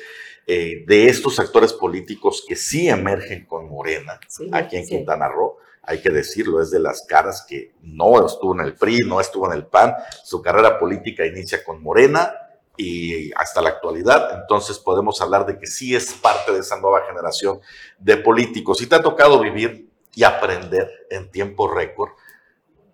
eh, 0.47 0.83
de 0.87 1.07
estos 1.07 1.39
actores 1.39 1.73
políticos 1.73 2.43
que 2.47 2.55
sí 2.55 2.89
emergen 2.89 3.45
con 3.45 3.69
Morena 3.69 4.19
Sí, 4.27 4.49
aquí 4.51 4.77
en 4.77 4.85
sí. 4.85 4.95
Quintana 4.95 5.27
Roo. 5.27 5.57
Hay 5.83 6.01
que 6.01 6.09
decirlo, 6.09 6.59
es 6.59 6.71
de 6.71 6.79
las 6.79 7.05
caras 7.07 7.45
que 7.47 7.71
no 7.83 8.25
estuvo 8.25 8.55
en 8.55 8.61
el 8.61 8.73
PRI, 8.73 9.01
no 9.05 9.21
estuvo 9.21 9.45
en 9.45 9.53
el 9.53 9.67
PAN. 9.67 9.93
Su 10.23 10.41
carrera 10.41 10.79
política 10.79 11.23
inicia 11.23 11.63
con 11.63 11.83
Morena 11.83 12.33
y 12.77 13.31
hasta 13.33 13.61
la 13.61 13.69
actualidad. 13.69 14.41
Entonces 14.41 14.79
podemos 14.79 15.21
hablar 15.21 15.45
de 15.45 15.59
que 15.59 15.67
sí 15.67 15.95
es 15.95 16.13
parte 16.13 16.51
de 16.51 16.59
esa 16.61 16.79
nueva 16.79 17.03
generación 17.07 17.59
de 17.99 18.17
políticos. 18.17 18.81
Y 18.81 18.87
te 18.87 18.95
ha 18.95 19.03
tocado 19.03 19.39
vivir 19.39 19.87
y 20.15 20.23
aprender 20.23 20.89
en 21.11 21.29
tiempo 21.29 21.71
récord 21.71 22.09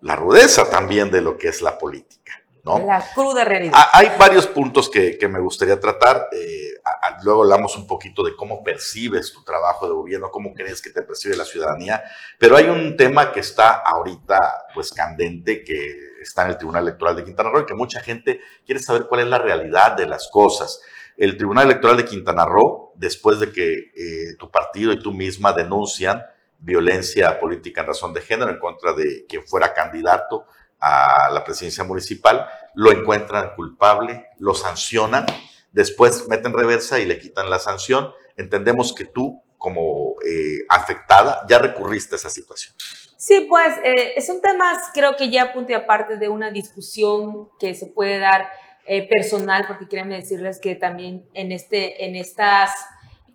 la 0.04 0.16
rudeza 0.16 0.68
también 0.68 1.10
de 1.10 1.22
lo 1.22 1.38
que 1.38 1.48
es 1.48 1.62
la 1.62 1.78
política. 1.78 2.32
¿no? 2.62 2.78
La 2.86 3.02
cruda 3.14 3.44
realidad. 3.44 3.72
Ah, 3.74 3.90
hay 3.94 4.12
varios 4.18 4.46
puntos 4.46 4.90
que, 4.90 5.18
me 5.28 5.40
gustaría 5.40 5.80
tratar. 5.80 6.28
Eh, 6.30 6.74
luego 7.22 7.42
hablamos 7.42 7.76
un 7.76 7.86
poquito 7.86 8.22
de 8.22 8.36
cómo 8.36 8.62
percibes 8.62 9.32
tu 9.32 9.42
trabajo 9.44 9.86
de 9.86 9.94
gobierno, 9.94 10.30
cómo 10.30 10.52
crees 10.52 10.82
que 10.82 10.90
te 10.90 11.02
percibe 11.02 11.36
la 11.36 11.44
ciudadanía, 11.44 12.04
pero 12.38 12.56
hay 12.56 12.66
un 12.66 12.96
tema 12.96 13.32
que 13.32 13.40
está 13.40 13.80
ahorita 13.80 14.66
pues 14.74 14.92
candente, 14.92 15.64
que 15.64 15.96
está 16.20 16.44
en 16.44 16.50
el 16.50 16.58
Tribunal 16.58 16.82
Electoral 16.82 17.16
de 17.16 17.24
Quintana 17.24 17.50
Roo 17.50 17.62
y 17.62 17.66
que 17.66 17.74
mucha 17.74 18.00
gente 18.00 18.40
quiere 18.64 18.80
saber 18.80 19.06
cuál 19.06 19.22
es 19.22 19.26
la 19.26 19.38
realidad 19.38 19.92
de 19.92 20.06
las 20.06 20.28
cosas. 20.30 20.80
El 21.16 21.36
Tribunal 21.38 21.64
Electoral 21.66 21.96
de 21.96 22.04
Quintana 22.04 22.44
Roo, 22.44 22.92
después 22.96 23.40
de 23.40 23.52
que 23.52 23.72
eh, 23.72 24.36
tu 24.38 24.50
partido 24.50 24.92
y 24.92 25.02
tú 25.02 25.12
misma 25.12 25.52
denuncian 25.54 26.22
violencia 26.58 27.38
política 27.38 27.82
en 27.82 27.88
razón 27.88 28.12
de 28.12 28.20
género 28.20 28.50
en 28.50 28.58
contra 28.58 28.92
de 28.92 29.26
quien 29.28 29.46
fuera 29.46 29.74
candidato 29.74 30.46
a 30.80 31.30
la 31.30 31.44
presidencia 31.44 31.84
municipal, 31.84 32.46
lo 32.74 32.92
encuentran 32.92 33.54
culpable, 33.54 34.26
lo 34.38 34.54
sancionan, 34.54 35.24
después 35.72 36.28
meten 36.28 36.52
reversa 36.52 37.00
y 37.00 37.06
le 37.06 37.18
quitan 37.18 37.48
la 37.48 37.58
sanción. 37.58 38.12
Entendemos 38.36 38.94
que 38.94 39.06
tú, 39.06 39.42
como 39.56 40.16
eh, 40.26 40.64
afectada, 40.68 41.44
ya 41.48 41.58
recurriste 41.58 42.16
a 42.16 42.18
esa 42.18 42.30
situación. 42.30 42.74
Sí, 43.16 43.46
pues 43.48 43.74
eh, 43.82 44.20
son 44.20 44.42
temas, 44.42 44.90
creo 44.92 45.16
que 45.16 45.30
ya 45.30 45.54
punto 45.54 45.74
aparte 45.74 46.18
de 46.18 46.28
una 46.28 46.50
discusión 46.50 47.48
que 47.58 47.74
se 47.74 47.86
puede 47.86 48.18
dar 48.18 48.46
eh, 48.86 49.08
personal, 49.08 49.64
porque 49.66 49.88
quiero 49.88 50.06
decirles 50.10 50.60
que 50.60 50.74
también 50.74 51.26
en, 51.32 51.50
este, 51.50 52.04
en, 52.04 52.16
estas, 52.16 52.70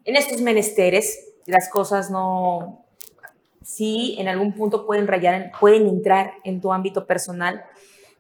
en 0.06 0.16
estos 0.16 0.42
menesteres 0.42 1.34
las 1.48 1.70
cosas 1.70 2.12
no, 2.12 2.86
sí, 3.64 4.16
en 4.20 4.28
algún 4.28 4.54
punto 4.54 4.86
pueden 4.86 5.08
rayar, 5.08 5.52
pueden 5.60 5.88
entrar 5.88 6.34
en 6.44 6.62
tu 6.62 6.72
ámbito 6.72 7.06
personal, 7.06 7.64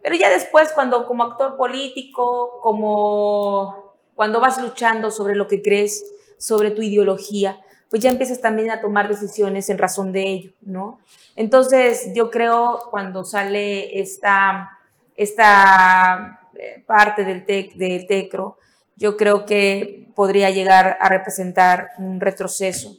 pero 0.01 0.15
ya 0.15 0.29
después 0.29 0.71
cuando 0.73 1.05
como 1.05 1.23
actor 1.23 1.57
político, 1.57 2.59
como 2.61 3.95
cuando 4.15 4.39
vas 4.39 4.61
luchando 4.61 5.11
sobre 5.11 5.35
lo 5.35 5.47
que 5.47 5.61
crees, 5.61 6.05
sobre 6.37 6.71
tu 6.71 6.81
ideología, 6.81 7.59
pues 7.89 8.01
ya 8.01 8.09
empiezas 8.09 8.39
también 8.39 8.69
a 8.71 8.81
tomar 8.81 9.07
decisiones 9.07 9.69
en 9.69 9.77
razón 9.77 10.11
de 10.11 10.23
ello, 10.23 10.51
¿no? 10.61 10.99
Entonces, 11.35 12.11
yo 12.13 12.29
creo 12.29 12.79
cuando 12.91 13.23
sale 13.23 13.99
esta, 13.99 14.77
esta 15.15 16.41
eh, 16.55 16.83
parte 16.85 17.23
del, 17.23 17.45
del 17.45 18.07
TECRO, 18.07 18.57
yo 18.95 19.17
creo 19.17 19.45
que 19.45 20.09
podría 20.15 20.49
llegar 20.49 20.97
a 20.99 21.09
representar 21.09 21.91
un 21.97 22.19
retroceso 22.19 22.97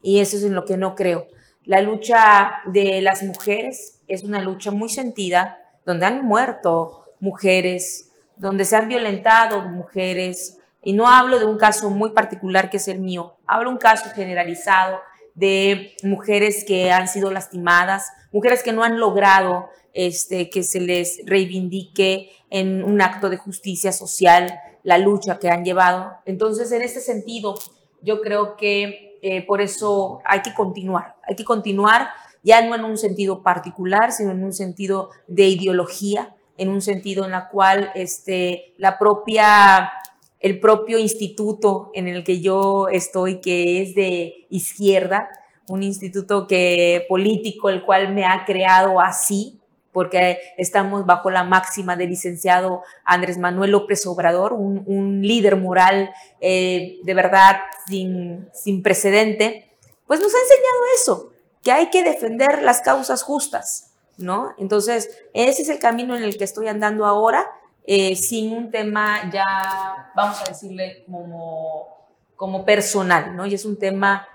y 0.00 0.20
eso 0.20 0.36
es 0.36 0.44
en 0.44 0.54
lo 0.54 0.64
que 0.64 0.76
no 0.76 0.94
creo. 0.94 1.26
La 1.64 1.80
lucha 1.80 2.60
de 2.66 3.00
las 3.02 3.22
mujeres 3.22 4.00
es 4.08 4.24
una 4.24 4.40
lucha 4.40 4.70
muy 4.70 4.88
sentida, 4.88 5.58
donde 5.86 6.06
han 6.06 6.24
muerto 6.24 7.04
mujeres, 7.20 8.10
donde 8.36 8.64
se 8.64 8.76
han 8.76 8.88
violentado 8.88 9.62
mujeres, 9.62 10.58
y 10.82 10.92
no 10.92 11.06
hablo 11.06 11.38
de 11.38 11.46
un 11.46 11.58
caso 11.58 11.90
muy 11.90 12.10
particular 12.10 12.68
que 12.68 12.78
es 12.78 12.88
el 12.88 12.98
mío, 12.98 13.36
hablo 13.46 13.70
de 13.70 13.74
un 13.74 13.80
caso 13.80 14.10
generalizado 14.14 14.98
de 15.34 15.94
mujeres 16.02 16.64
que 16.66 16.90
han 16.90 17.06
sido 17.06 17.30
lastimadas, 17.30 18.08
mujeres 18.32 18.62
que 18.62 18.72
no 18.72 18.82
han 18.82 18.98
logrado 18.98 19.68
este, 19.94 20.50
que 20.50 20.62
se 20.62 20.80
les 20.80 21.20
reivindique 21.24 22.30
en 22.50 22.82
un 22.82 23.00
acto 23.00 23.30
de 23.30 23.36
justicia 23.36 23.92
social 23.92 24.58
la 24.82 24.98
lucha 24.98 25.38
que 25.38 25.48
han 25.48 25.64
llevado. 25.64 26.12
Entonces, 26.26 26.72
en 26.72 26.82
este 26.82 27.00
sentido, 27.00 27.54
yo 28.02 28.20
creo 28.20 28.56
que 28.56 29.11
eh, 29.22 29.46
por 29.46 29.60
eso 29.60 30.20
hay 30.24 30.42
que 30.42 30.52
continuar, 30.52 31.16
hay 31.26 31.36
que 31.36 31.44
continuar 31.44 32.08
ya 32.42 32.60
no 32.66 32.74
en 32.74 32.84
un 32.84 32.98
sentido 32.98 33.42
particular, 33.42 34.12
sino 34.12 34.32
en 34.32 34.42
un 34.42 34.52
sentido 34.52 35.10
de 35.28 35.46
ideología, 35.46 36.34
en 36.58 36.68
un 36.68 36.82
sentido 36.82 37.24
en 37.24 37.30
la 37.30 37.48
cual 37.48 37.92
este, 37.94 38.74
la 38.78 38.98
propia, 38.98 39.92
el 40.40 40.58
propio 40.60 40.98
instituto 40.98 41.90
en 41.94 42.08
el 42.08 42.24
que 42.24 42.40
yo 42.40 42.88
estoy, 42.88 43.40
que 43.40 43.82
es 43.82 43.94
de 43.94 44.46
izquierda, 44.50 45.28
un 45.68 45.82
instituto 45.82 46.46
que, 46.46 47.06
político, 47.08 47.70
el 47.70 47.84
cual 47.84 48.12
me 48.12 48.24
ha 48.24 48.44
creado 48.44 49.00
así, 49.00 49.60
porque 49.92 50.38
estamos 50.56 51.06
bajo 51.06 51.30
la 51.30 51.44
máxima 51.44 51.96
del 51.96 52.10
licenciado 52.10 52.82
Andrés 53.04 53.38
Manuel 53.38 53.70
López 53.72 54.06
Obrador, 54.06 54.54
un, 54.54 55.22
líder 55.22 55.56
moral 55.56 56.12
eh, 56.40 56.98
de 57.04 57.14
verdad 57.14 57.60
sin, 57.86 58.48
sin 58.52 58.82
precedente, 58.82 59.70
pues 60.06 60.20
nos 60.20 60.34
ha 60.34 60.38
enseñado 60.38 60.78
eso, 60.96 61.32
que 61.62 61.72
hay 61.72 61.90
que 61.90 62.02
defender 62.02 62.62
las 62.62 62.80
causas 62.80 63.22
justas, 63.22 63.92
¿no? 64.16 64.54
Entonces, 64.58 65.10
ese 65.32 65.62
es 65.62 65.68
el 65.68 65.78
camino 65.78 66.16
en 66.16 66.22
el 66.22 66.36
que 66.36 66.44
estoy 66.44 66.68
andando 66.68 67.06
ahora, 67.06 67.46
eh, 67.84 68.16
sin 68.16 68.52
un 68.52 68.70
tema 68.70 69.30
ya, 69.32 70.12
vamos 70.14 70.40
a 70.40 70.44
decirle, 70.44 71.04
como, 71.06 72.08
como 72.36 72.64
personal, 72.64 73.36
¿no? 73.36 73.46
Y 73.46 73.54
es 73.54 73.64
un 73.64 73.78
tema 73.78 74.28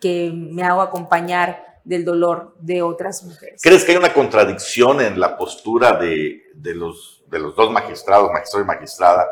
que 0.00 0.30
me 0.34 0.62
hago 0.62 0.80
acompañar 0.80 1.75
del 1.86 2.04
dolor 2.04 2.56
de 2.58 2.82
otras 2.82 3.22
mujeres. 3.22 3.62
¿Crees 3.62 3.84
que 3.84 3.92
hay 3.92 3.98
una 3.98 4.12
contradicción 4.12 5.00
en 5.00 5.20
la 5.20 5.36
postura 5.36 5.92
de, 5.92 6.42
los, 6.74 7.22
de 7.28 7.38
los 7.38 7.54
dos 7.54 7.70
magistrados, 7.70 8.28
magistrado 8.32 8.64
y 8.64 8.66
magistrada, 8.66 9.28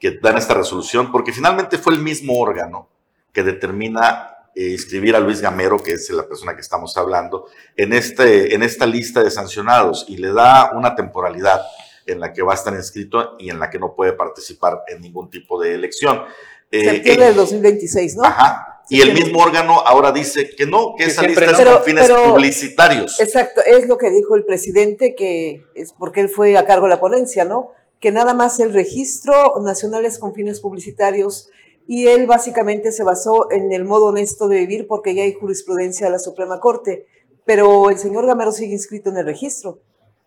que 0.00 0.18
dan 0.18 0.38
esta 0.38 0.54
resolución? 0.54 1.12
Porque 1.12 1.32
finalmente 1.32 1.76
fue 1.76 1.92
el 1.92 2.00
mismo 2.00 2.38
órgano 2.38 2.88
que 3.30 3.42
determina 3.42 4.30
eh, 4.54 4.70
inscribir 4.70 5.16
a 5.16 5.20
Luis 5.20 5.42
Gamero, 5.42 5.76
que 5.82 5.92
es 5.92 6.08
la 6.08 6.26
persona 6.26 6.54
que 6.54 6.62
estamos 6.62 6.96
hablando, 6.96 7.46
en, 7.76 7.92
este, 7.92 8.54
en 8.54 8.62
esta 8.62 8.86
lista 8.86 9.22
de 9.22 9.30
sancionados 9.30 10.06
y 10.08 10.16
le 10.16 10.32
da 10.32 10.70
una 10.74 10.94
temporalidad 10.94 11.60
en 12.06 12.20
la 12.20 12.32
que 12.32 12.40
va 12.40 12.52
a 12.52 12.56
estar 12.56 12.72
inscrito 12.72 13.36
y 13.38 13.50
en 13.50 13.58
la 13.58 13.68
que 13.68 13.78
no 13.78 13.94
puede 13.94 14.14
participar 14.14 14.82
en 14.88 15.02
ningún 15.02 15.28
tipo 15.28 15.60
de 15.60 15.74
elección. 15.74 16.22
Eh, 16.70 16.84
Septiembre 16.84 17.26
del 17.26 17.36
2026, 17.36 18.16
¿no? 18.16 18.24
Ajá. 18.24 18.77
Y 18.90 19.02
el 19.02 19.12
mismo 19.12 19.40
órgano 19.40 19.80
ahora 19.80 20.12
dice 20.12 20.50
que 20.50 20.66
no, 20.66 20.94
que, 20.96 21.04
esa 21.04 21.22
lista 21.22 21.44
es 21.44 21.60
con 21.60 21.82
fines 21.82 22.10
publicitarios. 22.10 23.20
Exacto, 23.20 23.60
es 23.64 23.86
lo 23.86 23.98
que 23.98 24.10
dijo 24.10 24.34
el 24.34 24.44
presidente, 24.44 25.14
que 25.14 25.62
es 25.74 25.92
porque 25.92 26.20
él 26.20 26.28
fue 26.28 26.56
a 26.56 26.64
cargo 26.64 26.86
de 26.86 26.90
la 26.90 27.00
ponencia, 27.00 27.44
¿no? 27.44 27.72
Que 28.00 28.12
nada 28.12 28.32
más 28.32 28.60
el 28.60 28.72
registro 28.72 29.60
nacional 29.62 30.06
es 30.06 30.18
con 30.18 30.34
fines 30.34 30.60
publicitarios 30.60 31.50
y 31.86 32.06
él 32.06 32.26
básicamente 32.26 32.92
se 32.92 33.02
basó 33.02 33.50
en 33.50 33.72
el 33.72 33.84
modo 33.84 34.06
honesto 34.06 34.48
de 34.48 34.58
vivir 34.58 34.86
porque 34.86 35.14
ya 35.14 35.22
hay 35.22 35.34
jurisprudencia 35.34 36.06
de 36.06 36.12
la 36.12 36.18
Suprema 36.18 36.60
Corte, 36.60 37.06
pero 37.44 37.90
el 37.90 37.98
señor 37.98 38.26
Gamero 38.26 38.52
sigue 38.52 38.72
inscrito 38.72 39.10
en 39.10 39.18
el 39.18 39.26
registro, 39.26 39.80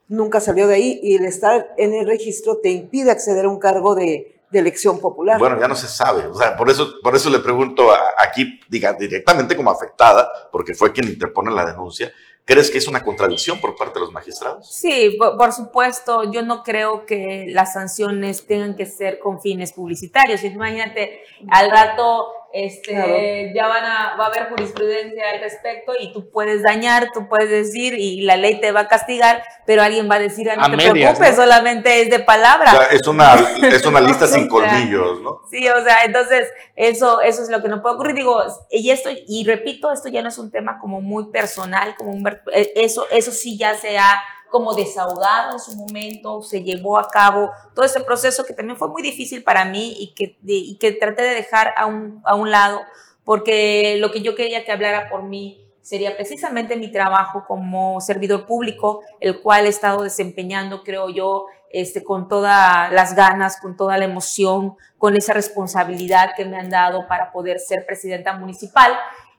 nunca 0.08 0.40
salió 0.40 0.68
de 0.68 0.76
ahí 0.76 1.00
y 1.02 1.16
el 1.16 1.26
estar 1.26 1.74
en 1.78 1.94
el 1.94 2.06
registro 2.06 2.58
te 2.58 2.70
impide 2.70 3.12
acceder 3.12 3.46
a 3.46 3.50
un 3.50 3.60
cargo 3.60 3.96
de, 3.96 4.41
de 4.52 4.60
elección 4.60 5.00
popular. 5.00 5.40
Bueno, 5.40 5.60
ya 5.60 5.68
no 5.68 5.76
se 5.76 5.88
sabe. 5.88 6.28
O 6.28 6.36
sea, 6.36 6.56
por 6.58 6.70
eso, 6.70 6.96
por 7.02 7.16
eso 7.16 7.30
le 7.30 7.40
pregunto 7.40 7.90
aquí, 8.18 8.60
diga, 8.68 8.94
directamente 8.94 9.56
como 9.56 9.72
afectada, 9.72 10.30
porque 10.52 10.74
fue 10.74 10.92
quien 10.92 11.08
interpone 11.08 11.52
la 11.52 11.66
denuncia. 11.66 12.12
¿Crees 12.44 12.72
que 12.72 12.80
es 12.80 12.88
una 12.88 13.04
contradicción 13.04 13.62
por 13.62 13.76
parte 13.76 13.94
de 13.94 14.02
los 14.02 14.12
magistrados? 14.12 14.68
Sí, 14.70 15.18
por, 15.18 15.54
supuesto. 15.54 16.30
Yo 16.32 16.42
no 16.42 16.64
creo 16.64 17.06
que 17.06 17.46
las 17.50 17.74
sanciones 17.74 18.46
tengan 18.46 18.76
que 18.76 18.86
ser 18.86 19.20
con 19.20 19.40
fines 19.40 19.74
publicitarios. 19.74 20.44
Imagínate, 20.44 21.22
al 21.50 21.70
rato 21.70 22.28
este, 22.54 23.52
ya 23.56 23.68
van 23.68 23.84
a, 23.84 24.16
va 24.18 24.26
a 24.26 24.28
haber 24.28 24.50
jurisprudencia 24.50 25.30
al 25.34 25.40
respecto 25.42 25.94
y 26.00 26.12
tú 26.14 26.30
puedes 26.32 26.64
dañar, 26.64 27.10
tú 27.14 27.28
puedes 27.30 27.50
decir 27.50 27.94
y 27.98 28.22
la 28.22 28.38
ley 28.38 28.60
te 28.60 28.72
va 28.72 28.82
a 28.82 28.88
castigar, 28.88 29.44
pero 29.66 29.82
alguien 29.82 30.10
va 30.10 30.16
a 30.16 30.20
decir, 30.20 30.50
ah, 30.50 30.56
no 30.56 30.78
te 30.78 30.90
preocupes, 30.90 31.36
solamente 31.36 32.02
es 32.02 32.10
de 32.10 32.20
palabra. 32.20 32.72
O 32.72 32.76
sea, 32.76 32.86
es 32.88 33.08
una, 33.08 33.36
es 33.68 33.86
una 33.86 34.02
lista 34.02 34.28
sin 34.28 34.48
colmillos, 34.48 35.22
¿no? 35.22 35.42
Sí, 35.50 35.68
o 35.70 35.84
sea, 35.84 36.04
entonces 36.04 36.50
eso, 36.76 37.22
eso 37.22 37.44
es 37.44 37.50
lo 37.50 37.62
que 37.62 37.70
no 37.70 37.82
puede 37.82 37.96
ocurrir. 37.96 38.16
Digo, 38.16 38.42
y 38.70 38.90
esto, 38.92 39.10
y 39.28 39.44
repito, 39.46 39.92
esto 39.92 40.10
ya 40.10 40.22
no 40.22 40.30
es 40.30 40.38
un 40.38 40.52
tema 40.52 40.80
como 40.80 41.02
muy 41.02 41.32
personal, 41.32 41.96
como 41.96 42.12
un, 42.12 42.28
eh, 42.54 42.72
eso, 42.76 43.08
eso 43.12 43.32
sí 43.32 43.58
ya 43.58 43.76
se 43.76 43.98
ha 43.98 44.22
como 44.52 44.76
desahogado 44.76 45.54
en 45.54 45.60
su 45.60 45.76
momento, 45.76 46.44
se 46.44 46.62
llevó 46.62 47.00
a 47.00 47.10
cabo 47.10 47.50
todo 47.74 47.86
ese 47.86 48.02
proceso 48.02 48.44
que 48.44 48.54
también 48.54 48.78
fue 48.78 48.90
muy 48.90 49.02
difícil 49.02 49.44
para 49.44 49.66
mí 49.66 49.96
y 49.98 50.14
que, 50.14 50.38
y 50.46 50.78
que 50.78 50.92
traté 50.92 51.24
de 51.24 51.34
dejar 51.34 51.74
a 51.78 51.88
un, 51.88 52.22
a 52.26 52.36
un 52.36 52.52
lado, 52.52 52.82
porque 53.24 53.98
lo 54.00 54.12
que 54.12 54.22
yo 54.22 54.36
quería 54.36 54.64
que 54.64 54.72
hablara 54.72 55.10
por 55.10 55.24
mí 55.24 55.66
sería 55.82 56.16
precisamente 56.16 56.76
mi 56.76 56.92
trabajo 56.92 57.46
como 57.48 58.00
servidor 58.02 58.46
público, 58.46 59.02
el 59.20 59.42
cual 59.42 59.66
he 59.66 59.70
estado 59.70 60.04
desempeñando, 60.04 60.84
creo 60.84 61.10
yo, 61.10 61.48
este, 61.72 62.04
con 62.04 62.28
todas 62.28 62.92
las 62.92 63.16
ganas, 63.16 63.60
con 63.60 63.78
toda 63.78 63.98
la 63.98 64.06
emoción, 64.06 64.76
con 64.98 65.16
esa 65.16 65.34
responsabilidad 65.34 66.32
que 66.36 66.46
me 66.46 66.58
han 66.58 66.70
dado 66.70 67.08
para 67.08 67.32
poder 67.32 67.60
ser 67.60 67.86
presidenta 67.86 68.34
municipal. 68.34 68.92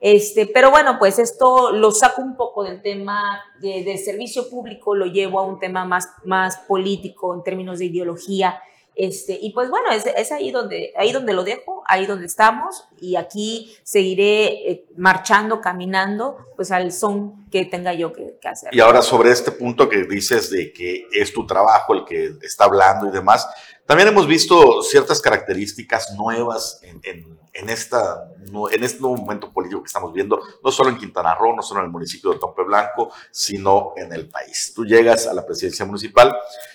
Este, 0.05 0.49
pero 0.49 0.73
bueno, 0.73 0.99
pues 0.99 1.21
esto 1.21 1.71
lo 1.71 1.93
saco 1.93 2.23
un 2.23 2.37
poco 2.37 2.65
del 2.65 2.83
tema 2.83 3.41
de, 3.61 3.97
servicio 3.99 4.51
público, 4.51 4.97
lo 4.97 5.07
llevo 5.07 5.39
a 5.39 5.45
un 5.45 5.61
tema 5.61 5.85
más, 5.85 6.09
más 6.25 6.57
político 6.67 7.33
en 7.37 7.45
términos 7.45 7.79
de 7.79 7.85
ideología 7.85 8.61
Este, 8.97 9.39
y 9.41 9.53
pues 9.53 9.71
bueno, 9.71 9.91
es, 9.93 10.33
ahí, 10.33 10.51
donde, 10.51 10.93
ahí 10.97 11.13
donde 11.13 11.33
lo 11.33 11.45
dejo, 11.45 11.85
ahí 11.87 12.07
donde 12.07 12.27
estamos 12.27 12.89
y 13.01 13.15
aquí 13.15 13.77
seguiré 13.85 14.73
eh, 14.73 14.87
marchando, 14.97 15.61
caminando, 15.61 16.37
pues 16.57 16.73
al 16.73 16.91
son 16.91 17.49
que 17.49 17.65
tenga 17.65 17.95
yo 17.95 18.13
que, 18.13 18.37
hacer. 18.43 18.75
Y 18.75 18.81
ahora 18.81 19.03
sobre 19.03 19.31
este 19.31 19.53
punto 19.53 19.89
que 19.89 20.03
dices 20.03 20.51
de 20.51 20.73
que 20.73 21.07
es 21.13 21.33
tu 21.33 21.47
trabajo 21.47 21.95
el 21.95 22.05
que 22.05 22.33
está 22.43 22.65
hablando 22.65 23.07
y 23.07 23.13
demás, 23.13 23.47
también 23.87 24.09
hemos 24.09 24.27
visto 24.27 24.83
ciertas 24.83 25.21
características 25.21 26.15
nuevas 26.17 26.81
en, 26.83 27.01
en, 27.03 27.39
en, 27.53 27.69
esta, 27.69 28.29
en 28.73 28.85
este 28.85 29.01
nuevo 29.01 29.17
momento 29.17 29.53
político 29.53 29.83
que 29.83 29.89
estamos 29.89 30.13
viendo, 30.13 30.41
no 30.63 30.71
solo 30.71 30.91
en 30.91 30.99
Quintana 30.99 31.35
Roo, 31.35 31.55
no 31.55 31.63
solo 31.63 31.81
en 31.81 31.87
el 31.87 31.93
municipio 31.93 32.33
de 32.33 32.39
Tompe 32.39 32.63
Blanco, 32.65 33.13
sino 33.31 33.93
en 33.97 34.13
el 34.13 34.29
país. 34.29 34.73
Tú 34.75 34.85
llegas 34.85 35.27
a 35.27 35.35
la 35.35 35.45
presidencia 35.45 35.85
municipal 35.85 36.35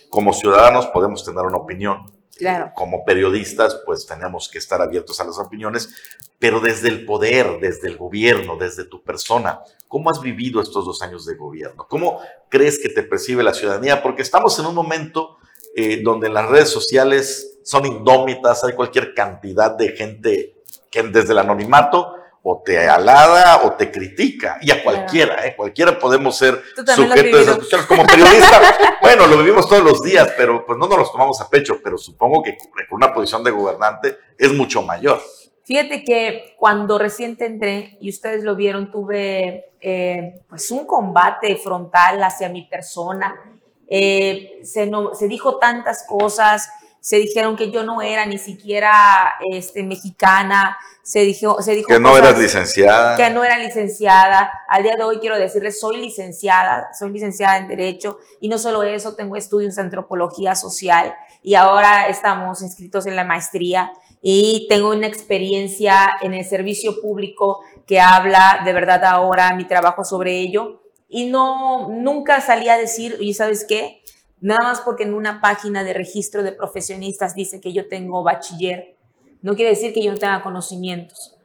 como 0.10 0.34
ciudadanos 0.34 0.88
podemos 0.88 1.24
tener 1.24 1.44
una 1.44 1.58
opinión. 1.58 2.12
Claro. 2.38 2.72
Como 2.76 3.04
periodistas, 3.04 3.82
pues 3.86 4.06
tenemos 4.06 4.48
que 4.48 4.60
estar 4.60 4.80
abiertos 4.80 5.20
a 5.20 5.24
las 5.24 5.40
opiniones, 5.40 5.90
pero 6.38 6.60
desde 6.60 6.88
el 6.88 7.04
poder, 7.04 7.60
desde 7.60 7.88
el 7.88 7.98
gobierno, 7.98 8.58
desde 8.58 8.84
tu 8.84 9.04
persona, 9.04 9.62
¿cómo 9.88 10.12
has 10.12 10.22
vivido 10.22 10.62
estos 10.62 10.86
dos 10.86 11.02
años 11.02 11.26
de 11.26 11.36
gobierno? 11.36 11.88
¿Cómo 11.90 12.20
crees 12.50 12.78
que 12.78 12.90
te 12.90 13.02
percibe 13.02 13.42
la 13.42 13.56
ciudadanía? 13.56 14.04
Porque 14.04 14.22
estamos 14.22 14.58
en 14.60 14.68
un 14.68 14.76
momento 14.76 15.38
eh, 15.80 16.02
donde 16.04 16.28
las 16.28 16.50
redes 16.50 16.70
sociales 16.70 17.60
son 17.64 17.86
indómitas, 17.86 18.64
hay 18.64 18.74
cualquier 18.74 19.14
cantidad 19.14 19.78
de 19.78 19.90
gente 19.90 20.56
que 20.90 21.04
desde 21.04 21.34
el 21.34 21.38
anonimato 21.38 22.16
o 22.42 22.64
te 22.66 22.90
alada 22.90 23.64
o 23.64 23.74
te 23.74 23.92
critica, 23.92 24.58
y 24.60 24.72
a 24.72 24.84
cualquiera, 24.84 25.46
¿eh? 25.46 25.56
cualquiera 25.56 26.00
podemos 26.00 26.36
ser 26.36 26.64
sujetos 26.96 27.46
de 27.46 27.64
esas 27.68 27.86
Como 27.86 28.08
periodista, 28.08 28.98
bueno, 29.04 29.28
lo 29.28 29.38
vivimos 29.38 29.70
todos 29.70 29.84
los 29.84 30.02
días, 30.02 30.34
pero 30.36 30.66
pues 30.66 30.80
no 30.80 30.88
nos 30.88 30.98
los 30.98 31.12
tomamos 31.12 31.40
a 31.42 31.48
pecho, 31.48 31.80
pero 31.84 31.96
supongo 31.96 32.42
que 32.42 32.58
con 32.90 32.98
una 32.98 33.14
posición 33.14 33.44
de 33.44 33.52
gobernante 33.52 34.18
es 34.36 34.52
mucho 34.54 34.82
mayor. 34.82 35.22
Fíjate 35.64 36.04
que 36.04 36.56
cuando 36.58 36.98
recién 36.98 37.38
entré, 37.40 38.00
y 38.02 38.10
ustedes 38.10 38.44
lo 38.44 38.56
vieron, 38.56 38.90
tuve 38.90 39.74
eh, 39.80 40.42
pues 40.50 40.72
un 40.72 40.88
combate 40.88 41.56
frontal 41.58 42.24
hacia 42.24 42.50
mi 42.50 42.64
persona. 42.64 43.57
Eh, 43.88 44.60
se, 44.64 44.86
no, 44.88 45.14
se 45.16 45.28
dijo 45.28 45.58
tantas 45.58 46.06
cosas, 46.08 46.70
se 47.00 47.18
dijeron 47.18 47.56
que 47.56 47.72
yo 47.72 47.84
no 47.84 48.02
era 48.02 48.26
ni 48.26 48.38
siquiera 48.38 49.36
este, 49.52 49.84
mexicana, 49.84 50.78
se 51.04 51.22
dijo, 51.22 51.62
se 51.62 51.72
dijo 51.74 51.88
que 51.88 52.02
no 52.02 52.18
eras 52.18 52.38
licenciada. 52.38 53.16
Que 53.16 53.30
no 53.30 53.46
era 53.46 53.58
licenciada. 53.58 54.52
Al 54.68 54.84
día 54.84 54.96
de 54.98 55.04
hoy 55.04 55.20
quiero 55.20 55.40
decirles, 55.40 55.80
soy 55.80 55.98
licenciada, 55.98 56.90
soy 56.98 57.12
licenciada 57.12 57.58
en 57.58 57.70
Derecho 57.70 58.18
y 58.42 58.50
no 58.50 58.58
solo 58.58 58.84
eso, 58.84 59.16
tengo 59.16 59.38
estudios 59.38 59.76
de 59.76 59.84
antropología 59.84 60.56
social 60.56 61.16
y 61.42 61.56
ahora 61.56 62.10
estamos 62.10 62.62
inscritos 62.62 63.06
en 63.06 63.16
la 63.16 63.24
maestría 63.24 63.94
y 64.22 64.66
tengo 64.68 64.90
una 64.90 65.08
experiencia 65.08 66.18
en 66.22 66.34
el 66.34 66.44
servicio 66.44 67.00
público 67.00 67.62
que 67.86 68.02
habla 68.02 68.64
de 68.66 68.74
verdad 68.74 69.06
ahora 69.06 69.56
mi 69.56 69.66
trabajo 69.66 70.04
sobre 70.04 70.40
ello 70.40 70.82
y 71.10 71.28
no, 71.28 71.90
nunca 71.90 72.42
salí 72.42 72.70
a 72.70 72.78
decir, 72.78 73.18
y 73.20 73.34
sabes 73.34 73.66
qué, 73.68 74.02
Nada 74.40 74.64
más 74.64 74.82
porque 74.82 75.04
en 75.04 75.14
una 75.14 75.42
página 75.42 75.84
de 75.84 75.94
registro 75.94 76.44
de 76.44 76.52
profesionistas 76.52 77.34
dice 77.34 77.60
que 77.60 77.74
yo 77.74 77.88
tengo 77.88 78.24
bachiller, 78.24 78.96
no 79.42 79.56
quiere 79.56 79.72
decir 79.72 79.94
que 79.94 80.04
yo 80.04 80.12
no 80.12 80.18
tenga 80.18 80.44
conocimientos. 80.44 81.36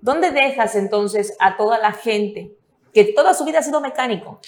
¿Dónde 0.00 0.30
dejas 0.30 0.74
entonces 0.74 1.36
a 1.38 1.56
toda 1.56 1.78
la 1.78 1.92
gente 1.92 2.56
que 2.92 3.04
toda 3.04 3.34
su 3.34 3.44
vida 3.44 3.60
ha 3.60 3.62
sido 3.62 3.80
mecánico, 3.80 4.40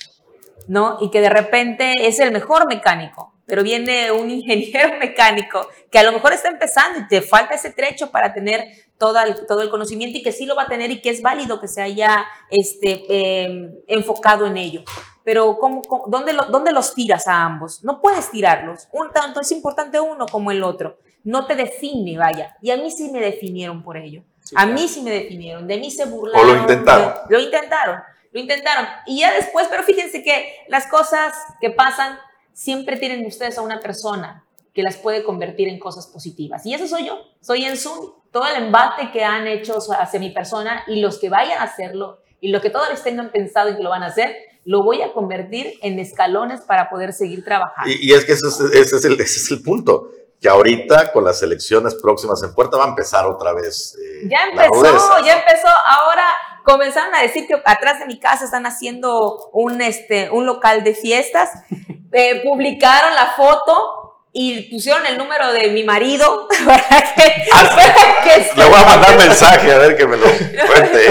¿no? 0.67 0.99
Y 1.01 1.11
que 1.11 1.21
de 1.21 1.29
repente 1.29 2.09
es 2.09 2.19
el 2.19 2.33
mejor 2.33 2.67
mecánico, 2.67 3.32
pero 3.47 3.63
viene 3.63 4.11
un 4.13 4.31
ingeniero 4.31 4.97
mecánico 5.01 5.69
que 5.91 5.99
a 5.99 6.03
lo 6.03 6.13
mejor 6.13 6.33
está 6.33 6.49
empezando 6.49 7.01
y 7.01 7.09
te 7.09 7.23
falta 7.23 7.55
ese 7.55 7.71
trecho 7.71 8.11
para 8.11 8.33
tener 8.33 8.69
todo 8.99 9.19
el, 9.21 9.47
todo 9.47 9.63
el 9.63 9.71
conocimiento 9.71 10.19
y 10.19 10.23
que 10.23 10.33
sí 10.33 10.47
lo 10.47 10.55
va 10.55 10.63
a 10.63 10.69
tener 10.69 10.91
y 10.91 11.01
que 11.01 11.11
es 11.11 11.23
válido 11.23 11.61
que 11.61 11.69
se 11.69 11.83
haya 11.83 12.25
este, 12.51 13.05
em, 13.09 13.73
enfocado 13.87 14.47
en 14.47 14.57
ello 14.57 14.85
pero 15.25 15.59
¿cómo, 15.59 15.83
dónde, 16.09 16.37
dónde, 16.51 16.73
los 16.73 16.95
tiras 16.95 17.29
a 17.29 17.45
ambos? 17.45 17.85
No 17.85 18.01
puedes 18.01 18.31
tirarlos. 18.31 18.89
Un 18.93 19.13
tanto 19.13 19.41
es 19.41 19.53
importante 19.53 20.01
uno 20.01 20.27
como 20.27 20.51
el 20.51 20.63
otro. 20.63 20.99
No 21.25 21.47
te 21.47 21.55
define, 21.55 22.19
vaya. 22.19 22.57
Y 22.61 22.71
a 22.71 22.77
mí 22.77 22.91
sí 22.91 23.11
me 23.11 23.21
definieron 23.21 23.83
por 23.83 23.97
ello. 23.97 24.25
a 24.57 24.67
mí 24.67 24.89
sí 24.89 25.01
me 25.03 25.11
definieron. 25.11 25.67
De 25.69 25.79
mí 25.79 25.91
se 25.91 26.07
burlaron. 26.07 26.49
O 26.49 26.53
lo 26.53 26.61
intentaron. 26.61 27.15
lo 27.29 27.39
intentaron. 27.39 28.01
Lo 28.33 28.41
intentaron. 28.41 28.87
Y 29.07 29.21
ya 29.21 29.33
después, 29.33 29.69
pero 29.71 29.83
fíjense 29.85 30.23
que 30.23 30.65
las 30.69 30.87
cosas 30.87 31.35
que 31.61 31.71
pasan 31.71 32.19
siempre 32.53 32.97
tienen 32.97 33.25
ustedes 33.27 33.59
a 33.59 33.63
una 33.63 33.81
persona 33.81 34.45
que 34.75 34.83
las 34.83 34.97
puede 34.97 35.23
convertir 35.23 35.69
en 35.69 35.79
cosas 35.79 36.07
positivas. 36.07 36.65
Y 36.65 36.75
eso 36.75 36.87
soy 36.87 37.07
yo. 37.07 37.19
Soy 37.41 37.65
en 37.65 37.77
Zoom. 37.77 38.13
Todo 38.31 38.47
el 38.47 38.65
embate 38.65 39.11
que 39.13 39.23
han 39.23 39.47
hecho 39.47 39.79
hacia 39.99 40.19
mi 40.19 40.31
persona 40.31 40.85
y 40.87 41.01
los 41.01 41.19
que 41.19 41.29
vayan 41.29 41.59
a 41.59 41.65
hacerlo 41.65 42.21
y 42.41 42.49
lo 42.49 42.61
que 42.61 42.71
todavía 42.71 42.97
tengan 43.03 43.31
pensado 43.31 43.71
y 43.71 43.77
que 43.77 43.83
lo 43.83 43.91
van 43.91 44.03
a 44.03 44.07
hacer, 44.07 44.35
lo 44.65 44.83
voy 44.83 45.03
a 45.03 45.13
convertir 45.13 45.75
en 45.83 45.99
escalones 45.99 46.63
para 46.63 46.89
poder 46.89 47.13
seguir 47.13 47.45
trabajando. 47.45 47.91
Y, 47.91 48.13
es 48.13 48.25
que 48.25 48.33
ese 48.33 48.49
es, 48.49 49.05
el, 49.05 49.21
ese 49.21 49.25
es 49.25 49.51
el 49.51 49.63
punto 49.63 50.11
que 50.41 50.49
ahorita 50.49 51.13
con 51.13 51.25
las 51.25 51.41
elecciones 51.43 51.95
próximas 51.95 52.43
en 52.43 52.53
puerta 52.53 52.77
va 52.77 52.87
a 52.87 52.89
empezar 52.89 53.27
otra 53.27 53.53
vez. 53.53 53.97
Eh, 53.97 54.29
ya 54.29 54.49
empezó, 54.49 55.25
ya 55.25 55.39
empezó. 55.39 55.69
Ahora 55.87 56.25
comenzaron 56.65 57.15
a 57.15 57.23
decir 57.23 57.47
que 57.47 57.55
atrás 57.65 58.01
de 58.01 58.07
mi 58.07 58.19
casa 58.19 58.45
están 58.45 58.67
haciendo 58.67 59.51
un, 59.53 59.81
este, 59.81 60.31
un 60.31 60.47
local 60.47 60.85
de 60.85 60.95
fiestas. 60.95 61.51
Eh, 62.15 62.43
publicaron 62.45 63.15
la 63.15 63.33
foto 63.35 64.13
y 64.33 64.71
pusieron 64.71 65.05
el 65.07 65.19
número 65.19 65.53
de 65.53 65.69
mi 65.69 65.85
marido 65.85 66.49
para 66.67 66.83
que, 67.15 67.49
ah, 67.53 68.55
le 68.57 68.65
voy 68.65 68.75
a 68.75 68.85
mandar 68.85 69.17
mensaje 69.17 69.73
a 69.73 69.79
ver 69.79 69.97
que 69.97 70.07
me 70.07 70.17
lo 70.17 70.27
cuente. 70.27 71.07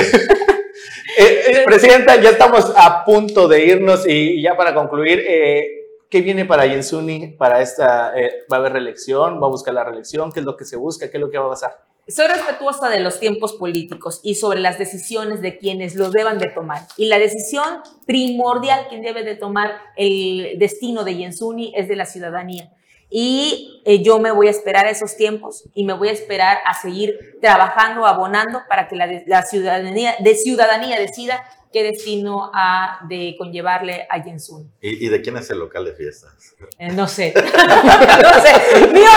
Eh, 1.18 1.44
eh, 1.48 1.64
presidenta, 1.66 2.16
ya 2.16 2.30
estamos 2.30 2.72
a 2.76 3.04
punto 3.04 3.48
de 3.48 3.66
irnos 3.66 4.08
y 4.08 4.42
ya 4.42 4.56
para 4.56 4.74
concluir, 4.74 5.22
eh, 5.28 5.68
¿qué 6.10 6.22
viene 6.22 6.46
para 6.46 6.66
Yensuni 6.66 7.36
para 7.38 7.62
esta? 7.62 8.14
¿Va 8.52 8.58
a 8.58 8.60
haber 8.60 8.74
reelección? 8.74 9.42
¿Va 9.42 9.48
a 9.48 9.50
buscar 9.50 9.74
la 9.74 9.84
reelección? 9.84 10.32
¿Qué 10.32 10.40
es 10.40 10.46
lo 10.46 10.56
que 10.56 10.66
se 10.66 10.78
busca? 10.78 11.12
¿Qué 11.12 11.18
es 11.18 11.22
lo 11.22 11.30
que 11.30 11.38
va 11.38 11.48
a 11.48 11.50
pasar? 11.50 11.91
Soy 12.12 12.28
respetuosa 12.28 12.90
de 12.90 13.00
los 13.00 13.20
tiempos 13.20 13.54
políticos 13.54 14.20
y 14.24 14.36
sobre 14.36 14.60
las 14.60 14.78
decisiones 14.78 15.42
de 15.42 15.58
quienes 15.58 15.96
los 15.96 16.12
deban 16.12 16.40
de 16.40 16.48
tomar. 16.48 16.82
Y 16.98 17.06
la 17.06 17.18
decisión 17.18 17.82
primordial 18.06 18.88
quien 18.90 19.02
debe 19.02 19.24
de 19.24 19.36
tomar 19.36 19.78
el 19.96 20.60
destino 20.60 21.04
de 21.04 21.16
Yensuni 21.16 21.74
es 21.76 21.88
de 21.88 21.96
la 21.96 22.06
ciudadanía 22.06 22.72
y 23.14 23.82
eh, 23.84 24.02
yo 24.02 24.20
me 24.20 24.32
voy 24.32 24.48
a 24.48 24.52
esperar 24.52 24.86
a 24.86 24.90
esos 24.90 25.18
tiempos 25.18 25.66
y 25.76 25.84
me 25.84 25.92
voy 25.92 26.08
a 26.08 26.14
esperar 26.14 26.60
a 26.66 26.74
seguir 26.74 27.38
trabajando, 27.42 28.06
abonando 28.06 28.62
para 28.70 28.88
que 28.88 28.96
la, 28.96 29.22
la 29.28 29.44
ciudadanía, 29.44 30.16
de 30.20 30.34
ciudadanía 30.34 30.98
decida 30.98 31.44
qué 31.72 31.84
destino 31.84 32.52
ha 32.54 33.00
de 33.08 33.36
conllevarle 33.38 34.08
a 34.10 34.22
Jensun. 34.22 34.72
¿Y, 34.82 35.10
de 35.10 35.22
quién 35.22 35.38
es 35.38 35.50
el 35.50 35.60
local 35.60 35.86
de 35.86 35.94
fiestas? 35.94 36.56
Eh, 36.78 36.92
no 36.92 37.08
sé. 37.08 37.34
no 37.36 37.42
sé. 37.44 38.88
¡Mío 38.92 39.10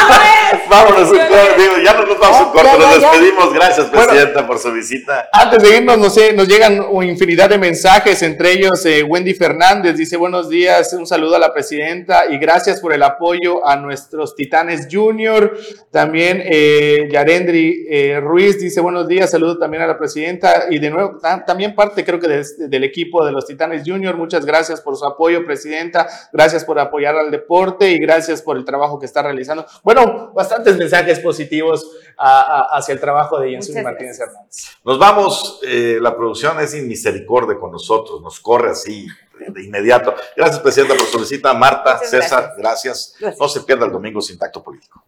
Vámonos 0.69 1.11
un 1.11 1.19
corte, 1.19 1.85
ya 1.85 1.95
nos 1.95 2.19
vamos 2.19 2.41
un 2.47 2.53
corte, 2.53 2.79
nos 2.79 3.01
despedimos. 3.01 3.53
Gracias, 3.53 3.87
Presidenta, 3.89 4.47
por 4.47 4.59
su 4.59 4.73
visita. 4.73 5.29
Antes 5.33 5.63
de 5.63 5.77
irnos, 5.77 5.99
no 5.99 6.11
sé, 6.11 6.33
nos 6.33 6.49
llegan 6.49 6.83
infinidad 7.03 7.51
de 7.51 7.59
mensajes, 7.59 8.23
entre 8.23 8.53
ellos 8.53 8.85
eh, 8.87 9.03
Wendy 9.03 9.35
Fernández 9.35 9.97
dice 9.97 10.17
buenos 10.17 10.49
días, 10.49 10.93
un 10.93 11.07
saludo 11.07 11.37
a 11.37 11.39
la 11.39 11.53
Presidenta 11.53 12.27
y 12.31 12.39
gracias 12.39 12.81
por 12.81 12.93
el 12.93 13.03
apoyo 13.03 13.67
a 13.67 13.77
nuestros 13.77 14.35
Titanes 14.35 14.89
Junior. 14.91 15.57
También 15.91 16.43
eh, 16.45 17.09
Yarendri 17.11 17.87
eh, 17.89 18.21
Ruiz 18.21 18.59
dice 18.61 18.81
buenos 18.81 19.07
días, 19.09 19.31
saludo 19.31 19.59
también 19.59 19.83
a 19.83 19.87
la 19.87 19.99
Presidenta 19.99 20.67
y 20.71 20.79
de 20.79 20.91
nuevo, 20.91 21.19
también 21.47 21.75
parte 21.75 22.05
creo 22.05 22.19
que 22.19 22.29
de 22.29 22.43
del 22.59 22.84
equipo 22.84 23.24
de 23.24 23.32
los 23.32 23.47
Titanes 23.47 23.82
Junior. 23.84 24.16
Muchas 24.16 24.45
gracias 24.45 24.80
por 24.80 24.97
su 24.97 25.05
apoyo, 25.05 25.45
Presidenta. 25.45 26.09
Gracias 26.32 26.64
por 26.64 26.78
apoyar 26.78 27.16
al 27.16 27.30
deporte 27.30 27.90
y 27.90 27.99
gracias 27.99 28.42
por 28.42 28.57
el 28.57 28.64
trabajo 28.64 28.99
que 28.99 29.07
está 29.07 29.22
realizando. 29.22 29.66
Bueno, 29.82 30.32
bastantes 30.34 30.76
mensajes 30.76 31.20
positivos 31.20 31.90
hacia 32.16 32.92
el 32.92 33.01
trabajo 33.01 33.38
de 33.40 33.51
Jensuni 33.51 33.82
Martínez 33.82 34.18
Hernández. 34.20 34.76
Nos 34.84 34.99
vamos, 34.99 35.61
eh, 35.66 35.99
la 36.01 36.16
producción 36.16 36.61
es 36.61 36.70
sin 36.70 36.88
misericordia 36.88 37.59
con 37.59 37.72
nosotros, 37.72 38.20
nos 38.22 38.40
corre 38.40 38.70
así 38.70 39.07
de 39.49 39.62
inmediato. 39.62 40.14
Gracias, 40.36 40.61
Presidenta, 40.61 40.95
por 40.95 41.07
su 41.07 41.18
visita. 41.18 41.53
Marta, 41.55 41.99
César, 41.99 42.55
gracias. 42.57 43.14
No 43.38 43.49
se 43.49 43.61
pierda 43.62 43.86
el 43.86 43.92
domingo 43.92 44.20
sin 44.20 44.38
tacto 44.38 44.62
político. 44.62 45.05